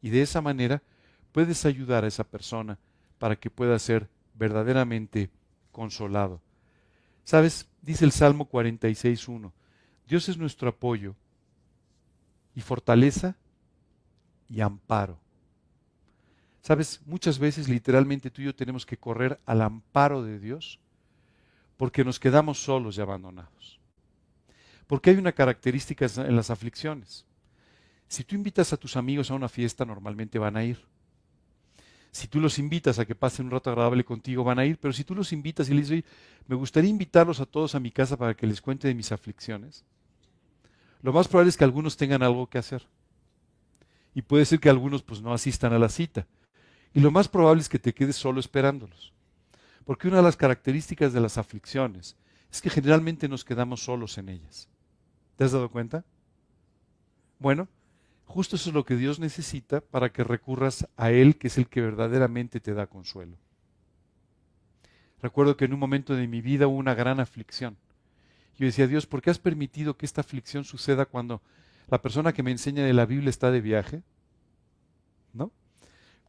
y 0.00 0.08
de 0.08 0.22
esa 0.22 0.40
manera 0.40 0.82
puedes 1.30 1.66
ayudar 1.66 2.04
a 2.04 2.06
esa 2.06 2.24
persona 2.24 2.78
para 3.18 3.36
que 3.36 3.50
pueda 3.50 3.78
ser 3.78 4.08
verdaderamente 4.34 5.30
consolado. 5.72 6.40
¿Sabes? 7.22 7.68
Dice 7.82 8.06
el 8.06 8.12
Salmo 8.12 8.48
46.1, 8.48 9.52
Dios 10.08 10.28
es 10.30 10.38
nuestro 10.38 10.70
apoyo 10.70 11.14
y 12.54 12.62
fortaleza 12.62 13.36
y 14.48 14.62
amparo. 14.62 15.18
¿Sabes? 16.62 17.02
Muchas 17.04 17.38
veces 17.38 17.68
literalmente 17.68 18.30
tú 18.30 18.40
y 18.40 18.46
yo 18.46 18.54
tenemos 18.54 18.86
que 18.86 18.96
correr 18.96 19.38
al 19.44 19.60
amparo 19.60 20.22
de 20.22 20.38
Dios 20.38 20.80
porque 21.76 22.04
nos 22.04 22.18
quedamos 22.18 22.62
solos 22.62 22.96
y 22.96 23.02
abandonados. 23.02 23.78
Porque 24.86 25.10
hay 25.10 25.16
una 25.16 25.32
característica 25.32 26.06
en 26.16 26.36
las 26.36 26.50
aflicciones. 26.50 27.24
Si 28.08 28.22
tú 28.24 28.36
invitas 28.36 28.72
a 28.72 28.76
tus 28.76 28.96
amigos 28.96 29.30
a 29.30 29.34
una 29.34 29.48
fiesta, 29.48 29.84
normalmente 29.84 30.38
van 30.38 30.56
a 30.56 30.64
ir. 30.64 30.78
Si 32.12 32.28
tú 32.28 32.40
los 32.40 32.58
invitas 32.58 32.98
a 32.98 33.04
que 33.04 33.14
pasen 33.14 33.46
un 33.46 33.52
rato 33.52 33.68
agradable 33.68 34.04
contigo, 34.04 34.44
van 34.44 34.58
a 34.58 34.64
ir. 34.64 34.78
Pero 34.78 34.92
si 34.92 35.04
tú 35.04 35.14
los 35.14 35.32
invitas 35.32 35.68
y 35.68 35.74
les 35.74 35.88
dices, 35.88 36.10
me 36.46 36.56
gustaría 36.56 36.88
invitarlos 36.88 37.40
a 37.40 37.46
todos 37.46 37.74
a 37.74 37.80
mi 37.80 37.90
casa 37.90 38.16
para 38.16 38.34
que 38.34 38.46
les 38.46 38.60
cuente 38.60 38.88
de 38.88 38.94
mis 38.94 39.12
aflicciones, 39.12 39.84
lo 41.02 41.12
más 41.12 41.28
probable 41.28 41.50
es 41.50 41.56
que 41.56 41.64
algunos 41.64 41.96
tengan 41.96 42.22
algo 42.22 42.48
que 42.48 42.58
hacer. 42.58 42.86
Y 44.14 44.22
puede 44.22 44.46
ser 44.46 44.60
que 44.60 44.70
algunos 44.70 45.02
pues 45.02 45.20
no 45.20 45.34
asistan 45.34 45.72
a 45.72 45.78
la 45.78 45.88
cita. 45.88 46.26
Y 46.94 47.00
lo 47.00 47.10
más 47.10 47.28
probable 47.28 47.60
es 47.60 47.68
que 47.68 47.78
te 47.78 47.92
quedes 47.92 48.16
solo 48.16 48.40
esperándolos. 48.40 49.12
Porque 49.84 50.08
una 50.08 50.16
de 50.18 50.22
las 50.22 50.36
características 50.36 51.12
de 51.12 51.20
las 51.20 51.36
aflicciones 51.36 52.16
es 52.50 52.62
que 52.62 52.70
generalmente 52.70 53.28
nos 53.28 53.44
quedamos 53.44 53.84
solos 53.84 54.16
en 54.16 54.30
ellas. 54.30 54.68
¿Te 55.36 55.44
has 55.44 55.52
dado 55.52 55.70
cuenta? 55.70 56.04
Bueno, 57.38 57.68
justo 58.24 58.56
eso 58.56 58.70
es 58.70 58.74
lo 58.74 58.84
que 58.84 58.96
Dios 58.96 59.18
necesita 59.18 59.82
para 59.82 60.10
que 60.10 60.24
recurras 60.24 60.88
a 60.96 61.10
Él, 61.10 61.36
que 61.36 61.48
es 61.48 61.58
el 61.58 61.68
que 61.68 61.82
verdaderamente 61.82 62.58
te 62.60 62.72
da 62.72 62.86
consuelo. 62.86 63.36
Recuerdo 65.20 65.56
que 65.56 65.66
en 65.66 65.74
un 65.74 65.80
momento 65.80 66.14
de 66.14 66.26
mi 66.26 66.40
vida 66.40 66.66
hubo 66.66 66.76
una 66.76 66.94
gran 66.94 67.20
aflicción. 67.20 67.76
Yo 68.58 68.64
decía, 68.64 68.86
Dios, 68.86 69.06
¿por 69.06 69.20
qué 69.20 69.30
has 69.30 69.38
permitido 69.38 69.96
que 69.96 70.06
esta 70.06 70.22
aflicción 70.22 70.64
suceda 70.64 71.04
cuando 71.04 71.42
la 71.88 72.00
persona 72.00 72.32
que 72.32 72.42
me 72.42 72.50
enseña 72.50 72.84
de 72.84 72.94
la 72.94 73.04
Biblia 73.04 73.28
está 73.28 73.50
de 73.50 73.60
viaje? 73.60 74.02
¿No? 75.34 75.52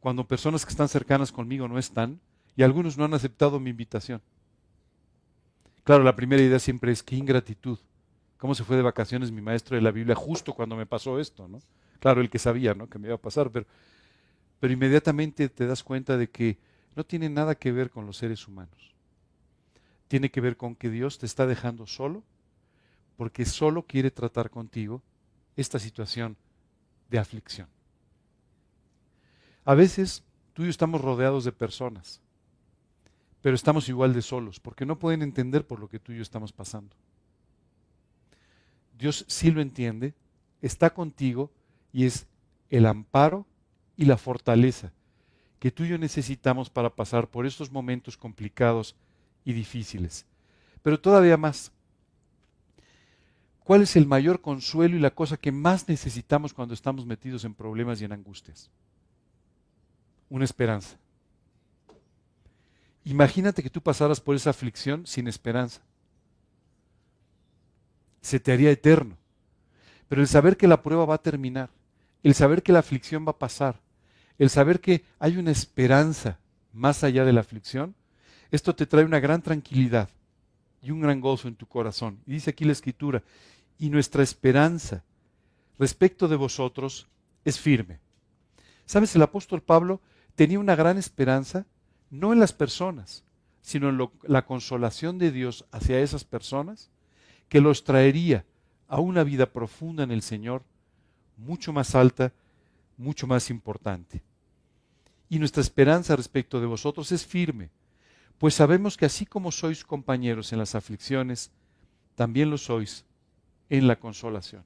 Cuando 0.02 0.28
personas 0.28 0.66
que 0.66 0.72
están 0.72 0.90
cercanas 0.90 1.32
conmigo 1.32 1.68
no 1.70 1.80
están 1.80 2.20
y 2.58 2.64
algunos 2.64 2.98
no 2.98 3.06
han 3.06 3.14
aceptado 3.14 3.60
mi 3.60 3.70
invitación. 3.70 4.22
Claro, 5.86 6.04
la 6.04 6.18
primera 6.18 6.44
idea 6.44 6.60
siempre 6.60 6.92
es 6.92 7.02
qué 7.02 7.16
ingratitud 7.16 7.80
cómo 8.38 8.56
se 8.56 8.64
fue 8.64 8.76
de 8.76 8.84
vacaciones 8.84 9.32
mi 9.32 9.42
maestro 9.42 9.76
de 9.76 9.82
la 9.82 9.92
Biblia 9.92 10.16
justo 10.16 10.54
cuando 10.54 10.76
me 10.76 10.86
pasó 10.86 11.20
esto, 11.20 11.48
¿no? 11.48 11.60
Claro, 12.00 12.22
el 12.22 12.30
que 12.30 12.40
sabía, 12.40 12.74
¿no? 12.74 12.88
Que 12.88 13.00
me 13.00 13.08
iba 13.08 13.16
a 13.16 13.22
pasar, 13.22 13.52
pero, 13.52 13.66
pero 14.60 14.74
inmediatamente 14.74 15.50
te 15.50 15.66
das 15.66 15.84
cuenta 15.84 16.18
de 16.18 16.30
que 16.30 16.58
no 16.96 17.04
tiene 17.06 17.30
nada 17.30 17.56
que 17.56 17.72
ver 17.72 17.90
con 17.90 18.06
los 18.06 18.18
seres 18.18 18.48
humanos. 18.48 18.96
Tiene 20.08 20.32
que 20.32 20.42
ver 20.42 20.58
con 20.58 20.76
que 20.76 20.90
Dios 20.90 21.18
te 21.18 21.26
está 21.26 21.46
dejando 21.46 21.86
solo 21.86 22.24
porque 23.18 23.46
solo 23.46 23.84
quiere 23.84 24.12
tratar 24.12 24.50
contigo 24.50 25.02
esta 25.56 25.80
situación 25.80 26.38
de 27.10 27.20
aflicción. 27.20 27.68
A 29.66 29.74
veces 29.74 30.24
tú 30.54 30.62
y 30.62 30.66
yo 30.66 30.70
estamos 30.70 31.02
rodeados 31.02 31.44
de 31.44 31.52
personas, 31.52 32.22
pero 33.42 33.56
estamos 33.56 33.90
igual 33.90 34.14
de 34.14 34.22
solos 34.22 34.60
porque 34.60 34.86
no 34.86 34.98
pueden 34.98 35.24
entender 35.24 35.66
por 35.66 35.80
lo 35.80 35.90
que 35.90 36.00
tú 36.00 36.12
y 36.12 36.18
yo 36.18 36.22
estamos 36.22 36.54
pasando. 36.54 36.96
Dios 38.98 39.26
sí 39.28 39.52
lo 39.52 39.62
entiende, 39.62 40.14
está 40.62 40.94
contigo 40.94 41.52
y 41.94 42.06
es 42.06 42.28
el 42.70 42.86
amparo 42.86 43.46
y 43.96 44.06
la 44.06 44.18
fortaleza 44.18 44.92
que 45.60 45.72
tú 45.72 45.84
y 45.84 45.90
yo 45.90 45.98
necesitamos 45.98 46.70
para 46.70 46.96
pasar 46.96 47.30
por 47.30 47.46
estos 47.46 47.72
momentos 47.72 48.16
complicados 48.16 48.96
y 49.44 49.54
difíciles. 49.54 50.26
Pero 50.84 51.00
todavía 51.00 51.38
más, 51.38 51.72
¿cuál 53.64 53.82
es 53.82 53.96
el 53.96 54.06
mayor 54.06 54.42
consuelo 54.42 54.96
y 54.96 55.00
la 55.00 55.16
cosa 55.16 55.38
que 55.38 55.52
más 55.52 55.88
necesitamos 55.90 56.54
cuando 56.54 56.74
estamos 56.74 57.06
metidos 57.06 57.44
en 57.44 57.56
problemas 57.56 58.02
y 58.02 58.06
en 58.06 58.14
angustias? 58.14 58.70
Una 60.30 60.46
esperanza. 60.46 60.98
Imagínate 63.04 63.64
que 63.64 63.70
tú 63.70 63.82
pasaras 63.82 64.20
por 64.20 64.36
esa 64.36 64.52
aflicción 64.52 65.08
sin 65.08 65.28
esperanza 65.28 65.82
se 68.22 68.40
te 68.40 68.52
haría 68.52 68.72
eterno. 68.72 69.18
Pero 70.08 70.22
el 70.22 70.28
saber 70.28 70.58
que 70.58 70.68
la 70.68 70.82
prueba 70.82 71.06
va 71.06 71.16
a 71.16 71.22
terminar, 71.22 71.70
el 72.24 72.34
saber 72.34 72.64
que 72.64 72.72
la 72.72 72.80
aflicción 72.80 73.26
va 73.26 73.32
a 73.32 73.40
pasar, 73.40 73.80
el 74.38 74.50
saber 74.50 74.80
que 74.80 75.04
hay 75.20 75.38
una 75.38 75.52
esperanza 75.52 76.40
más 76.74 77.04
allá 77.04 77.26
de 77.26 77.34
la 77.34 77.42
aflicción, 77.42 77.96
esto 78.52 78.76
te 78.76 78.86
trae 78.86 79.04
una 79.04 79.20
gran 79.20 79.42
tranquilidad 79.42 80.10
y 80.82 80.92
un 80.92 81.02
gran 81.02 81.20
gozo 81.20 81.48
en 81.48 81.56
tu 81.56 81.66
corazón. 81.66 82.20
Y 82.26 82.34
dice 82.34 82.52
aquí 82.52 82.64
la 82.64 82.72
escritura, 82.72 83.24
y 83.80 83.90
nuestra 83.90 84.24
esperanza 84.24 85.04
respecto 85.78 86.28
de 86.28 86.36
vosotros 86.36 87.08
es 87.46 87.60
firme. 87.60 88.00
¿Sabes? 88.86 89.16
El 89.16 89.22
apóstol 89.22 89.62
Pablo 89.62 90.02
tenía 90.36 90.60
una 90.60 90.76
gran 90.76 90.98
esperanza, 90.98 91.66
no 92.10 92.32
en 92.32 92.40
las 92.40 92.54
personas, 92.54 93.24
sino 93.62 93.90
en 93.90 94.10
la 94.24 94.46
consolación 94.46 95.18
de 95.18 95.32
Dios 95.32 95.66
hacia 95.72 96.00
esas 96.00 96.24
personas, 96.24 96.90
que 97.50 97.62
los 97.62 97.84
traería 97.84 98.46
a 98.88 99.00
una 99.00 99.24
vida 99.24 99.52
profunda 99.52 100.04
en 100.04 100.12
el 100.12 100.22
Señor, 100.22 100.64
mucho 101.38 101.74
más 101.74 101.96
alta, 101.96 102.34
mucho 102.98 103.28
más 103.28 103.50
importante. 103.50 104.24
Y 105.30 105.40
nuestra 105.40 105.62
esperanza 105.62 106.16
respecto 106.16 106.60
de 106.60 106.68
vosotros 106.68 107.12
es 107.12 107.26
firme, 107.26 107.70
pues 108.38 108.54
sabemos 108.54 108.98
que 108.98 109.06
así 109.06 109.26
como 109.26 109.52
sois 109.52 109.84
compañeros 109.84 110.54
en 110.54 110.60
las 110.60 110.76
aflicciones, 110.76 111.52
también 112.16 112.50
lo 112.50 112.58
sois 112.58 113.06
en 113.70 113.88
la 113.88 114.00
consolación. 114.00 114.64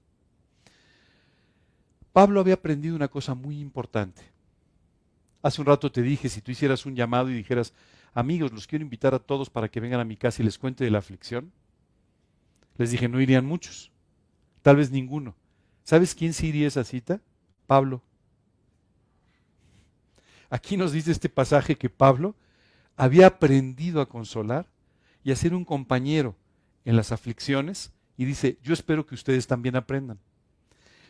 Pablo 2.13 2.41
había 2.41 2.55
aprendido 2.55 2.95
una 2.95 3.07
cosa 3.07 3.33
muy 3.33 3.59
importante. 3.59 4.21
Hace 5.41 5.61
un 5.61 5.67
rato 5.67 5.91
te 5.91 6.01
dije, 6.01 6.29
si 6.29 6.41
tú 6.41 6.51
hicieras 6.51 6.85
un 6.85 6.95
llamado 6.95 7.29
y 7.29 7.33
dijeras, 7.33 7.73
amigos, 8.13 8.51
los 8.51 8.67
quiero 8.67 8.83
invitar 8.83 9.15
a 9.15 9.19
todos 9.19 9.49
para 9.49 9.69
que 9.69 9.79
vengan 9.79 10.01
a 10.01 10.05
mi 10.05 10.17
casa 10.17 10.41
y 10.41 10.45
les 10.45 10.59
cuente 10.59 10.83
de 10.83 10.91
la 10.91 10.99
aflicción. 10.99 11.51
Les 12.77 12.91
dije, 12.91 13.07
no 13.07 13.21
irían 13.21 13.45
muchos, 13.45 13.91
tal 14.61 14.77
vez 14.77 14.91
ninguno. 14.91 15.35
¿Sabes 15.83 16.15
quién 16.15 16.33
se 16.33 16.47
iría 16.47 16.65
a 16.65 16.67
esa 16.69 16.83
cita? 16.83 17.21
Pablo. 17.67 18.01
Aquí 20.49 20.77
nos 20.77 20.91
dice 20.91 21.11
este 21.11 21.29
pasaje 21.29 21.75
que 21.75 21.89
Pablo 21.89 22.35
había 22.97 23.27
aprendido 23.27 24.01
a 24.01 24.09
consolar 24.09 24.67
y 25.23 25.31
a 25.31 25.35
ser 25.35 25.53
un 25.53 25.65
compañero 25.65 26.35
en 26.85 26.95
las 26.95 27.11
aflicciones 27.11 27.91
y 28.17 28.25
dice, 28.25 28.57
yo 28.61 28.73
espero 28.73 29.05
que 29.05 29.15
ustedes 29.15 29.47
también 29.47 29.75
aprendan, 29.75 30.19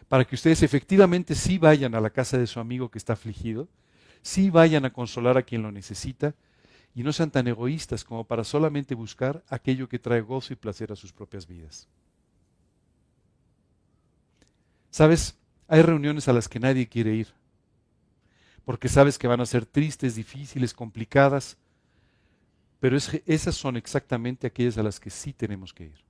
para 0.07 0.26
que 0.26 0.36
ustedes 0.36 0.64
efectivamente 0.64 1.36
sí 1.36 1.57
vayan 1.57 1.95
a 1.95 2.01
la 2.01 2.09
casa 2.09 2.38
de 2.38 2.47
su 2.47 2.59
amigo 2.59 2.89
que 2.89 2.97
está 2.97 3.14
afligido, 3.14 3.68
sí 4.22 4.49
vayan 4.49 4.86
a 4.86 4.93
consolar 4.93 5.38
a 5.38 5.43
quien 5.43 5.64
lo 5.64 5.72
necesita, 5.72 6.36
y 6.94 7.04
no 7.04 7.14
sean 7.14 7.32
tan 7.32 7.48
egoístas 7.48 8.04
como 8.04 8.26
para 8.26 8.44
solamente 8.44 8.96
buscar 8.96 9.44
aquello 9.50 9.88
que 9.88 10.00
trae 10.00 10.22
gozo 10.22 10.54
y 10.54 10.58
placer 10.58 10.92
a 10.92 10.96
sus 10.96 11.14
propias 11.14 11.48
vidas. 11.48 11.88
Sabes, 14.89 15.38
hay 15.68 15.82
reuniones 15.82 16.28
a 16.28 16.34
las 16.34 16.50
que 16.50 16.60
nadie 16.60 16.88
quiere 16.88 17.14
ir, 17.14 17.34
porque 18.66 18.89
sabes 18.89 19.18
que 19.18 19.28
van 19.28 19.39
a 19.39 19.46
ser 19.46 19.66
tristes, 19.66 20.16
difíciles, 20.16 20.74
complicadas, 20.74 21.58
pero 22.82 22.98
esas 22.98 23.56
son 23.56 23.78
exactamente 23.78 24.48
aquellas 24.48 24.78
a 24.78 24.84
las 24.84 25.00
que 25.00 25.10
sí 25.10 25.32
tenemos 25.32 25.74
que 25.74 25.86
ir. 25.86 26.04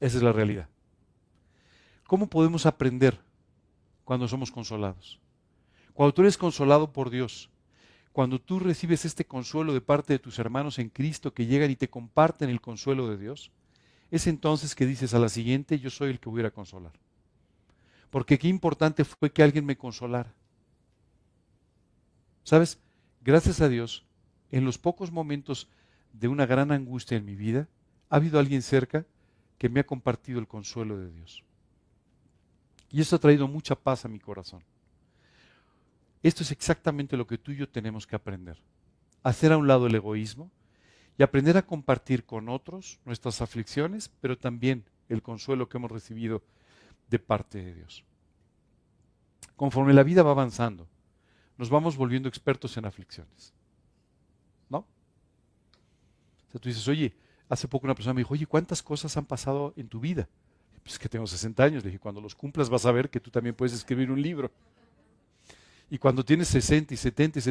Esa 0.00 0.16
es 0.16 0.22
la 0.22 0.32
realidad. 0.32 0.68
¿Cómo 2.06 2.28
podemos 2.28 2.64
aprender 2.64 3.20
cuando 4.04 4.26
somos 4.26 4.50
consolados? 4.50 5.20
Cuando 5.92 6.14
tú 6.14 6.22
eres 6.22 6.38
consolado 6.38 6.92
por 6.92 7.10
Dios, 7.10 7.50
cuando 8.12 8.40
tú 8.40 8.58
recibes 8.58 9.04
este 9.04 9.24
consuelo 9.24 9.72
de 9.72 9.80
parte 9.80 10.12
de 10.12 10.18
tus 10.18 10.38
hermanos 10.38 10.78
en 10.78 10.88
Cristo 10.88 11.32
que 11.32 11.46
llegan 11.46 11.70
y 11.70 11.76
te 11.76 11.88
comparten 11.88 12.50
el 12.50 12.60
consuelo 12.60 13.08
de 13.08 13.16
Dios, 13.16 13.50
es 14.10 14.26
entonces 14.26 14.74
que 14.74 14.86
dices 14.86 15.14
a 15.14 15.20
la 15.20 15.28
siguiente, 15.28 15.78
yo 15.78 15.90
soy 15.90 16.10
el 16.10 16.18
que 16.18 16.28
voy 16.28 16.44
a 16.44 16.50
consolar. 16.50 16.92
Porque 18.10 18.38
qué 18.38 18.48
importante 18.48 19.04
fue 19.04 19.30
que 19.30 19.42
alguien 19.42 19.64
me 19.64 19.76
consolara. 19.76 20.34
¿Sabes? 22.42 22.80
Gracias 23.20 23.60
a 23.60 23.68
Dios, 23.68 24.04
en 24.50 24.64
los 24.64 24.78
pocos 24.78 25.12
momentos 25.12 25.68
de 26.12 26.26
una 26.26 26.46
gran 26.46 26.72
angustia 26.72 27.16
en 27.16 27.24
mi 27.24 27.36
vida, 27.36 27.68
ha 28.08 28.16
habido 28.16 28.40
alguien 28.40 28.62
cerca 28.62 29.06
que 29.58 29.68
me 29.68 29.80
ha 29.80 29.86
compartido 29.86 30.40
el 30.40 30.48
consuelo 30.48 30.98
de 30.98 31.12
Dios. 31.12 31.44
Y 32.90 33.00
eso 33.00 33.14
ha 33.14 33.20
traído 33.20 33.46
mucha 33.46 33.76
paz 33.76 34.04
a 34.04 34.08
mi 34.08 34.18
corazón. 34.18 34.64
Esto 36.22 36.42
es 36.42 36.50
exactamente 36.50 37.16
lo 37.16 37.26
que 37.26 37.38
tú 37.38 37.52
y 37.52 37.56
yo 37.56 37.68
tenemos 37.68 38.06
que 38.06 38.16
aprender. 38.16 38.58
Hacer 39.22 39.52
a 39.52 39.56
un 39.56 39.66
lado 39.66 39.86
el 39.86 39.94
egoísmo 39.94 40.50
y 41.18 41.22
aprender 41.22 41.56
a 41.56 41.66
compartir 41.66 42.24
con 42.24 42.48
otros 42.48 42.98
nuestras 43.04 43.40
aflicciones, 43.40 44.10
pero 44.20 44.38
también 44.38 44.84
el 45.08 45.22
consuelo 45.22 45.68
que 45.68 45.78
hemos 45.78 45.90
recibido 45.90 46.42
de 47.08 47.18
parte 47.18 47.62
de 47.62 47.74
Dios. 47.74 48.04
Conforme 49.56 49.92
la 49.92 50.02
vida 50.02 50.22
va 50.22 50.30
avanzando, 50.30 50.88
nos 51.58 51.68
vamos 51.68 51.96
volviendo 51.96 52.28
expertos 52.28 52.76
en 52.76 52.86
aflicciones. 52.86 53.52
¿No? 54.68 54.78
O 54.78 56.50
sea, 56.50 56.60
tú 56.60 56.68
dices, 56.68 56.86
oye, 56.88 57.14
hace 57.48 57.68
poco 57.68 57.86
una 57.86 57.94
persona 57.94 58.14
me 58.14 58.20
dijo, 58.20 58.32
oye, 58.32 58.46
¿cuántas 58.46 58.82
cosas 58.82 59.14
han 59.16 59.26
pasado 59.26 59.74
en 59.76 59.88
tu 59.88 60.00
vida? 60.00 60.28
Pues 60.82 60.98
que 60.98 61.08
tengo 61.08 61.26
60 61.26 61.62
años. 61.62 61.84
Le 61.84 61.90
dije, 61.90 62.00
cuando 62.00 62.20
los 62.20 62.34
cumplas 62.34 62.70
vas 62.70 62.86
a 62.86 62.92
ver 62.92 63.10
que 63.10 63.20
tú 63.20 63.30
también 63.30 63.54
puedes 63.54 63.74
escribir 63.74 64.10
un 64.10 64.22
libro. 64.22 64.50
Y 65.90 65.98
cuando 65.98 66.24
tienes 66.24 66.46
60 66.48 66.94
y 66.94 66.96
70 66.96 67.40
y 67.40 67.42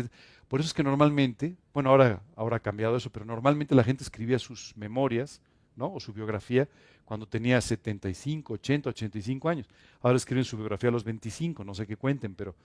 por 0.48 0.62
eso 0.62 0.68
es 0.68 0.74
que 0.74 0.82
normalmente, 0.82 1.56
bueno, 1.74 1.90
ahora, 1.90 2.22
ahora 2.38 2.58
ha 2.58 2.60
cambiado 2.60 2.96
eso, 2.96 3.12
pero 3.12 3.26
normalmente 3.26 3.76
la 3.76 3.84
gente 3.84 4.04
escribía 4.04 4.40
sus 4.40 4.76
memorias, 4.78 5.42
¿no? 5.76 5.94
O 5.94 6.00
su 6.00 6.14
biografía 6.14 6.68
cuando 7.04 7.28
tenía 7.28 7.60
75, 7.60 8.54
80, 8.54 8.90
85 8.90 9.50
años. 9.50 9.68
Ahora 10.02 10.16
escriben 10.16 10.46
su 10.46 10.56
biografía 10.58 10.90
a 10.90 10.94
los 10.94 11.04
25, 11.04 11.64
no 11.66 11.74
sé 11.74 11.86
qué 11.86 11.98
cuenten, 11.98 12.34
pero, 12.34 12.56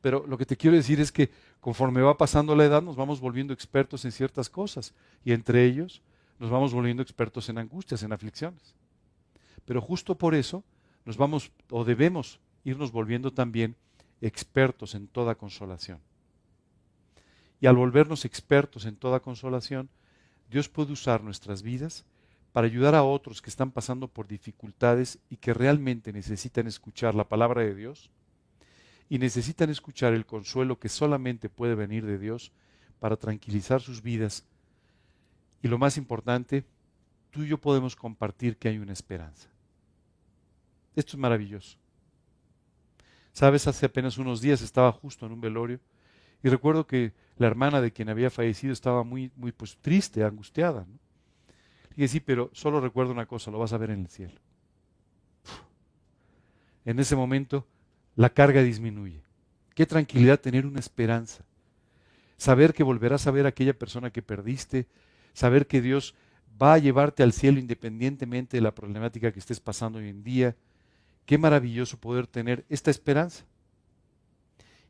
pero 0.00 0.24
lo 0.26 0.38
que 0.38 0.46
te 0.46 0.56
quiero 0.56 0.76
decir 0.76 1.00
es 1.00 1.10
que 1.10 1.30
conforme 1.60 2.00
va 2.00 2.16
pasando 2.16 2.54
la 2.54 2.64
edad 2.64 2.80
nos 2.80 2.96
vamos 2.96 3.20
volviendo 3.20 3.52
expertos 3.52 4.04
en 4.04 4.12
ciertas 4.12 4.48
cosas 4.48 4.94
y 5.24 5.32
entre 5.32 5.64
ellos 5.64 6.00
nos 6.38 6.50
vamos 6.50 6.72
volviendo 6.72 7.02
expertos 7.02 7.48
en 7.48 7.58
angustias, 7.58 8.04
en 8.04 8.12
aflicciones. 8.12 8.74
Pero 9.64 9.80
justo 9.80 10.16
por 10.16 10.34
eso 10.36 10.62
nos 11.04 11.16
vamos 11.16 11.50
o 11.70 11.84
debemos 11.84 12.38
irnos 12.64 12.92
volviendo 12.92 13.32
también 13.32 13.74
expertos 14.20 14.94
en 14.94 15.08
toda 15.08 15.36
consolación. 15.36 16.00
Y 17.60 17.66
al 17.66 17.76
volvernos 17.76 18.24
expertos 18.24 18.84
en 18.84 18.96
toda 18.96 19.20
consolación, 19.20 19.88
Dios 20.50 20.68
puede 20.68 20.92
usar 20.92 21.22
nuestras 21.22 21.62
vidas 21.62 22.04
para 22.52 22.66
ayudar 22.66 22.94
a 22.94 23.02
otros 23.02 23.42
que 23.42 23.50
están 23.50 23.70
pasando 23.70 24.08
por 24.08 24.26
dificultades 24.26 25.18
y 25.28 25.36
que 25.36 25.54
realmente 25.54 26.12
necesitan 26.12 26.66
escuchar 26.66 27.14
la 27.14 27.28
palabra 27.28 27.62
de 27.62 27.74
Dios 27.74 28.10
y 29.08 29.18
necesitan 29.18 29.70
escuchar 29.70 30.12
el 30.12 30.26
consuelo 30.26 30.78
que 30.78 30.88
solamente 30.88 31.48
puede 31.48 31.74
venir 31.74 32.04
de 32.04 32.18
Dios 32.18 32.52
para 33.00 33.16
tranquilizar 33.16 33.80
sus 33.80 34.02
vidas. 34.02 34.44
Y 35.62 35.68
lo 35.68 35.78
más 35.78 35.96
importante, 35.96 36.64
tú 37.30 37.42
y 37.42 37.48
yo 37.48 37.58
podemos 37.58 37.96
compartir 37.96 38.56
que 38.56 38.68
hay 38.68 38.78
una 38.78 38.92
esperanza. 38.92 39.48
Esto 40.94 41.12
es 41.12 41.18
maravilloso. 41.18 41.78
Sabes, 43.38 43.68
hace 43.68 43.86
apenas 43.86 44.18
unos 44.18 44.40
días 44.40 44.62
estaba 44.62 44.90
justo 44.90 45.24
en 45.24 45.30
un 45.30 45.40
velorio 45.40 45.78
y 46.42 46.48
recuerdo 46.48 46.88
que 46.88 47.12
la 47.36 47.46
hermana 47.46 47.80
de 47.80 47.92
quien 47.92 48.08
había 48.08 48.30
fallecido 48.30 48.72
estaba 48.72 49.04
muy, 49.04 49.30
muy 49.36 49.52
pues, 49.52 49.78
triste, 49.80 50.24
angustiada. 50.24 50.88
Y 51.92 52.00
dije, 52.00 52.08
sí, 52.08 52.18
pero 52.18 52.50
solo 52.52 52.80
recuerdo 52.80 53.12
una 53.12 53.26
cosa, 53.26 53.52
lo 53.52 53.60
vas 53.60 53.72
a 53.72 53.78
ver 53.78 53.90
en 53.90 54.00
el 54.00 54.08
cielo. 54.08 54.40
En 56.84 56.98
ese 56.98 57.14
momento 57.14 57.64
la 58.16 58.30
carga 58.30 58.60
disminuye. 58.60 59.22
Qué 59.76 59.86
tranquilidad 59.86 60.40
tener 60.40 60.66
una 60.66 60.80
esperanza. 60.80 61.44
Saber 62.38 62.74
que 62.74 62.82
volverás 62.82 63.28
a 63.28 63.30
ver 63.30 63.46
a 63.46 63.50
aquella 63.50 63.78
persona 63.78 64.10
que 64.10 64.20
perdiste, 64.20 64.88
saber 65.32 65.68
que 65.68 65.80
Dios 65.80 66.16
va 66.60 66.72
a 66.74 66.78
llevarte 66.78 67.22
al 67.22 67.32
cielo 67.32 67.60
independientemente 67.60 68.56
de 68.56 68.62
la 68.62 68.74
problemática 68.74 69.30
que 69.30 69.38
estés 69.38 69.60
pasando 69.60 70.00
hoy 70.00 70.08
en 70.08 70.24
día, 70.24 70.56
Qué 71.28 71.36
maravilloso 71.36 71.98
poder 71.98 72.26
tener 72.26 72.64
esta 72.70 72.90
esperanza. 72.90 73.44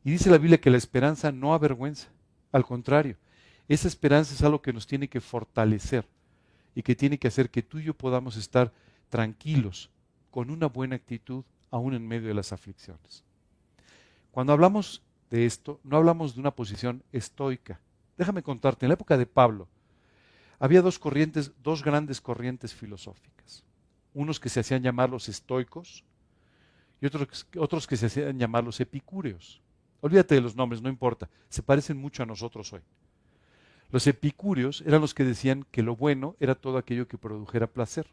Y 0.05 0.11
dice 0.11 0.29
la 0.29 0.37
Biblia 0.37 0.61
que 0.61 0.69
la 0.69 0.77
esperanza 0.77 1.33
no 1.33 1.53
avergüenza, 1.53 2.07
al 2.53 2.63
contrario, 2.63 3.17
esa 3.67 3.89
esperanza 3.89 4.33
es 4.33 4.41
algo 4.41 4.61
que 4.61 4.71
nos 4.71 4.87
tiene 4.87 5.09
que 5.09 5.19
fortalecer 5.19 6.07
y 6.73 6.81
que 6.81 6.95
tiene 6.95 7.17
que 7.17 7.27
hacer 7.27 7.49
que 7.49 7.61
tú 7.61 7.79
y 7.79 7.83
yo 7.83 7.93
podamos 7.93 8.37
estar 8.37 8.71
tranquilos, 9.09 9.89
con 10.31 10.49
una 10.49 10.67
buena 10.67 10.95
actitud, 10.95 11.43
aún 11.71 11.93
en 11.93 12.07
medio 12.07 12.29
de 12.29 12.33
las 12.33 12.53
aflicciones. 12.53 13.25
Cuando 14.31 14.53
hablamos 14.53 15.01
de 15.29 15.45
esto, 15.45 15.81
no 15.83 15.97
hablamos 15.97 16.35
de 16.35 16.39
una 16.39 16.51
posición 16.51 17.03
estoica. 17.11 17.81
Déjame 18.17 18.43
contarte, 18.43 18.85
en 18.85 18.91
la 18.91 18.93
época 18.93 19.17
de 19.17 19.25
Pablo, 19.25 19.67
había 20.57 20.81
dos 20.81 20.99
corrientes, 20.99 21.51
dos 21.61 21.83
grandes 21.83 22.21
corrientes 22.21 22.73
filosóficas. 22.73 23.65
Unos 24.13 24.39
que 24.39 24.47
se 24.47 24.61
hacían 24.61 24.83
llamar 24.83 25.09
los 25.09 25.27
estoicos 25.27 26.05
y 27.01 27.05
otros, 27.05 27.47
otros 27.57 27.87
que 27.87 27.97
se 27.97 28.07
hacían 28.07 28.37
llamar 28.37 28.63
los 28.63 28.79
epicúreos. 28.79 29.61
Olvídate 30.01 30.35
de 30.35 30.41
los 30.41 30.55
nombres, 30.55 30.81
no 30.81 30.89
importa, 30.89 31.29
se 31.49 31.61
parecen 31.61 31.97
mucho 31.97 32.23
a 32.23 32.25
nosotros 32.25 32.71
hoy. 32.73 32.81
Los 33.91 34.05
epicúreos 34.07 34.81
eran 34.85 35.01
los 35.01 35.13
que 35.13 35.23
decían 35.23 35.65
que 35.71 35.81
lo 35.81 35.95
bueno 35.95 36.35
era 36.39 36.55
todo 36.55 36.77
aquello 36.77 37.07
que 37.07 37.17
produjera 37.17 37.67
placer. 37.67 38.07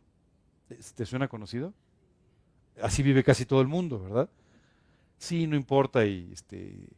¿Te 0.95 1.07
suena 1.07 1.29
conocido? 1.29 1.75
Así 2.83 3.03
vive 3.03 3.23
casi 3.23 3.45
todo 3.45 3.61
el 3.61 3.69
mundo, 3.69 4.01
¿verdad? 4.03 4.29
Sí, 5.19 5.47
no 5.47 5.57
importa 5.57 6.05
y 6.05 6.31
este, 6.33 6.89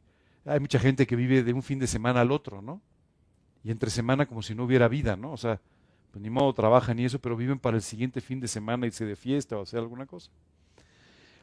hay 0.44 0.60
mucha 0.60 0.78
gente 0.78 1.06
que 1.06 1.16
vive 1.16 1.42
de 1.42 1.52
un 1.52 1.62
fin 1.62 1.78
de 1.78 1.86
semana 1.86 2.20
al 2.20 2.32
otro, 2.32 2.62
¿no? 2.62 2.80
Y 3.64 3.70
entre 3.70 3.90
semana 3.90 4.26
como 4.26 4.42
si 4.42 4.54
no 4.54 4.64
hubiera 4.64 4.88
vida, 4.88 5.16
¿no? 5.16 5.32
O 5.32 5.36
sea, 5.36 5.60
pues 6.10 6.22
ni 6.22 6.30
modo 6.30 6.52
trabajan 6.54 6.98
y 6.98 7.04
eso, 7.04 7.18
pero 7.18 7.36
viven 7.36 7.58
para 7.58 7.76
el 7.76 7.82
siguiente 7.82 8.20
fin 8.20 8.40
de 8.40 8.48
semana 8.48 8.86
irse 8.86 9.04
de 9.04 9.16
fiesta 9.16 9.58
o 9.58 9.62
hacer 9.62 9.80
alguna 9.80 10.06
cosa. 10.06 10.30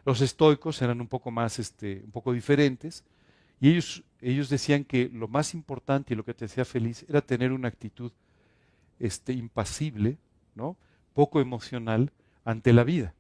Los 0.06 0.22
estoicos 0.22 0.82
eran 0.82 1.02
un 1.02 1.08
poco 1.08 1.32
más, 1.32 1.60
este, 1.60 2.02
un 2.06 2.12
poco 2.12 2.32
diferentes, 2.32 3.04
y 3.60 3.70
ellos, 3.72 4.04
ellos 4.22 4.50
decían 4.50 4.84
que 4.84 5.10
lo 5.12 5.28
más 5.28 5.54
importante 5.54 6.14
y 6.14 6.18
lo 6.18 6.24
que 6.24 6.34
te 6.34 6.46
hacía 6.46 6.64
feliz 6.64 7.06
era 7.10 7.22
tener 7.22 7.52
una 7.52 7.68
actitud 7.68 8.12
este, 9.00 9.34
impasible, 9.34 10.18
¿no? 10.54 10.78
poco 11.14 11.40
emocional 11.40 12.12
ante 12.44 12.74
la 12.74 12.84
vida, 12.84 13.16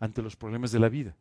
ante 0.00 0.20
los 0.20 0.36
problemas 0.36 0.72
de 0.72 0.80
la 0.80 0.88
vida. 0.88 1.16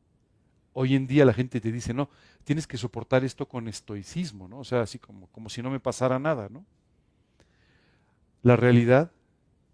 Hoy 0.73 0.95
en 0.95 1.07
día 1.07 1.23
la 1.23 1.33
gente 1.33 1.61
te 1.61 1.71
dice, 1.71 1.93
no, 1.93 2.09
tienes 2.43 2.67
que 2.67 2.77
soportar 2.77 3.23
esto 3.23 3.47
con 3.47 3.67
estoicismo, 3.67 4.47
¿no? 4.47 4.59
O 4.59 4.63
sea, 4.63 4.81
así 4.81 4.99
como, 4.99 5.27
como 5.27 5.49
si 5.49 5.61
no 5.61 5.71
me 5.71 5.79
pasara 5.79 6.19
nada, 6.19 6.49
¿no? 6.49 6.65
La 8.43 8.55
realidad 8.55 9.11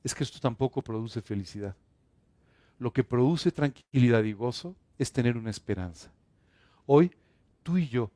es 0.03 0.13
que 0.15 0.23
esto 0.23 0.39
tampoco 0.39 0.81
produce 0.81 1.21
felicidad. 1.21 1.75
Lo 2.79 2.93
que 2.93 3.03
produce 3.03 3.51
tranquilidad 3.51 4.23
y 4.23 4.33
gozo 4.33 4.75
es 4.97 5.11
tener 5.11 5.37
una 5.37 5.49
esperanza. 5.49 6.11
Hoy 6.85 7.11
tú 7.63 7.77
y 7.77 7.87
yo 7.87 8.11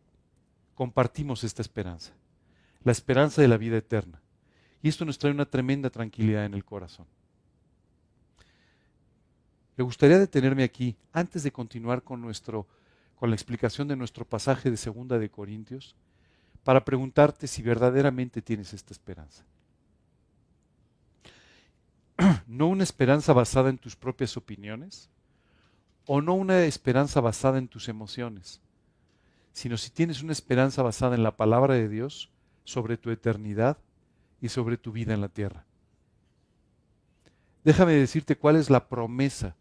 compartimos 0.76 1.44
esta 1.44 1.62
esperanza, 1.62 2.14
la 2.84 2.92
esperanza 2.92 3.42
de 3.42 3.48
la 3.48 3.58
vida 3.58 3.78
eterna. 3.78 4.22
Y 4.82 4.90
esto 4.90 5.06
nos 5.06 5.18
trae 5.18 5.34
una 5.34 5.46
tremenda 5.46 5.90
tranquilidad 5.90 6.46
en 6.46 6.54
el 6.54 6.64
corazón. 6.64 7.08
Me 9.76 9.84
gustaría 9.84 10.20
detenerme 10.20 10.64
aquí 10.64 10.96
antes 11.14 11.44
de 11.44 11.52
continuar 11.52 12.04
con, 12.04 12.22
nuestro, 12.22 12.68
con 13.16 13.30
la 13.30 13.36
explicación 13.36 13.88
de 13.88 13.96
nuestro 13.96 14.26
pasaje 14.26 14.72
de 14.72 14.78
Segunda 14.78 15.20
de 15.20 15.30
Corintios 15.30 15.96
para 16.64 16.84
preguntarte 16.84 17.48
si 17.48 17.62
verdaderamente 17.62 18.42
tienes 18.42 18.74
esta 18.74 18.94
esperanza. 18.94 19.44
No 22.48 22.68
una 22.68 22.84
esperanza 22.84 23.34
basada 23.34 23.70
en 23.70 23.78
tus 23.78 23.96
propias 23.96 24.38
opiniones 24.38 25.10
o 26.08 26.22
no 26.22 26.34
una 26.34 26.64
esperanza 26.64 27.22
basada 27.22 27.58
en 27.58 27.68
tus 27.68 27.90
emociones, 27.90 28.62
sino 29.52 29.78
si 29.78 29.92
tienes 29.92 30.24
una 30.24 30.32
esperanza 30.32 30.82
basada 30.82 31.16
en 31.16 31.22
la 31.22 31.36
palabra 31.36 31.76
de 31.76 31.90
Dios 31.90 32.32
sobre 32.64 32.98
tu 32.98 33.12
eternidad 33.12 33.78
y 34.42 34.50
sobre 34.50 34.78
tu 34.78 34.94
vida 34.94 35.14
en 35.14 35.22
la 35.22 35.28
tierra. 35.28 35.66
Déjame 37.66 37.92
decirte 37.94 38.38
cuál 38.38 38.56
es 38.56 38.70
la 38.70 38.88
promesa 38.88 39.58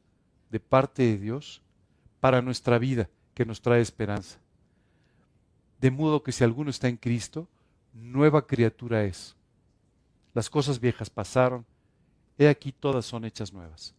de 0.51 0.61
parte 0.61 1.03
de 1.03 1.19
Dios 1.19 1.63
para 2.21 2.43
nuestra 2.43 2.79
vida 2.79 3.11
que 3.35 3.45
nos 3.45 3.61
trae 3.61 3.81
esperanza. 3.81 4.39
De 5.81 5.91
modo 5.91 6.23
que 6.23 6.31
si 6.31 6.45
alguno 6.45 6.71
está 6.71 6.87
en 6.89 6.97
Cristo, 6.97 7.49
nueva 7.93 8.47
criatura 8.47 9.03
es. 9.03 9.35
Las 10.33 10.49
cosas 10.49 10.79
viejas 10.79 11.11
pasaron, 11.11 11.67
he 12.39 12.47
aquí 12.49 12.71
todas 12.71 13.05
son 13.05 13.25
hechas 13.25 13.53
nuevas. 13.53 13.96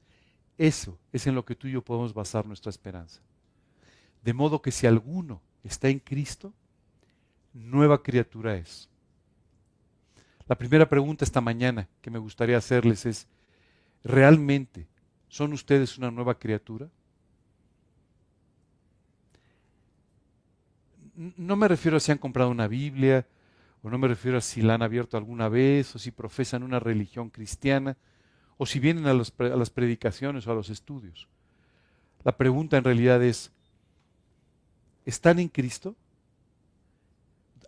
Eso 0.58 0.97
es 1.12 1.28
en 1.28 1.36
lo 1.36 1.45
que 1.45 1.55
tú 1.55 1.68
y 1.68 1.72
yo 1.72 1.84
podemos 1.84 2.14
basar 2.14 2.45
nuestra 2.45 2.70
esperanza. 2.70 3.22
De 4.24 4.34
modo 4.34 4.62
que 4.62 4.72
si 4.72 4.88
alguno 4.88 5.41
está 5.64 5.89
en 5.89 5.99
Cristo, 5.99 6.53
nueva 7.53 8.01
criatura 8.01 8.55
es. 8.55 8.89
La 10.47 10.58
primera 10.58 10.88
pregunta 10.89 11.26
esta 11.26 11.41
mañana 11.41 11.88
que 12.01 12.10
me 12.10 12.20
gustaría 12.20 12.58
hacerles 12.58 13.05
es, 13.05 13.28
¿realmente 14.03 14.88
¿Son 15.30 15.53
ustedes 15.53 15.97
una 15.97 16.10
nueva 16.10 16.39
criatura? 16.39 16.89
No 21.16 21.55
me 21.55 21.68
refiero 21.68 21.97
a 21.97 21.99
si 21.99 22.12
han 22.12 22.18
comprado 22.18 22.49
una 22.49 22.68
Biblia, 22.68 23.28
o 23.82 23.89
no 23.89 23.97
me 23.97 24.08
refiero 24.08 24.38
a 24.38 24.41
si 24.41 24.62
la 24.62 24.76
han 24.76 24.84
abierto 24.84 25.18
alguna 25.18 25.49
vez, 25.49 25.95
o 25.95 25.99
si 25.99 26.12
profesan 26.12 26.64
una 26.64 26.80
religión 26.80 27.30
cristiana, 27.30 27.97
o 28.58 28.66
si 28.66 28.80
vienen 28.80 29.05
a, 29.05 29.12
a 29.12 29.55
las 29.55 29.70
predicaciones 29.70 30.47
o 30.47 30.51
a 30.51 30.55
los 30.55 30.70
estudios. 30.70 31.28
La 32.24 32.36
pregunta 32.36 32.78
en 32.78 32.84
realidad 32.84 33.24
es, 33.24 33.51
¿están 35.05 35.39
en 35.39 35.47
Cristo? 35.47 35.95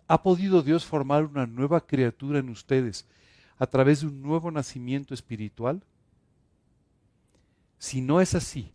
¿Ha 0.06 0.22
podido 0.22 0.62
Dios 0.62 0.84
formar 0.84 1.24
una 1.24 1.46
nueva 1.46 1.86
criatura 1.86 2.40
en 2.40 2.48
ustedes 2.48 3.06
a 3.58 3.66
través 3.66 4.00
de 4.00 4.08
un 4.08 4.20
nuevo 4.20 4.50
nacimiento 4.50 5.14
espiritual? 5.14 5.82
Si 7.78 8.00
no 8.00 8.20
es 8.20 8.34
así, 8.34 8.72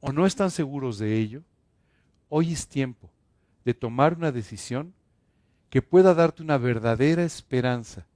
o 0.00 0.12
no 0.12 0.26
están 0.26 0.50
seguros 0.50 0.98
de 0.98 1.16
ello, 1.16 1.42
hoy 2.28 2.52
es 2.52 2.66
tiempo 2.66 3.10
de 3.64 3.72
tomar 3.72 4.14
una 4.14 4.32
decisión 4.32 4.92
que 5.70 5.80
pueda 5.80 6.12
darte 6.12 6.42
una 6.42 6.58
verdadera 6.58 7.24
esperanza 7.24 8.06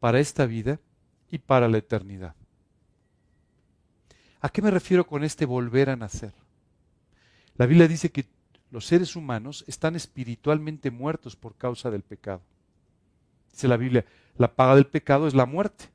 para 0.00 0.18
esta 0.18 0.46
vida 0.46 0.80
y 1.30 1.38
para 1.38 1.68
la 1.68 1.78
eternidad. 1.78 2.34
¿A 4.40 4.48
qué 4.48 4.62
me 4.62 4.70
refiero 4.70 5.06
con 5.06 5.24
este 5.24 5.46
volver 5.46 5.90
a 5.90 5.96
nacer? 5.96 6.32
La 7.56 7.66
Biblia 7.66 7.88
dice 7.88 8.10
que 8.10 8.26
los 8.70 8.86
seres 8.86 9.16
humanos 9.16 9.64
están 9.66 9.96
espiritualmente 9.96 10.90
muertos 10.90 11.34
por 11.36 11.56
causa 11.56 11.90
del 11.90 12.02
pecado. 12.02 12.42
Dice 13.50 13.66
la 13.66 13.76
Biblia, 13.76 14.04
la 14.36 14.54
paga 14.54 14.76
del 14.76 14.86
pecado 14.86 15.26
es 15.26 15.34
la 15.34 15.46
muerte. 15.46 15.86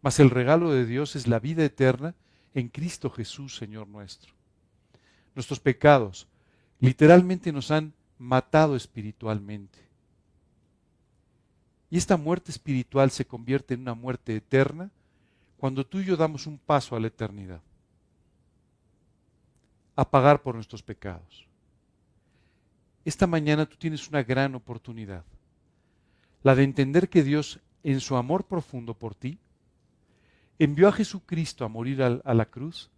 Mas 0.00 0.18
el 0.18 0.30
regalo 0.30 0.72
de 0.72 0.84
Dios 0.84 1.14
es 1.14 1.28
la 1.28 1.38
vida 1.38 1.64
eterna 1.64 2.14
en 2.54 2.68
Cristo 2.68 3.08
Jesús, 3.10 3.56
Señor 3.56 3.86
nuestro. 3.86 4.32
Nuestros 5.34 5.60
pecados 5.60 6.26
literalmente 6.80 7.52
nos 7.52 7.70
han 7.70 7.94
matado 8.18 8.74
espiritualmente. 8.74 9.91
Y 11.92 11.98
esta 11.98 12.16
muerte 12.16 12.50
espiritual 12.50 13.10
se 13.10 13.26
convierte 13.26 13.74
en 13.74 13.82
una 13.82 13.92
muerte 13.92 14.34
eterna 14.34 14.90
cuando 15.58 15.84
tú 15.84 16.00
y 16.00 16.06
yo 16.06 16.16
damos 16.16 16.46
un 16.46 16.56
paso 16.56 16.96
a 16.96 17.00
la 17.00 17.08
eternidad, 17.08 17.60
a 19.94 20.08
pagar 20.08 20.40
por 20.40 20.54
nuestros 20.54 20.82
pecados. 20.82 21.46
Esta 23.04 23.26
mañana 23.26 23.66
tú 23.66 23.76
tienes 23.76 24.08
una 24.08 24.22
gran 24.22 24.54
oportunidad, 24.54 25.22
la 26.42 26.54
de 26.54 26.62
entender 26.62 27.10
que 27.10 27.22
Dios, 27.22 27.60
en 27.82 28.00
su 28.00 28.16
amor 28.16 28.44
profundo 28.44 28.94
por 28.94 29.14
ti, 29.14 29.38
envió 30.58 30.88
a 30.88 30.92
Jesucristo 30.92 31.62
a 31.62 31.68
morir 31.68 32.02
a, 32.02 32.32
la 32.32 32.46
cruz 32.46 32.88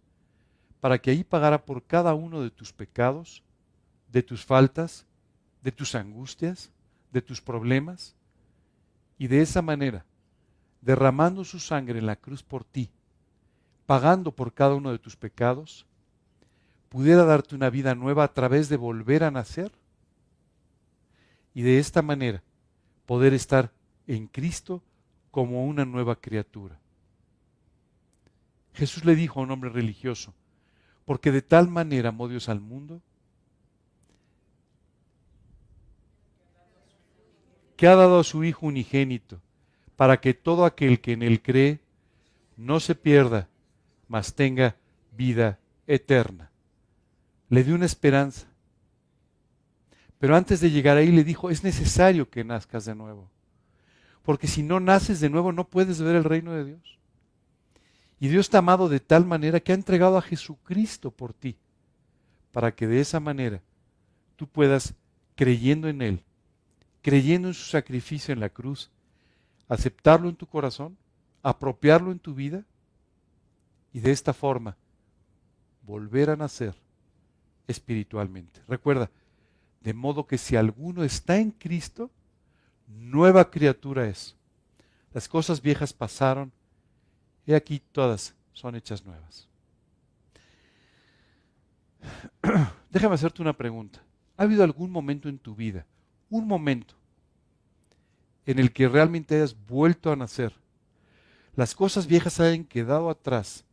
para 0.79 0.99
que 0.99 1.11
ahí 1.11 1.25
pagara 1.25 1.65
por 1.65 1.83
cada 1.83 2.13
uno 2.13 2.41
de 2.41 2.49
tus 2.49 2.71
pecados, 2.71 3.43
de 4.09 4.23
tus 4.23 4.45
faltas, 4.45 5.05
de 5.63 5.73
tus 5.73 5.95
angustias, 5.95 6.71
de 7.11 7.21
tus 7.21 7.41
problemas, 7.41 8.15
y 9.17 9.27
de 9.27 9.41
esa 9.41 9.61
manera, 9.61 10.05
derramando 10.81 11.43
su 11.43 11.59
sangre 11.59 11.99
en 11.99 12.05
la 12.05 12.15
cruz 12.15 12.43
por 12.43 12.63
ti, 12.63 12.89
pagando 13.85 14.31
por 14.31 14.53
cada 14.53 14.75
uno 14.75 14.91
de 14.91 14.99
tus 14.99 15.15
pecados, 15.15 15.85
pudiera 16.89 17.23
darte 17.25 17.55
una 17.55 17.69
vida 17.69 17.95
nueva 17.95 18.23
a 18.23 18.33
través 18.33 18.69
de 18.69 18.77
volver 18.77 19.23
a 19.23 19.31
nacer 19.31 19.71
y 21.53 21.61
de 21.61 21.79
esta 21.79 22.01
manera 22.01 22.43
poder 23.05 23.33
estar 23.33 23.71
en 24.07 24.27
Cristo 24.27 24.83
como 25.31 25.65
una 25.65 25.85
nueva 25.85 26.15
criatura. 26.15 26.79
Jesús 28.73 29.05
le 29.05 29.15
dijo 29.15 29.39
a 29.39 29.43
un 29.43 29.51
hombre 29.51 29.69
religioso, 29.69 30.33
porque 31.05 31.31
de 31.31 31.41
tal 31.41 31.69
manera 31.69 32.09
amó 32.09 32.27
Dios 32.27 32.49
al 32.49 32.59
mundo, 32.59 33.01
que 37.75 37.87
ha 37.87 37.95
dado 37.95 38.19
a 38.19 38.23
su 38.23 38.43
Hijo 38.43 38.65
unigénito, 38.67 39.41
para 39.95 40.19
que 40.19 40.33
todo 40.33 40.65
aquel 40.65 40.99
que 40.99 41.13
en 41.13 41.23
él 41.23 41.41
cree 41.41 41.79
no 42.57 42.79
se 42.79 42.95
pierda, 42.95 43.47
mas 44.07 44.35
tenga 44.35 44.75
vida 45.11 45.59
eterna. 45.87 46.51
Le 47.49 47.63
dio 47.63 47.75
una 47.75 47.85
esperanza. 47.85 48.47
Pero 50.19 50.35
antes 50.35 50.59
de 50.61 50.71
llegar 50.71 50.97
ahí 50.97 51.11
le 51.11 51.23
dijo, 51.23 51.49
es 51.49 51.63
necesario 51.63 52.29
que 52.29 52.43
nazcas 52.43 52.85
de 52.85 52.95
nuevo. 52.95 53.29
Porque 54.23 54.47
si 54.47 54.63
no 54.63 54.79
naces 54.79 55.19
de 55.19 55.29
nuevo 55.29 55.51
no 55.51 55.67
puedes 55.67 56.01
ver 56.01 56.15
el 56.15 56.23
reino 56.23 56.53
de 56.53 56.65
Dios. 56.65 56.99
Y 58.19 58.29
Dios 58.29 58.49
te 58.49 58.57
ha 58.57 58.59
amado 58.59 58.89
de 58.89 58.99
tal 58.99 59.25
manera 59.25 59.59
que 59.59 59.71
ha 59.71 59.75
entregado 59.75 60.17
a 60.17 60.21
Jesucristo 60.21 61.11
por 61.11 61.33
ti, 61.33 61.57
para 62.51 62.73
que 62.73 62.87
de 62.87 63.01
esa 63.01 63.19
manera 63.19 63.61
tú 64.35 64.47
puedas, 64.47 64.93
creyendo 65.35 65.89
en 65.89 66.01
Él, 66.01 66.24
creyendo 67.05 67.49
en 67.49 67.53
su 67.53 67.65
sacrificio 67.65 68.33
en 68.33 68.39
la 68.39 68.49
cruz, 68.49 68.89
aceptarlo 69.67 70.27
en 70.27 70.35
tu 70.35 70.47
corazón, 70.47 70.97
apropiarlo 71.43 72.11
en 72.11 72.17
tu 72.17 72.33
vida 72.33 72.65
y 73.93 73.99
de 73.99 74.11
esta 74.11 74.33
forma 74.33 74.75
volver 75.83 76.31
a 76.31 76.35
nacer 76.35 76.73
espiritualmente. 77.67 78.59
Recuerda, 78.67 79.11
de 79.81 79.93
modo 79.93 80.25
que 80.25 80.39
si 80.39 80.55
alguno 80.55 81.03
está 81.03 81.37
en 81.37 81.51
Cristo, 81.51 82.09
nueva 82.87 83.51
criatura 83.51 84.07
es. 84.07 84.35
Las 85.13 85.27
cosas 85.27 85.61
viejas 85.61 85.93
pasaron, 85.93 86.51
He 87.45 87.53
aquí 87.53 87.83
todas 87.91 88.33
son 88.51 88.73
hechas 88.73 89.05
nuevas. 89.05 89.47
Déjame 92.89 93.13
hacerte 93.13 93.43
una 93.43 93.53
pregunta. 93.53 94.01
¿Ha 94.37 94.41
habido 94.41 94.63
algún 94.63 94.89
momento 94.89 95.29
en 95.29 95.37
tu 95.37 95.53
vida, 95.53 95.85
un 96.29 96.47
momento, 96.47 96.95
en 98.45 98.59
el 98.59 98.71
que 98.71 98.87
realmente 98.87 99.35
hayas 99.35 99.55
vuelto 99.67 100.11
a 100.11 100.15
nacer? 100.15 100.53
Las 101.55 101.73
cosas 101.73 102.07
viejas 102.07 102.39
hayan 102.39 102.65
quedado 102.65 103.09
atrás 103.09 103.65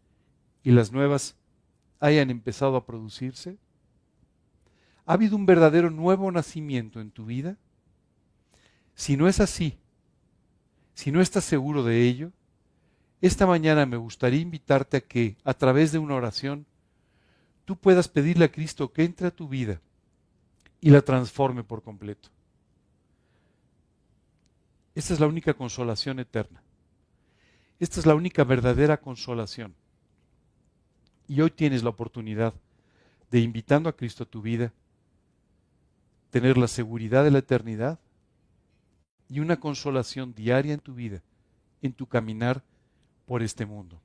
y 0.63 0.71
las 0.71 0.93
nuevas 0.93 1.37
hayan 2.03 2.31
empezado 2.31 2.77
a 2.77 2.85
producirse? 2.85 3.57
¿Ha 5.07 5.15
habido 5.15 5.37
un 5.37 5.47
verdadero 5.47 5.91
nuevo 5.91 6.31
nacimiento 6.31 7.01
en 7.01 7.11
tu 7.11 7.27
vida? 7.27 7.57
Si 8.95 9.17
no 9.17 9.29
es 9.29 9.41
así, 9.41 9.79
si 10.95 11.13
no 11.13 11.21
estás 11.21 11.45
seguro 11.45 11.85
de 11.85 12.03
ello, 12.03 12.33
esta 13.21 13.47
mañana 13.47 13.87
me 13.87 13.97
gustaría 13.97 14.41
invitarte 14.41 14.97
a 14.97 15.01
que, 15.01 15.37
a 15.45 15.55
través 15.55 15.93
de 15.93 15.99
una 15.99 16.17
oración, 16.17 16.67
tú 17.65 17.77
puedas 17.77 18.09
pedirle 18.09 18.47
a 18.47 18.53
Cristo 18.53 18.93
que 18.93 19.05
entre 19.05 19.29
a 19.29 19.31
tu 19.31 19.49
vida 19.49 19.81
y 20.81 20.91
la 20.91 21.03
transforme 21.03 21.63
por 21.63 21.83
completo. 21.83 22.31
Esta 24.95 25.15
es 25.15 25.21
la 25.21 25.27
única 25.27 25.55
consolación 25.55 26.19
eterna. 26.19 26.63
Esta 27.79 28.01
es 28.01 28.07
la 28.07 28.15
única 28.15 28.45
verdadera 28.45 28.99
consolación. 28.99 29.75
Y 31.27 31.41
hoy 31.41 31.51
tienes 31.51 31.83
la 31.83 31.91
oportunidad 31.91 32.55
de, 33.31 33.41
invitando 33.41 33.89
a 33.89 33.97
Cristo 33.97 34.25
a 34.25 34.27
tu 34.27 34.43
vida, 34.43 34.73
tener 36.31 36.59
la 36.59 36.69
seguridad 36.69 37.25
de 37.25 37.31
la 37.31 37.39
eternidad 37.39 37.99
y 39.29 39.41
una 39.41 39.59
consolación 39.59 40.35
diaria 40.35 40.75
en 40.75 40.81
tu 40.81 40.95
vida, 40.95 41.23
en 41.81 41.93
tu 41.93 42.07
caminar 42.07 42.63
por 43.27 43.43
este 43.43 43.65
mundo. 43.65 44.01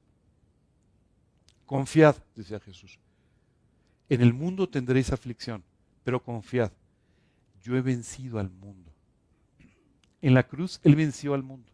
Confiad, 1.65 2.15
decía 2.33 2.59
Jesús. 2.61 2.97
En 4.09 4.21
el 4.21 4.33
mundo 4.33 4.69
tendréis 4.69 5.11
aflicción, 5.11 5.63
pero 6.03 6.23
confiad, 6.23 6.71
yo 7.61 7.75
he 7.75 7.81
vencido 7.81 8.39
al 8.39 8.49
mundo. 8.49 8.86
En 10.21 10.33
la 10.33 10.43
cruz 10.43 10.79
Él 10.83 10.95
venció 10.95 11.33
al 11.33 11.43
mundo. 11.43 11.71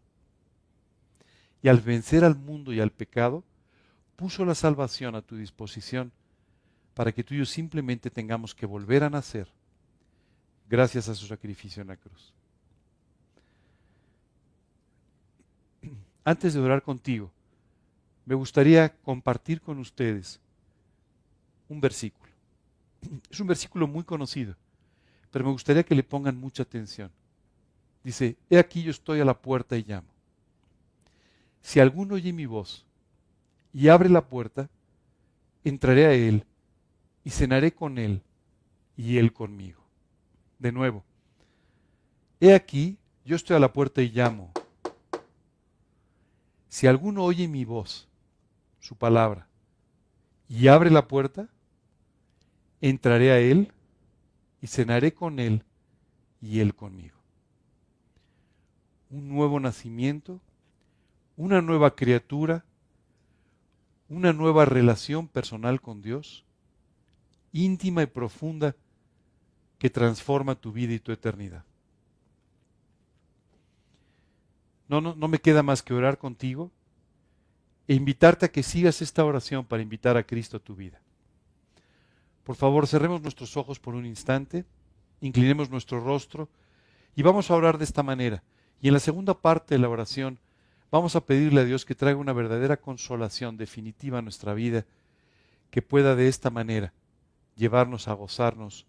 Y 1.62 1.70
al 1.70 1.80
vencer 1.80 2.24
al 2.24 2.36
mundo 2.36 2.74
y 2.74 2.82
al 2.82 2.92
pecado, 2.92 3.44
puso 4.16 4.46
la 4.46 4.56
salvación 4.56 5.16
a 5.16 5.22
tu 5.22 5.36
disposición 5.36 6.12
para 6.94 7.12
que 7.12 7.24
tú 7.24 7.34
y 7.34 7.40
yo 7.40 7.46
simplemente 7.46 8.10
tengamos 8.10 8.54
que 8.54 8.66
volver 8.66 9.04
a 9.04 9.10
nacer 9.10 9.48
gracias 10.70 11.10
a 11.10 11.16
su 11.16 11.26
sacrificio 11.26 11.82
en 11.82 11.88
la 11.88 11.98
cruz. 11.98 12.34
Antes 16.24 16.54
de 16.54 16.60
orar 16.60 16.82
contigo, 16.82 17.32
me 18.26 18.36
gustaría 18.36 18.96
compartir 19.02 19.62
con 19.62 19.80
ustedes 19.80 20.40
un 21.68 21.82
versículo. 21.82 22.32
Es 23.30 23.40
un 23.40 23.48
versículo 23.48 23.88
muy 23.88 24.04
conocido, 24.04 24.56
pero 25.32 25.44
me 25.44 25.52
gustaría 25.52 25.84
que 25.84 25.96
le 25.96 26.04
pongan 26.04 26.38
mucha 26.38 26.64
atención. 26.64 27.12
Dice, 28.04 28.36
he 28.50 28.58
aquí 28.60 28.84
yo 28.84 28.92
estoy 28.92 29.22
a 29.22 29.26
la 29.26 29.40
puerta 29.42 29.78
y 29.78 29.84
llamo. 29.84 30.08
Si 31.62 31.80
alguno 31.80 32.16
oye 32.16 32.34
mi 32.34 32.46
voz 32.46 32.86
y 33.74 33.88
abre 33.88 34.10
la 34.10 34.28
puerta, 34.28 34.70
entraré 35.64 36.06
a 36.06 36.14
él 36.14 36.46
y 37.24 37.30
cenaré 37.30 37.72
con 37.74 37.98
él 37.98 38.22
y 38.98 39.18
él 39.18 39.32
conmigo. 39.32 39.82
De 40.60 40.72
nuevo, 40.72 41.04
he 42.42 42.54
aquí 42.54 42.98
yo 43.26 43.36
estoy 43.36 43.56
a 43.56 43.60
la 43.60 43.72
puerta 43.72 44.02
y 44.02 44.10
llamo. 44.10 44.52
Si 46.68 46.88
alguno 46.88 47.24
oye 47.24 47.48
mi 47.48 47.64
voz, 47.64 48.08
su 48.80 48.96
palabra, 48.96 49.48
y 50.50 50.68
abre 50.68 50.90
la 50.90 51.08
puerta, 51.08 51.48
entraré 52.82 53.32
a 53.32 53.40
él 53.40 53.72
y 54.62 54.68
cenaré 54.68 55.14
con 55.14 55.40
él 55.40 55.64
y 56.42 56.60
él 56.60 56.76
conmigo. 56.76 57.13
Un 59.14 59.30
nuevo 59.30 59.60
nacimiento, 59.60 60.42
una 61.38 61.62
nueva 61.62 61.96
criatura, 61.96 62.66
una 64.10 64.34
nueva 64.34 64.66
relación 64.66 65.28
personal 65.28 65.82
con 65.82 66.02
Dios, 66.02 66.44
íntima 67.52 68.02
y 68.02 68.08
profunda, 68.08 68.76
que 69.78 69.92
transforma 69.92 70.56
tu 70.56 70.72
vida 70.72 70.94
y 70.94 71.00
tu 71.00 71.12
eternidad. 71.12 71.64
No, 74.88 75.00
no, 75.00 75.14
no 75.14 75.28
me 75.28 75.38
queda 75.38 75.62
más 75.62 75.84
que 75.84 75.94
orar 75.94 76.18
contigo 76.18 76.72
e 77.88 77.94
invitarte 77.94 78.48
a 78.48 78.52
que 78.52 78.64
sigas 78.64 79.04
esta 79.04 79.24
oración 79.24 79.64
para 79.64 79.84
invitar 79.84 80.18
a 80.18 80.24
Cristo 80.24 80.58
a 80.58 80.60
tu 80.60 80.76
vida. 80.76 81.00
Por 82.44 82.56
favor, 82.56 82.88
cerremos 82.88 83.22
nuestros 83.22 83.56
ojos 83.58 83.80
por 83.80 83.94
un 83.94 84.08
instante, 84.08 84.66
inclinemos 85.22 85.70
nuestro 85.70 86.00
rostro 86.00 86.50
y 87.16 87.22
vamos 87.22 87.52
a 87.52 87.56
orar 87.56 87.78
de 87.78 87.84
esta 87.84 88.02
manera. 88.02 88.42
Y 88.84 88.90
en 88.90 88.94
la 88.94 89.00
segunda 89.00 89.34
parte 89.34 89.76
de 89.76 89.80
la 89.80 89.88
oración 89.88 90.40
vamos 90.92 91.16
a 91.16 91.26
pedirle 91.26 91.62
a 91.62 91.64
Dios 91.64 91.86
que 91.86 91.96
traiga 91.96 92.20
una 92.20 92.34
verdadera 92.34 92.76
consolación 92.76 93.56
definitiva 93.56 94.20
a 94.20 94.22
nuestra 94.22 94.54
vida, 94.54 94.86
que 95.72 95.82
pueda 95.82 96.18
de 96.18 96.28
esta 96.28 96.50
manera 96.50 96.92
llevarnos 97.56 98.10
a 98.10 98.14
gozarnos 98.14 98.86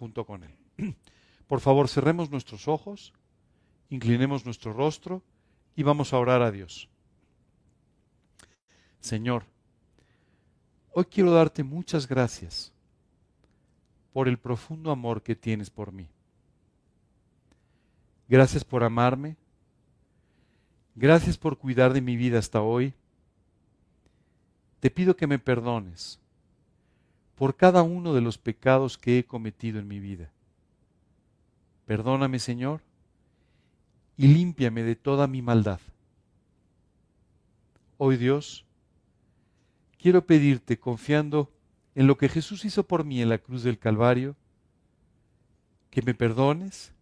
junto 0.00 0.26
con 0.26 0.42
Él. 0.42 0.52
Por 1.46 1.60
favor, 1.60 1.86
cerremos 1.86 2.28
nuestros 2.28 2.66
ojos, 2.66 3.12
inclinemos 3.88 4.44
nuestro 4.44 4.72
rostro 4.72 5.22
y 5.76 5.84
vamos 5.84 6.12
a 6.12 6.18
orar 6.18 6.42
a 6.42 6.50
Dios. 6.50 6.88
Señor, 8.98 9.44
hoy 10.90 11.04
quiero 11.04 11.30
darte 11.30 11.62
muchas 11.62 12.08
gracias 12.08 12.72
por 14.12 14.26
el 14.26 14.38
profundo 14.38 14.90
amor 14.90 15.22
que 15.22 15.36
tienes 15.36 15.70
por 15.70 15.92
mí. 15.92 16.08
Gracias 18.28 18.64
por 18.64 18.82
amarme. 18.82 19.36
Gracias 20.94 21.36
por 21.36 21.58
cuidar 21.58 21.92
de 21.92 22.00
mi 22.00 22.16
vida 22.16 22.38
hasta 22.38 22.62
hoy. 22.62 22.94
Te 24.80 24.90
pido 24.90 25.16
que 25.16 25.26
me 25.26 25.38
perdones 25.38 26.18
por 27.36 27.54
cada 27.54 27.82
uno 27.82 28.14
de 28.14 28.22
los 28.22 28.38
pecados 28.38 28.96
que 28.96 29.18
he 29.18 29.24
cometido 29.24 29.78
en 29.78 29.88
mi 29.88 30.00
vida. 30.00 30.30
Perdóname, 31.84 32.38
Señor, 32.38 32.80
y 34.16 34.28
límpiame 34.28 34.82
de 34.82 34.96
toda 34.96 35.26
mi 35.26 35.42
maldad. 35.42 35.80
Hoy, 37.98 38.16
Dios, 38.16 38.64
quiero 39.98 40.26
pedirte, 40.26 40.78
confiando 40.78 41.52
en 41.94 42.06
lo 42.06 42.16
que 42.16 42.28
Jesús 42.28 42.64
hizo 42.64 42.86
por 42.86 43.04
mí 43.04 43.22
en 43.22 43.28
la 43.28 43.38
cruz 43.38 43.62
del 43.62 43.78
Calvario, 43.78 44.34
que 45.90 46.02
me 46.02 46.14
perdones 46.14 46.92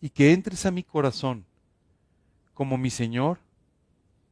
y 0.00 0.10
que 0.10 0.32
entres 0.32 0.66
a 0.66 0.70
mi 0.70 0.82
corazón 0.82 1.44
como 2.54 2.78
mi 2.78 2.90
Señor 2.90 3.38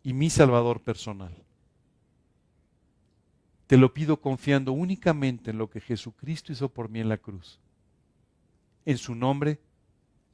y 0.02 0.12
mi 0.12 0.30
Salvador 0.30 0.80
personal. 0.80 1.34
Te 3.66 3.76
lo 3.76 3.92
pido 3.92 4.20
confiando 4.20 4.72
únicamente 4.72 5.50
en 5.50 5.58
lo 5.58 5.68
que 5.68 5.80
Jesucristo 5.80 6.52
hizo 6.52 6.70
por 6.70 6.88
mí 6.88 7.00
en 7.00 7.08
la 7.10 7.18
cruz. 7.18 7.60
En 8.86 8.96
su 8.96 9.14
nombre 9.14 9.58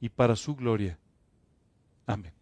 y 0.00 0.08
para 0.08 0.36
su 0.36 0.54
gloria. 0.54 0.98
Amén. 2.06 2.32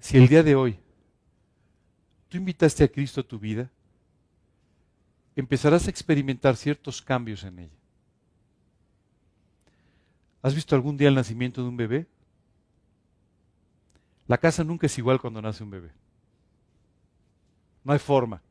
Si 0.00 0.16
el 0.16 0.28
día 0.28 0.42
de 0.42 0.54
hoy 0.54 0.78
tú 2.28 2.36
invitaste 2.36 2.84
a 2.84 2.88
Cristo 2.88 3.20
a 3.20 3.24
tu 3.24 3.38
vida, 3.38 3.70
empezarás 5.36 5.86
a 5.86 5.90
experimentar 5.90 6.56
ciertos 6.56 7.02
cambios 7.02 7.44
en 7.44 7.58
ella. 7.60 7.78
¿Has 10.42 10.54
visto 10.54 10.74
algún 10.74 10.96
día 10.96 11.08
el 11.08 11.14
nacimiento 11.14 11.62
de 11.62 11.68
un 11.68 11.76
bebé? 11.76 12.06
La 14.26 14.38
casa 14.38 14.64
nunca 14.64 14.86
es 14.86 14.98
igual 14.98 15.20
cuando 15.20 15.42
nace 15.42 15.62
un 15.62 15.70
bebé. 15.70 15.90
No 17.84 17.92
hay 17.92 17.98
forma, 17.98 18.42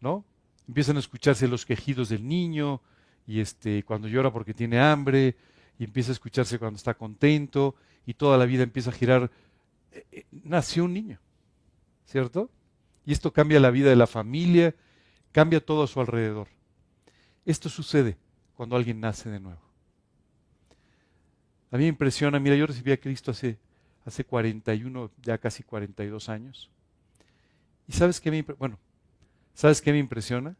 ¿no? 0.00 0.24
Empiezan 0.66 0.96
a 0.96 1.00
escucharse 1.00 1.48
los 1.48 1.66
quejidos 1.66 2.08
del 2.08 2.26
niño 2.26 2.80
y 3.26 3.40
este 3.40 3.82
cuando 3.82 4.08
llora 4.08 4.32
porque 4.32 4.54
tiene 4.54 4.80
hambre 4.80 5.36
y 5.78 5.84
empieza 5.84 6.10
a 6.10 6.14
escucharse 6.14 6.58
cuando 6.58 6.76
está 6.76 6.94
contento 6.94 7.74
y 8.06 8.14
toda 8.14 8.38
la 8.38 8.46
vida 8.46 8.62
empieza 8.62 8.90
a 8.90 8.94
girar 8.94 9.30
eh, 9.92 10.06
eh, 10.12 10.24
nació 10.30 10.84
un 10.84 10.94
niño, 10.94 11.18
¿cierto? 12.06 12.50
Y 13.04 13.12
esto 13.12 13.32
cambia 13.32 13.60
la 13.60 13.70
vida 13.70 13.90
de 13.90 13.96
la 13.96 14.06
familia, 14.06 14.74
cambia 15.32 15.64
todo 15.64 15.82
a 15.82 15.86
su 15.86 16.00
alrededor. 16.00 16.48
Esto 17.44 17.68
sucede 17.68 18.16
cuando 18.56 18.76
alguien 18.76 19.00
nace 19.00 19.30
de 19.30 19.40
nuevo. 19.40 19.60
A 21.70 21.76
mí 21.76 21.84
me 21.84 21.88
impresiona, 21.88 22.38
mira, 22.38 22.56
yo 22.56 22.66
recibí 22.66 22.92
a 22.92 23.00
Cristo 23.00 23.30
hace, 23.30 23.58
hace 24.04 24.24
41, 24.24 25.10
ya 25.22 25.38
casi 25.38 25.62
42 25.62 26.28
años. 26.28 26.70
¿Y 27.86 27.92
sabes 27.92 28.20
qué 28.20 28.30
me, 28.30 28.42
bueno, 28.42 28.78
¿sabes 29.54 29.80
qué 29.80 29.92
me 29.92 29.98
impresiona? 29.98 30.56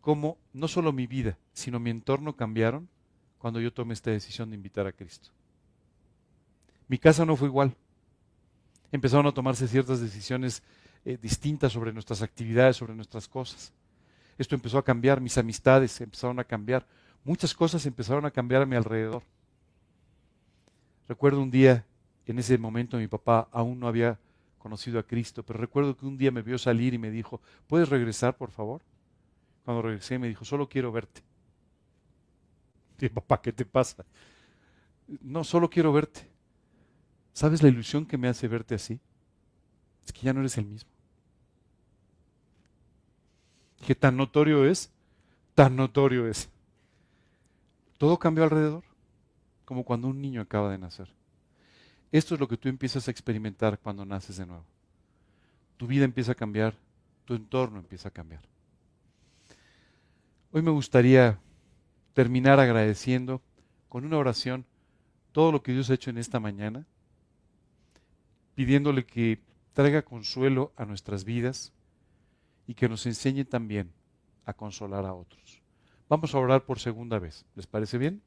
Cómo 0.00 0.38
no 0.52 0.68
solo 0.68 0.92
mi 0.92 1.06
vida, 1.06 1.36
sino 1.52 1.80
mi 1.80 1.90
entorno 1.90 2.36
cambiaron 2.36 2.88
cuando 3.38 3.60
yo 3.60 3.72
tomé 3.72 3.94
esta 3.94 4.10
decisión 4.10 4.50
de 4.50 4.56
invitar 4.56 4.86
a 4.86 4.92
Cristo. 4.92 5.30
Mi 6.88 6.98
casa 6.98 7.24
no 7.24 7.36
fue 7.36 7.48
igual 7.48 7.76
empezaron 8.94 9.26
a 9.26 9.32
tomarse 9.32 9.66
ciertas 9.66 10.00
decisiones 10.00 10.62
eh, 11.04 11.18
distintas 11.20 11.72
sobre 11.72 11.92
nuestras 11.92 12.22
actividades, 12.22 12.76
sobre 12.76 12.94
nuestras 12.94 13.28
cosas. 13.28 13.72
Esto 14.38 14.54
empezó 14.54 14.78
a 14.78 14.84
cambiar, 14.84 15.20
mis 15.20 15.36
amistades 15.38 16.00
empezaron 16.00 16.38
a 16.40 16.44
cambiar, 16.44 16.86
muchas 17.24 17.54
cosas 17.54 17.84
empezaron 17.86 18.24
a 18.24 18.30
cambiar 18.30 18.62
a 18.62 18.66
mi 18.66 18.74
alrededor. 18.74 19.22
Recuerdo 21.06 21.42
un 21.42 21.50
día, 21.50 21.84
en 22.26 22.38
ese 22.38 22.56
momento 22.58 22.96
mi 22.96 23.06
papá 23.06 23.48
aún 23.52 23.78
no 23.78 23.86
había 23.86 24.18
conocido 24.58 24.98
a 24.98 25.02
Cristo, 25.02 25.42
pero 25.42 25.58
recuerdo 25.58 25.96
que 25.96 26.06
un 26.06 26.16
día 26.16 26.30
me 26.30 26.40
vio 26.40 26.56
salir 26.56 26.94
y 26.94 26.98
me 26.98 27.10
dijo, 27.10 27.40
¿puedes 27.66 27.90
regresar, 27.90 28.36
por 28.36 28.50
favor? 28.50 28.80
Cuando 29.64 29.82
regresé 29.82 30.18
me 30.18 30.28
dijo, 30.28 30.44
solo 30.44 30.68
quiero 30.68 30.90
verte. 30.90 31.22
Dije, 32.98 33.10
papá, 33.10 33.42
¿qué 33.42 33.52
te 33.52 33.66
pasa? 33.66 34.04
No, 35.20 35.44
solo 35.44 35.68
quiero 35.68 35.92
verte. 35.92 36.26
¿Sabes 37.34 37.62
la 37.62 37.68
ilusión 37.68 38.06
que 38.06 38.16
me 38.16 38.28
hace 38.28 38.48
verte 38.48 38.74
así? 38.74 38.98
Es 40.04 40.12
que 40.12 40.22
ya 40.22 40.32
no 40.32 40.40
eres 40.40 40.56
el 40.56 40.64
mismo. 40.64 40.93
¿Qué 43.86 43.94
tan 43.94 44.16
notorio 44.16 44.64
es? 44.64 44.90
Tan 45.54 45.76
notorio 45.76 46.26
es. 46.26 46.48
Todo 47.98 48.18
cambió 48.18 48.44
alrededor, 48.44 48.82
como 49.66 49.84
cuando 49.84 50.08
un 50.08 50.22
niño 50.22 50.40
acaba 50.40 50.70
de 50.70 50.78
nacer. 50.78 51.12
Esto 52.10 52.34
es 52.34 52.40
lo 52.40 52.48
que 52.48 52.56
tú 52.56 52.70
empiezas 52.70 53.06
a 53.06 53.10
experimentar 53.10 53.78
cuando 53.78 54.06
naces 54.06 54.38
de 54.38 54.46
nuevo. 54.46 54.64
Tu 55.76 55.86
vida 55.86 56.04
empieza 56.04 56.32
a 56.32 56.34
cambiar, 56.34 56.74
tu 57.26 57.34
entorno 57.34 57.78
empieza 57.78 58.08
a 58.08 58.12
cambiar. 58.12 58.40
Hoy 60.50 60.62
me 60.62 60.70
gustaría 60.70 61.38
terminar 62.14 62.60
agradeciendo 62.60 63.42
con 63.90 64.06
una 64.06 64.16
oración 64.16 64.64
todo 65.32 65.52
lo 65.52 65.62
que 65.62 65.72
Dios 65.72 65.90
ha 65.90 65.94
hecho 65.94 66.10
en 66.10 66.16
esta 66.16 66.40
mañana, 66.40 66.86
pidiéndole 68.54 69.04
que 69.04 69.40
traiga 69.74 70.02
consuelo 70.02 70.72
a 70.76 70.86
nuestras 70.86 71.24
vidas 71.24 71.72
y 72.66 72.74
que 72.74 72.88
nos 72.88 73.06
enseñe 73.06 73.44
también 73.44 73.92
a 74.44 74.52
consolar 74.52 75.04
a 75.04 75.14
otros. 75.14 75.60
Vamos 76.08 76.34
a 76.34 76.38
orar 76.38 76.64
por 76.64 76.78
segunda 76.78 77.18
vez. 77.18 77.44
¿Les 77.54 77.66
parece 77.66 77.98
bien? 77.98 78.22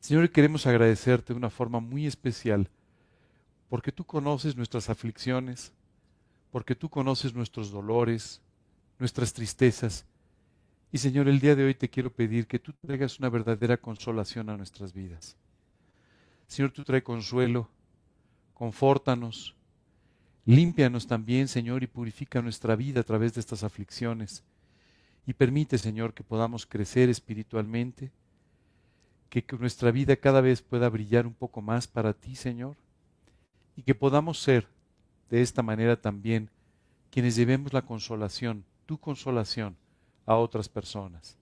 Señor, 0.00 0.30
queremos 0.30 0.66
agradecerte 0.66 1.32
de 1.32 1.38
una 1.38 1.50
forma 1.50 1.80
muy 1.80 2.06
especial 2.06 2.70
porque 3.68 3.92
tú 3.92 4.04
conoces 4.04 4.56
nuestras 4.56 4.90
aflicciones, 4.90 5.72
porque 6.50 6.74
tú 6.74 6.88
conoces 6.88 7.34
nuestros 7.34 7.70
dolores, 7.70 8.40
nuestras 8.98 9.32
tristezas 9.32 10.06
y 10.92 10.98
Señor, 10.98 11.28
el 11.28 11.38
día 11.38 11.54
de 11.54 11.64
hoy 11.64 11.74
te 11.74 11.88
quiero 11.88 12.12
pedir 12.12 12.46
que 12.48 12.58
tú 12.58 12.72
traigas 12.72 13.18
una 13.20 13.28
verdadera 13.28 13.76
consolación 13.76 14.50
a 14.50 14.56
nuestras 14.56 14.92
vidas. 14.92 15.36
Señor, 16.48 16.72
tú 16.72 16.82
trae 16.82 17.02
consuelo, 17.02 17.68
confórtanos, 18.54 19.54
límpianos 20.44 21.06
también, 21.06 21.48
Señor, 21.48 21.82
y 21.82 21.86
purifica 21.86 22.42
nuestra 22.42 22.76
vida 22.76 23.00
a 23.00 23.04
través 23.04 23.34
de 23.34 23.40
estas 23.40 23.62
aflicciones. 23.62 24.42
Y 25.26 25.34
permite, 25.34 25.78
Señor, 25.78 26.14
que 26.14 26.24
podamos 26.24 26.66
crecer 26.66 27.08
espiritualmente, 27.08 28.10
que, 29.28 29.44
nuestra 29.58 29.90
vida 29.90 30.16
cada 30.16 30.40
vez 30.40 30.60
pueda 30.60 30.88
brillar 30.88 31.26
un 31.26 31.34
poco 31.34 31.62
más 31.62 31.86
para 31.86 32.12
ti, 32.12 32.34
Señor, 32.34 32.76
y 33.76 33.82
que 33.82 33.94
podamos 33.94 34.40
ser 34.40 34.66
de 35.30 35.42
esta 35.42 35.62
manera 35.62 36.00
también 36.00 36.50
quienes 37.10 37.36
llevemos 37.36 37.72
la 37.72 37.82
consolación, 37.82 38.64
tu 38.86 38.98
consolación, 38.98 39.76
a 40.26 40.36
otras 40.36 40.68
personas. 40.68 41.36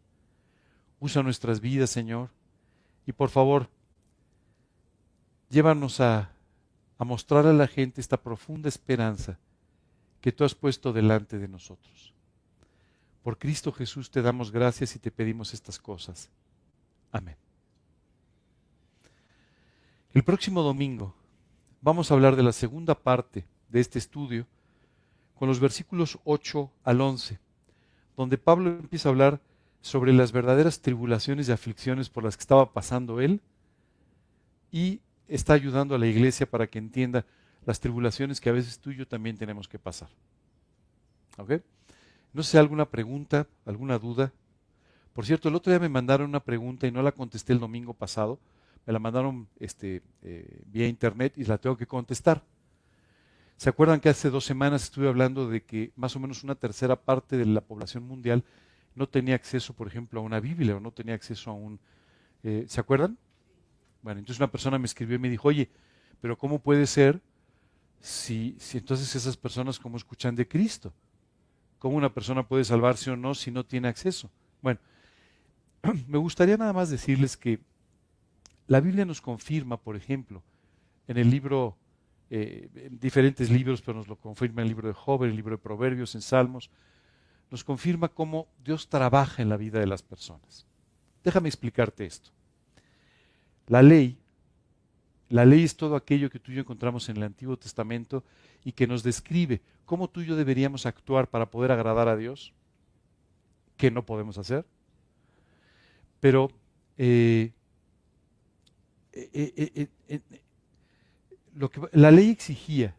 Usa 1.01 1.23
nuestras 1.23 1.61
vidas, 1.61 1.91
Señor, 1.91 2.31
y 3.07 3.13
por 3.13 3.29
favor, 3.31 3.69
llévanos 5.51 6.01
a, 6.01 6.31
a 6.99 7.05
mostrar 7.05 7.47
a 7.47 7.53
la 7.53 7.67
gente 7.67 8.01
esta 8.01 8.21
profunda 8.21 8.69
esperanza 8.69 9.39
que 10.21 10.33
tú 10.33 10.45
has 10.45 10.55
puesto 10.55 10.93
delante 10.93 11.39
de 11.39 11.49
nosotros. 11.49 12.13
Por 13.23 13.39
Cristo 13.39 13.73
Jesús 13.73 14.11
te 14.11 14.23
damos 14.23 14.51
gracias 14.51 14.97
y 14.97 14.99
te 14.99 15.11
pedimos 15.11 15.55
estas 15.55 15.79
cosas. 15.79 16.31
Amén. 17.13 17.37
El 20.13 20.25
próximo 20.25 20.63
domingo 20.63 21.15
vamos 21.81 22.11
a 22.11 22.15
hablar 22.15 22.35
de 22.37 22.43
la 22.43 22.53
segunda 22.53 22.95
parte 22.95 23.47
de 23.69 23.81
este 23.81 23.99
estudio 23.99 24.47
con 25.35 25.49
los 25.49 25.61
versículos 25.61 26.19
8 26.25 26.71
al 26.83 27.01
11 27.01 27.39
donde 28.19 28.37
Pablo 28.37 28.71
empieza 28.71 29.09
a 29.09 29.13
hablar 29.13 29.41
sobre 29.81 30.13
las 30.13 30.33
verdaderas 30.33 30.81
tribulaciones 30.81 31.49
y 31.49 31.53
aflicciones 31.53 32.11
por 32.11 32.25
las 32.25 32.37
que 32.37 32.41
estaba 32.41 32.73
pasando 32.73 33.21
él 33.21 33.41
y 34.73 35.01
está 35.29 35.53
ayudando 35.53 35.95
a 35.95 35.99
la 35.99 36.07
iglesia 36.07 36.51
para 36.51 36.67
que 36.67 36.79
entienda 36.79 37.25
las 37.65 37.81
tribulaciones 37.81 38.41
que 38.41 38.49
a 38.49 38.53
veces 38.53 38.79
tú 38.79 38.91
y 38.91 38.97
yo 38.97 39.07
también 39.07 39.37
tenemos 39.37 39.69
que 39.69 39.79
pasar. 39.79 40.09
¿Ok? 41.37 41.53
No 42.33 42.43
sé, 42.43 42.59
alguna 42.59 42.87
pregunta, 42.87 43.47
alguna 43.65 43.99
duda. 43.99 44.33
Por 45.13 45.27
cierto, 45.27 45.49
el 45.49 45.55
otro 45.55 45.71
día 45.71 45.81
me 45.81 45.89
mandaron 45.89 46.29
una 46.29 46.41
pregunta 46.41 46.87
y 46.87 46.93
no 46.93 47.03
la 47.03 47.13
contesté 47.13 47.53
el 47.53 47.61
domingo 47.61 47.95
pasado. 47.95 48.39
Me 48.87 48.93
la 48.93 48.99
mandaron 48.99 49.49
este, 49.59 50.03
eh, 50.23 50.63
vía 50.67 50.89
internet 50.89 51.35
y 51.37 51.45
la 51.45 51.59
tengo 51.59 51.77
que 51.77 51.87
contestar. 51.87 52.43
¿Se 53.57 53.69
acuerdan 53.69 54.01
que 54.01 54.09
hace 54.09 54.31
dos 54.31 54.45
semanas 54.45 54.85
estuve 54.85 55.09
hablando 55.09 55.49
de 55.49 55.65
que 55.65 55.93
más 55.97 56.15
o 56.15 56.21
menos 56.21 56.45
una 56.45 56.55
tercera 56.55 56.97
parte 56.97 57.37
de 57.37 57.45
la 57.45 57.61
población 57.61 58.05
mundial 58.05 58.45
no 58.95 59.09
tenía 59.09 59.35
acceso, 59.35 59.75
por 59.75 59.89
ejemplo, 59.89 60.21
a 60.21 60.23
una 60.23 60.41
Biblia 60.41 60.77
o 60.77 60.81
no 60.81 60.93
tenía 60.93 61.15
acceso 61.15 61.51
a 61.51 61.55
un... 61.55 61.81
Eh, 62.45 62.67
¿Se 62.69 62.81
acuerdan? 62.81 63.19
Bueno, 64.09 64.21
entonces 64.21 64.41
una 64.41 64.51
persona 64.51 64.79
me 64.79 64.87
escribió 64.87 65.17
y 65.17 65.19
me 65.19 65.29
dijo, 65.29 65.49
oye, 65.49 65.69
pero 66.23 66.39
¿cómo 66.39 66.61
puede 66.61 66.87
ser 66.87 67.21
si, 68.01 68.57
si 68.59 68.79
entonces 68.79 69.15
esas 69.15 69.37
personas 69.37 69.79
cómo 69.79 69.99
escuchan 69.99 70.35
de 70.35 70.49
Cristo? 70.49 70.95
¿Cómo 71.79 71.99
una 71.99 72.15
persona 72.15 72.49
puede 72.49 72.65
salvarse 72.65 73.11
o 73.11 73.19
no 73.19 73.35
si 73.35 73.51
no 73.51 73.67
tiene 73.67 73.87
acceso? 73.87 74.31
Bueno, 74.63 74.81
me 76.09 76.17
gustaría 76.17 76.57
nada 76.57 76.73
más 76.73 76.89
decirles 76.89 77.37
que 77.37 77.61
la 78.67 78.81
Biblia 78.81 79.05
nos 79.05 79.21
confirma, 79.21 79.77
por 79.77 79.95
ejemplo, 79.95 80.43
en 81.07 81.19
el 81.19 81.29
libro 81.29 81.77
eh, 82.31 82.89
diferentes 82.91 83.51
libros, 83.51 83.83
pero 83.83 83.99
nos 83.99 84.09
lo 84.09 84.17
confirma 84.17 84.63
el 84.63 84.69
libro 84.69 84.89
de 84.89 84.95
Job, 84.95 85.25
el 85.25 85.37
libro 85.37 85.55
de 85.55 85.63
Proverbios, 85.63 86.15
en 86.15 86.23
Salmos, 86.23 86.71
nos 87.51 87.63
confirma 87.63 88.09
cómo 88.09 88.49
Dios 88.65 88.89
trabaja 88.89 89.43
en 89.43 89.51
la 89.51 89.59
vida 89.59 89.79
de 89.81 89.87
las 89.87 90.03
personas. 90.03 90.65
Déjame 91.23 91.51
explicarte 91.51 92.07
esto. 92.07 92.38
La 93.69 93.83
ley, 93.83 94.19
la 95.29 95.45
ley 95.45 95.63
es 95.63 95.77
todo 95.77 95.95
aquello 95.95 96.31
que 96.31 96.39
tú 96.39 96.53
y 96.53 96.57
yo 96.57 96.61
encontramos 96.63 97.09
en 97.09 97.19
el 97.19 97.23
Antiguo 97.23 97.57
Testamento 97.57 98.25
y 98.65 98.73
que 98.73 98.87
nos 98.87 99.03
describe 99.03 99.61
cómo 99.85 100.09
tú 100.09 100.23
y 100.23 100.27
yo 100.27 100.37
deberíamos 100.37 100.87
actuar 100.87 101.29
para 101.29 101.51
poder 101.51 101.71
agradar 101.71 102.09
a 102.09 102.17
Dios, 102.17 102.53
que 103.77 103.91
no 103.91 104.05
podemos 104.05 104.39
hacer. 104.39 104.65
Pero 106.21 106.51
eh, 106.97 107.53
eh, 109.13 109.89
eh 110.09 110.21
la 111.93 112.11
ley 112.11 112.31
exigía 112.31 112.95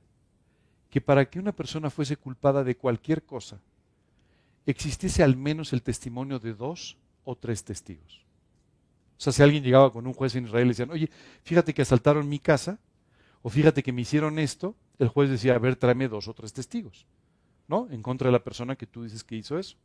que 0.89 1.01
para 1.01 1.30
que 1.30 1.39
una 1.39 1.51
persona 1.51 1.89
fuese 1.89 2.17
culpada 2.17 2.63
de 2.63 2.76
cualquier 2.76 3.24
cosa, 3.24 3.59
existiese 4.65 5.24
al 5.24 5.36
menos 5.36 5.74
el 5.74 5.82
testimonio 5.82 6.39
de 6.39 6.53
dos 6.53 6.97
o 7.24 7.36
tres 7.36 7.63
testigos. 7.63 8.28
O 9.20 9.22
sea, 9.22 9.34
si 9.34 9.43
alguien 9.43 9.61
llegaba 9.61 9.91
con 9.91 10.07
un 10.07 10.13
juez 10.13 10.34
en 10.36 10.45
Israel 10.45 10.67
y 10.67 10.70
decían, 10.70 10.91
oye, 10.91 11.09
fíjate 11.43 11.74
que 11.74 11.82
asaltaron 11.82 12.30
mi 12.30 12.39
casa, 12.39 12.80
o 13.41 13.49
fíjate 13.49 13.84
que 13.84 13.91
me 13.91 14.03
hicieron 14.03 14.39
esto, 14.39 14.78
el 14.97 15.09
juez 15.09 15.30
decía, 15.30 15.55
a 15.55 15.59
ver, 15.59 15.76
tráeme 15.76 16.07
dos 16.07 16.30
o 16.30 16.34
tres 16.34 16.53
testigos, 16.53 17.05
¿no? 17.67 17.89
En 17.91 18.01
contra 18.01 18.30
de 18.30 18.32
la 18.32 18.43
persona 18.45 18.78
que 18.78 18.88
tú 18.88 19.03
dices 19.03 19.26
que 19.26 19.36
hizo 19.36 19.59
eso. 19.59 19.76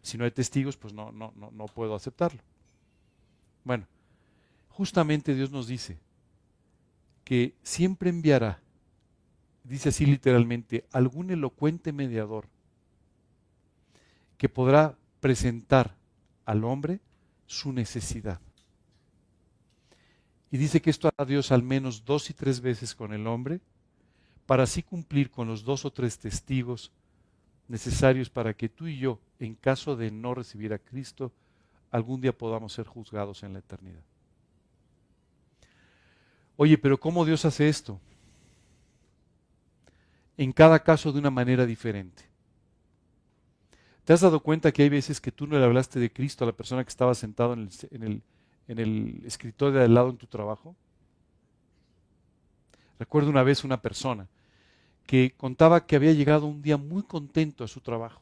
Si 0.00 0.16
no 0.16 0.24
hay 0.24 0.30
testigos, 0.30 0.78
pues 0.78 0.94
no, 0.94 1.12
no, 1.12 1.34
no, 1.36 1.50
no 1.50 1.66
puedo 1.66 1.94
aceptarlo. 1.94 2.40
Bueno, 3.62 3.86
justamente 4.70 5.34
Dios 5.34 5.50
nos 5.50 5.66
dice, 5.66 5.98
que 7.24 7.54
siempre 7.62 8.08
enviará, 8.08 8.62
dice 9.64 9.90
así 9.90 10.06
literalmente, 10.06 10.86
algún 10.92 11.30
elocuente 11.30 11.92
mediador 11.92 12.48
que 14.38 14.48
podrá 14.48 14.96
presentar 15.20 15.94
al 16.46 16.64
hombre 16.64 17.00
su 17.46 17.70
necesidad. 17.70 18.40
Y 20.52 20.58
dice 20.58 20.82
que 20.82 20.90
esto 20.90 21.08
hará 21.08 21.24
Dios 21.24 21.50
al 21.50 21.62
menos 21.62 22.04
dos 22.04 22.28
y 22.28 22.34
tres 22.34 22.60
veces 22.60 22.94
con 22.94 23.14
el 23.14 23.26
hombre, 23.26 23.60
para 24.44 24.64
así 24.64 24.82
cumplir 24.82 25.30
con 25.30 25.48
los 25.48 25.64
dos 25.64 25.86
o 25.86 25.90
tres 25.90 26.18
testigos 26.18 26.92
necesarios 27.68 28.28
para 28.28 28.52
que 28.52 28.68
tú 28.68 28.86
y 28.86 28.98
yo, 28.98 29.18
en 29.38 29.54
caso 29.54 29.96
de 29.96 30.10
no 30.10 30.34
recibir 30.34 30.74
a 30.74 30.78
Cristo, 30.78 31.32
algún 31.90 32.20
día 32.20 32.36
podamos 32.36 32.74
ser 32.74 32.86
juzgados 32.86 33.42
en 33.42 33.54
la 33.54 33.60
eternidad. 33.60 34.02
Oye, 36.56 36.76
pero 36.76 37.00
¿cómo 37.00 37.24
Dios 37.24 37.46
hace 37.46 37.70
esto? 37.70 37.98
En 40.36 40.52
cada 40.52 40.82
caso 40.82 41.12
de 41.12 41.18
una 41.18 41.30
manera 41.30 41.64
diferente. 41.64 42.24
¿Te 44.04 44.12
has 44.12 44.20
dado 44.20 44.40
cuenta 44.40 44.70
que 44.70 44.82
hay 44.82 44.90
veces 44.90 45.18
que 45.18 45.32
tú 45.32 45.46
no 45.46 45.58
le 45.58 45.64
hablaste 45.64 45.98
de 45.98 46.12
Cristo 46.12 46.44
a 46.44 46.48
la 46.48 46.52
persona 46.52 46.84
que 46.84 46.90
estaba 46.90 47.14
sentado 47.14 47.54
en 47.54 47.60
el, 47.60 47.70
en 47.90 48.02
el, 48.02 48.22
escritorio 48.66 49.78
de 49.78 49.84
al 49.84 49.94
lado 49.94 50.10
en 50.10 50.16
tu 50.16 50.26
trabajo? 50.26 50.74
Recuerdo 52.98 53.30
una 53.30 53.42
vez 53.42 53.64
una 53.64 53.82
persona 53.82 54.28
que 55.06 55.34
contaba 55.36 55.86
que 55.86 55.96
había 55.96 56.12
llegado 56.12 56.46
un 56.46 56.62
día 56.62 56.76
muy 56.76 57.02
contento 57.02 57.64
a 57.64 57.68
su 57.68 57.80
trabajo. 57.80 58.20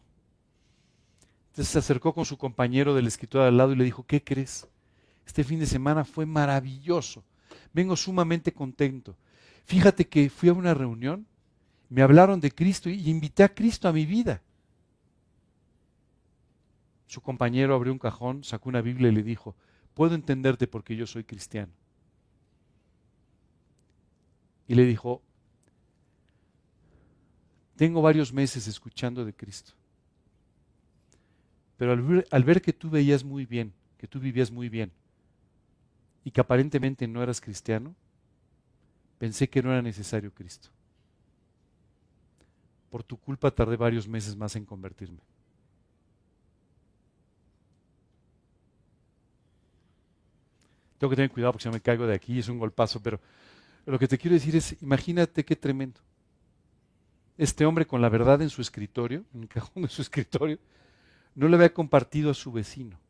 Entonces 1.50 1.72
se 1.72 1.78
acercó 1.78 2.14
con 2.14 2.24
su 2.24 2.38
compañero 2.38 2.94
del 2.94 3.06
escritorio 3.06 3.42
de 3.42 3.48
al 3.48 3.56
lado 3.56 3.72
y 3.72 3.76
le 3.76 3.84
dijo, 3.84 4.04
¿qué 4.04 4.22
crees? 4.22 4.66
Este 5.26 5.44
fin 5.44 5.60
de 5.60 5.66
semana 5.66 6.04
fue 6.04 6.26
maravilloso 6.26 7.22
vengo 7.72 7.96
sumamente 7.96 8.52
contento. 8.52 9.16
Fíjate 9.64 10.08
que 10.08 10.30
fui 10.30 10.48
a 10.48 10.52
una 10.52 10.74
reunión 10.74 11.26
me 11.88 12.02
hablaron 12.02 12.38
de 12.38 12.52
Cristo 12.52 12.88
y 12.88 13.10
invité 13.10 13.42
a 13.42 13.52
Cristo 13.52 13.88
a 13.88 13.92
mi 13.92 14.06
vida. 14.06 14.40
Su 17.08 17.20
compañero 17.20 17.74
abrió 17.74 17.92
un 17.92 17.98
cajón, 17.98 18.44
sacó 18.44 18.68
una 18.68 18.80
Biblia 18.80 19.08
y 19.08 19.12
le 19.12 19.24
dijo, 19.24 19.56
puedo 19.94 20.14
entenderte 20.14 20.66
porque 20.66 20.96
yo 20.96 21.06
soy 21.06 21.24
cristiano. 21.24 21.72
Y 24.66 24.74
le 24.74 24.84
dijo, 24.84 25.20
tengo 27.76 28.02
varios 28.02 28.32
meses 28.32 28.66
escuchando 28.66 29.24
de 29.24 29.32
Cristo. 29.32 29.72
Pero 31.76 31.92
al 32.30 32.44
ver, 32.44 32.60
que 32.60 32.74
tú 32.74 32.90
veías 32.90 33.24
muy 33.24 33.46
bien, 33.46 33.72
que 33.96 34.06
tú 34.06 34.20
vivías 34.20 34.50
muy 34.50 34.68
bien, 34.68 34.92
y 36.22 36.30
que 36.30 36.42
aparentemente 36.42 37.08
no 37.08 37.22
eras 37.22 37.40
cristiano, 37.40 37.94
pensé 39.18 39.48
que 39.48 39.62
no 39.62 39.72
era 39.72 39.80
necesario 39.80 40.30
Cristo. 40.30 40.68
Por 42.90 43.02
tu 43.02 43.16
culpa 43.16 43.50
tardé 43.50 43.76
varios 43.76 44.06
meses 44.06 44.36
más 44.36 44.54
en 44.56 44.66
convertirme. 44.66 45.20
Tengo 51.00 51.08
que 51.08 51.16
tener 51.16 51.30
cuidado 51.30 51.54
porque 51.54 51.62
si 51.62 51.68
no 51.70 51.72
me 51.72 51.80
caigo 51.80 52.06
de 52.06 52.14
aquí, 52.14 52.38
es 52.38 52.50
un 52.50 52.58
golpazo, 52.58 53.00
pero 53.02 53.18
lo 53.86 53.98
que 53.98 54.06
te 54.06 54.18
quiero 54.18 54.34
decir 54.34 54.54
es, 54.54 54.76
imagínate 54.82 55.46
qué 55.46 55.56
tremendo 55.56 55.98
este 57.38 57.64
hombre 57.64 57.86
con 57.86 58.02
la 58.02 58.10
verdad 58.10 58.42
en 58.42 58.50
su 58.50 58.60
escritorio, 58.60 59.24
en 59.32 59.44
el 59.44 59.48
cajón 59.48 59.84
de 59.84 59.88
su 59.88 60.02
escritorio, 60.02 60.58
no 61.34 61.48
le 61.48 61.56
había 61.56 61.72
compartido 61.72 62.30
a 62.30 62.34
su 62.34 62.52
vecino. 62.52 63.00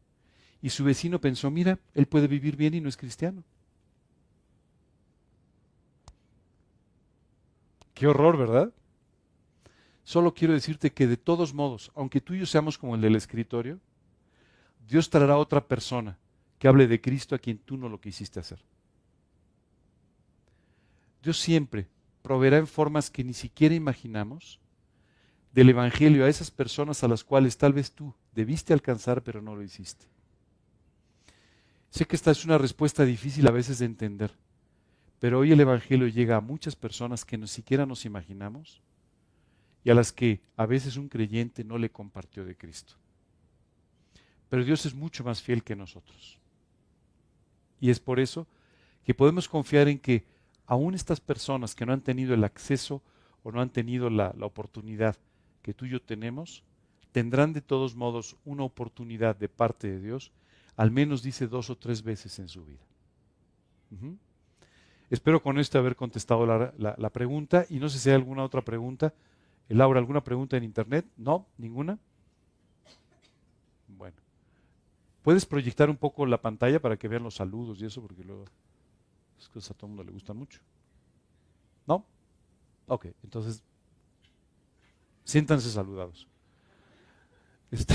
Y 0.63 0.71
su 0.71 0.85
vecino 0.85 1.21
pensó, 1.21 1.51
mira, 1.51 1.81
él 1.95 2.07
puede 2.07 2.29
vivir 2.29 2.55
bien 2.55 2.75
y 2.75 2.81
no 2.81 2.89
es 2.89 2.97
cristiano. 2.97 3.43
Qué 7.93 8.07
horror, 8.07 8.37
¿verdad? 8.37 8.73
Solo 10.05 10.33
quiero 10.33 10.55
decirte 10.55 10.93
que 10.93 11.09
de 11.09 11.17
todos 11.17 11.53
modos, 11.53 11.91
aunque 11.97 12.21
tú 12.21 12.35
y 12.35 12.39
yo 12.39 12.47
seamos 12.47 12.79
como 12.79 12.95
el 12.95 13.01
del 13.01 13.17
escritorio, 13.17 13.81
Dios 14.87 15.11
traerá 15.11 15.39
otra 15.39 15.67
persona 15.67 16.17
que 16.61 16.69
hable 16.69 16.87
de 16.87 17.01
Cristo 17.01 17.35
a 17.35 17.39
quien 17.39 17.57
tú 17.57 17.79
no 17.79 17.89
lo 17.89 17.99
quisiste 18.03 18.39
hacer. 18.39 18.61
Dios 21.23 21.41
siempre 21.41 21.89
proveerá 22.21 22.59
en 22.59 22.67
formas 22.67 23.11
que 23.11 23.25
ni 23.25 23.33
siquiera 23.33 23.75
imaginamos 23.75 24.61
del 25.55 25.71
Evangelio 25.71 26.27
a 26.27 26.29
esas 26.29 26.51
personas 26.51 27.03
a 27.03 27.09
las 27.09 27.25
cuales 27.25 27.57
tal 27.57 27.73
vez 27.73 27.93
tú 27.93 28.15
debiste 28.35 28.75
alcanzar 28.75 29.23
pero 29.23 29.41
no 29.41 29.57
lo 29.57 29.63
hiciste. 29.63 30.05
Sé 31.89 32.05
que 32.05 32.15
esta 32.15 32.31
es 32.31 32.45
una 32.45 32.59
respuesta 32.59 33.07
difícil 33.07 33.49
a 33.49 33.53
veces 33.53 33.79
de 33.79 33.87
entender, 33.87 34.31
pero 35.19 35.39
hoy 35.39 35.53
el 35.53 35.61
Evangelio 35.61 36.09
llega 36.09 36.37
a 36.37 36.43
muchas 36.43 36.77
personas 36.77 37.25
que 37.25 37.39
ni 37.39 37.49
siquiera 37.49 37.87
nos 37.87 38.05
imaginamos 38.05 38.83
y 39.83 39.89
a 39.89 39.95
las 39.95 40.13
que 40.13 40.43
a 40.59 40.67
veces 40.67 40.99
un 40.99 41.09
creyente 41.09 41.65
no 41.65 41.79
le 41.79 41.91
compartió 41.91 42.45
de 42.45 42.55
Cristo. 42.55 42.97
Pero 44.51 44.63
Dios 44.63 44.85
es 44.85 44.93
mucho 44.93 45.25
más 45.25 45.41
fiel 45.41 45.65
que 45.65 45.75
nosotros. 45.75 46.40
Y 47.81 47.91
es 47.91 47.99
por 47.99 48.21
eso 48.21 48.47
que 49.05 49.15
podemos 49.15 49.49
confiar 49.49 49.89
en 49.89 49.99
que 49.99 50.25
aún 50.67 50.95
estas 50.95 51.21
personas 51.21 51.75
que 51.75 51.87
no 51.87 51.93
han 51.93 52.03
tenido 52.03 52.35
el 52.35 52.45
acceso 52.45 53.03
o 53.43 53.51
no 53.51 53.61
han 53.61 53.71
tenido 53.71 54.11
la, 54.11 54.35
oportunidad 54.41 55.17
que 55.63 55.75
tú 55.75 55.87
y 55.87 55.91
yo 55.91 56.01
tenemos, 56.01 56.63
tendrán 57.13 57.53
de 57.53 57.61
todos 57.61 57.97
modos 57.97 58.37
una 58.45 58.65
oportunidad 58.65 59.35
de 59.37 59.49
parte 59.49 59.91
de 59.91 60.01
Dios, 60.01 60.31
al 60.77 60.91
menos 60.91 61.23
dice 61.23 61.49
dos 61.49 61.71
o 61.71 61.77
tres 61.77 62.03
veces 62.03 62.39
en 62.39 62.49
su 62.49 62.65
vida. 62.65 62.79
Espero 65.11 65.43
con 65.43 65.59
esto 65.59 65.79
haber 65.79 65.97
contestado 65.97 66.47
la, 66.47 66.73
la, 66.97 67.11
pregunta 67.11 67.67
y 67.69 67.81
no 67.81 67.89
sé 67.89 67.99
si 67.99 68.09
hay 68.09 68.15
alguna 68.15 68.45
otra 68.45 68.63
pregunta. 68.63 69.13
Laura, 69.69 69.99
¿alguna 69.99 70.23
pregunta 70.23 70.57
en 70.57 70.63
internet? 70.63 71.05
¿No? 71.17 71.47
¿Ninguna? 71.59 71.99
Bueno. 73.89 74.17
¿Puedes 75.23 75.45
proyectar 75.45 75.91
un 75.91 75.97
poco 75.97 76.25
la 76.27 76.41
pantalla 76.41 76.81
para 76.81 76.97
que 76.97 77.09
vean 77.09 77.23
los 77.23 77.35
saludos 77.35 77.81
y 77.81 77.87
eso? 77.87 78.01
Porque 78.01 78.25
luego... 78.25 78.45
Es 79.39 79.49
que 79.49 79.59
a 79.59 79.77
todo 79.77 79.87
el 79.87 79.89
mundo 79.89 80.05
le 80.05 80.13
gustan 80.13 80.37
mucho. 80.37 80.61
¿No? 81.87 82.05
Ok, 82.87 83.07
entonces, 83.23 83.63
siéntanse 85.25 85.71
saludados. 85.71 86.27
Este, 87.71 87.95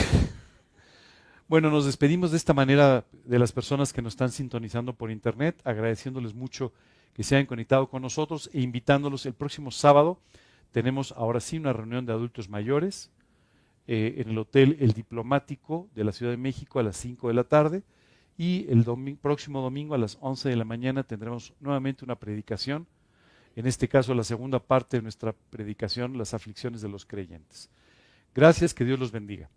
bueno, 1.47 1.69
nos 1.69 1.85
despedimos 1.85 2.31
de 2.31 2.37
esta 2.37 2.53
manera 2.53 3.05
de 3.25 3.39
las 3.39 3.51
personas 3.51 3.93
que 3.93 4.01
nos 4.01 4.13
están 4.13 4.31
sintonizando 4.31 4.93
por 4.93 5.11
internet, 5.11 5.61
agradeciéndoles 5.63 6.33
mucho 6.33 6.73
que 7.13 7.23
se 7.23 7.35
hayan 7.35 7.45
conectado 7.45 7.89
con 7.89 8.01
nosotros 8.01 8.49
e 8.53 8.61
invitándolos 8.61 9.25
el 9.25 9.33
próximo 9.33 9.71
sábado. 9.71 10.19
Tenemos 10.71 11.13
ahora 11.13 11.39
sí 11.39 11.57
una 11.57 11.73
reunión 11.73 12.05
de 12.05 12.13
adultos 12.13 12.49
mayores 12.49 13.11
eh, 13.87 14.15
en 14.17 14.29
el 14.29 14.37
Hotel 14.37 14.77
El 14.79 14.93
Diplomático 14.93 15.87
de 15.93 16.03
la 16.03 16.11
Ciudad 16.11 16.31
de 16.31 16.37
México 16.37 16.79
a 16.79 16.83
las 16.83 16.97
5 16.97 17.27
de 17.27 17.33
la 17.33 17.43
tarde. 17.43 17.83
Y 18.37 18.65
el 18.69 18.83
próximo 19.21 19.61
domingo 19.61 19.95
a 19.95 19.97
las 19.97 20.17
11 20.19 20.49
de 20.49 20.55
la 20.55 20.65
mañana 20.65 21.03
tendremos 21.03 21.53
nuevamente 21.61 22.03
una 22.03 22.15
predicación, 22.15 22.85
en 23.55 23.65
este 23.65 23.87
caso 23.87 24.13
la 24.13 24.25
segunda 24.25 24.59
parte 24.59 24.97
de 24.97 25.03
nuestra 25.03 25.33
predicación, 25.49 26.17
las 26.17 26.33
aflicciones 26.33 26.81
de 26.81 26.89
los 26.89 27.05
creyentes. 27.05 27.69
Gracias, 28.33 28.73
que 28.73 28.83
Dios 28.83 28.99
los 28.99 29.13
bendiga. 29.13 29.49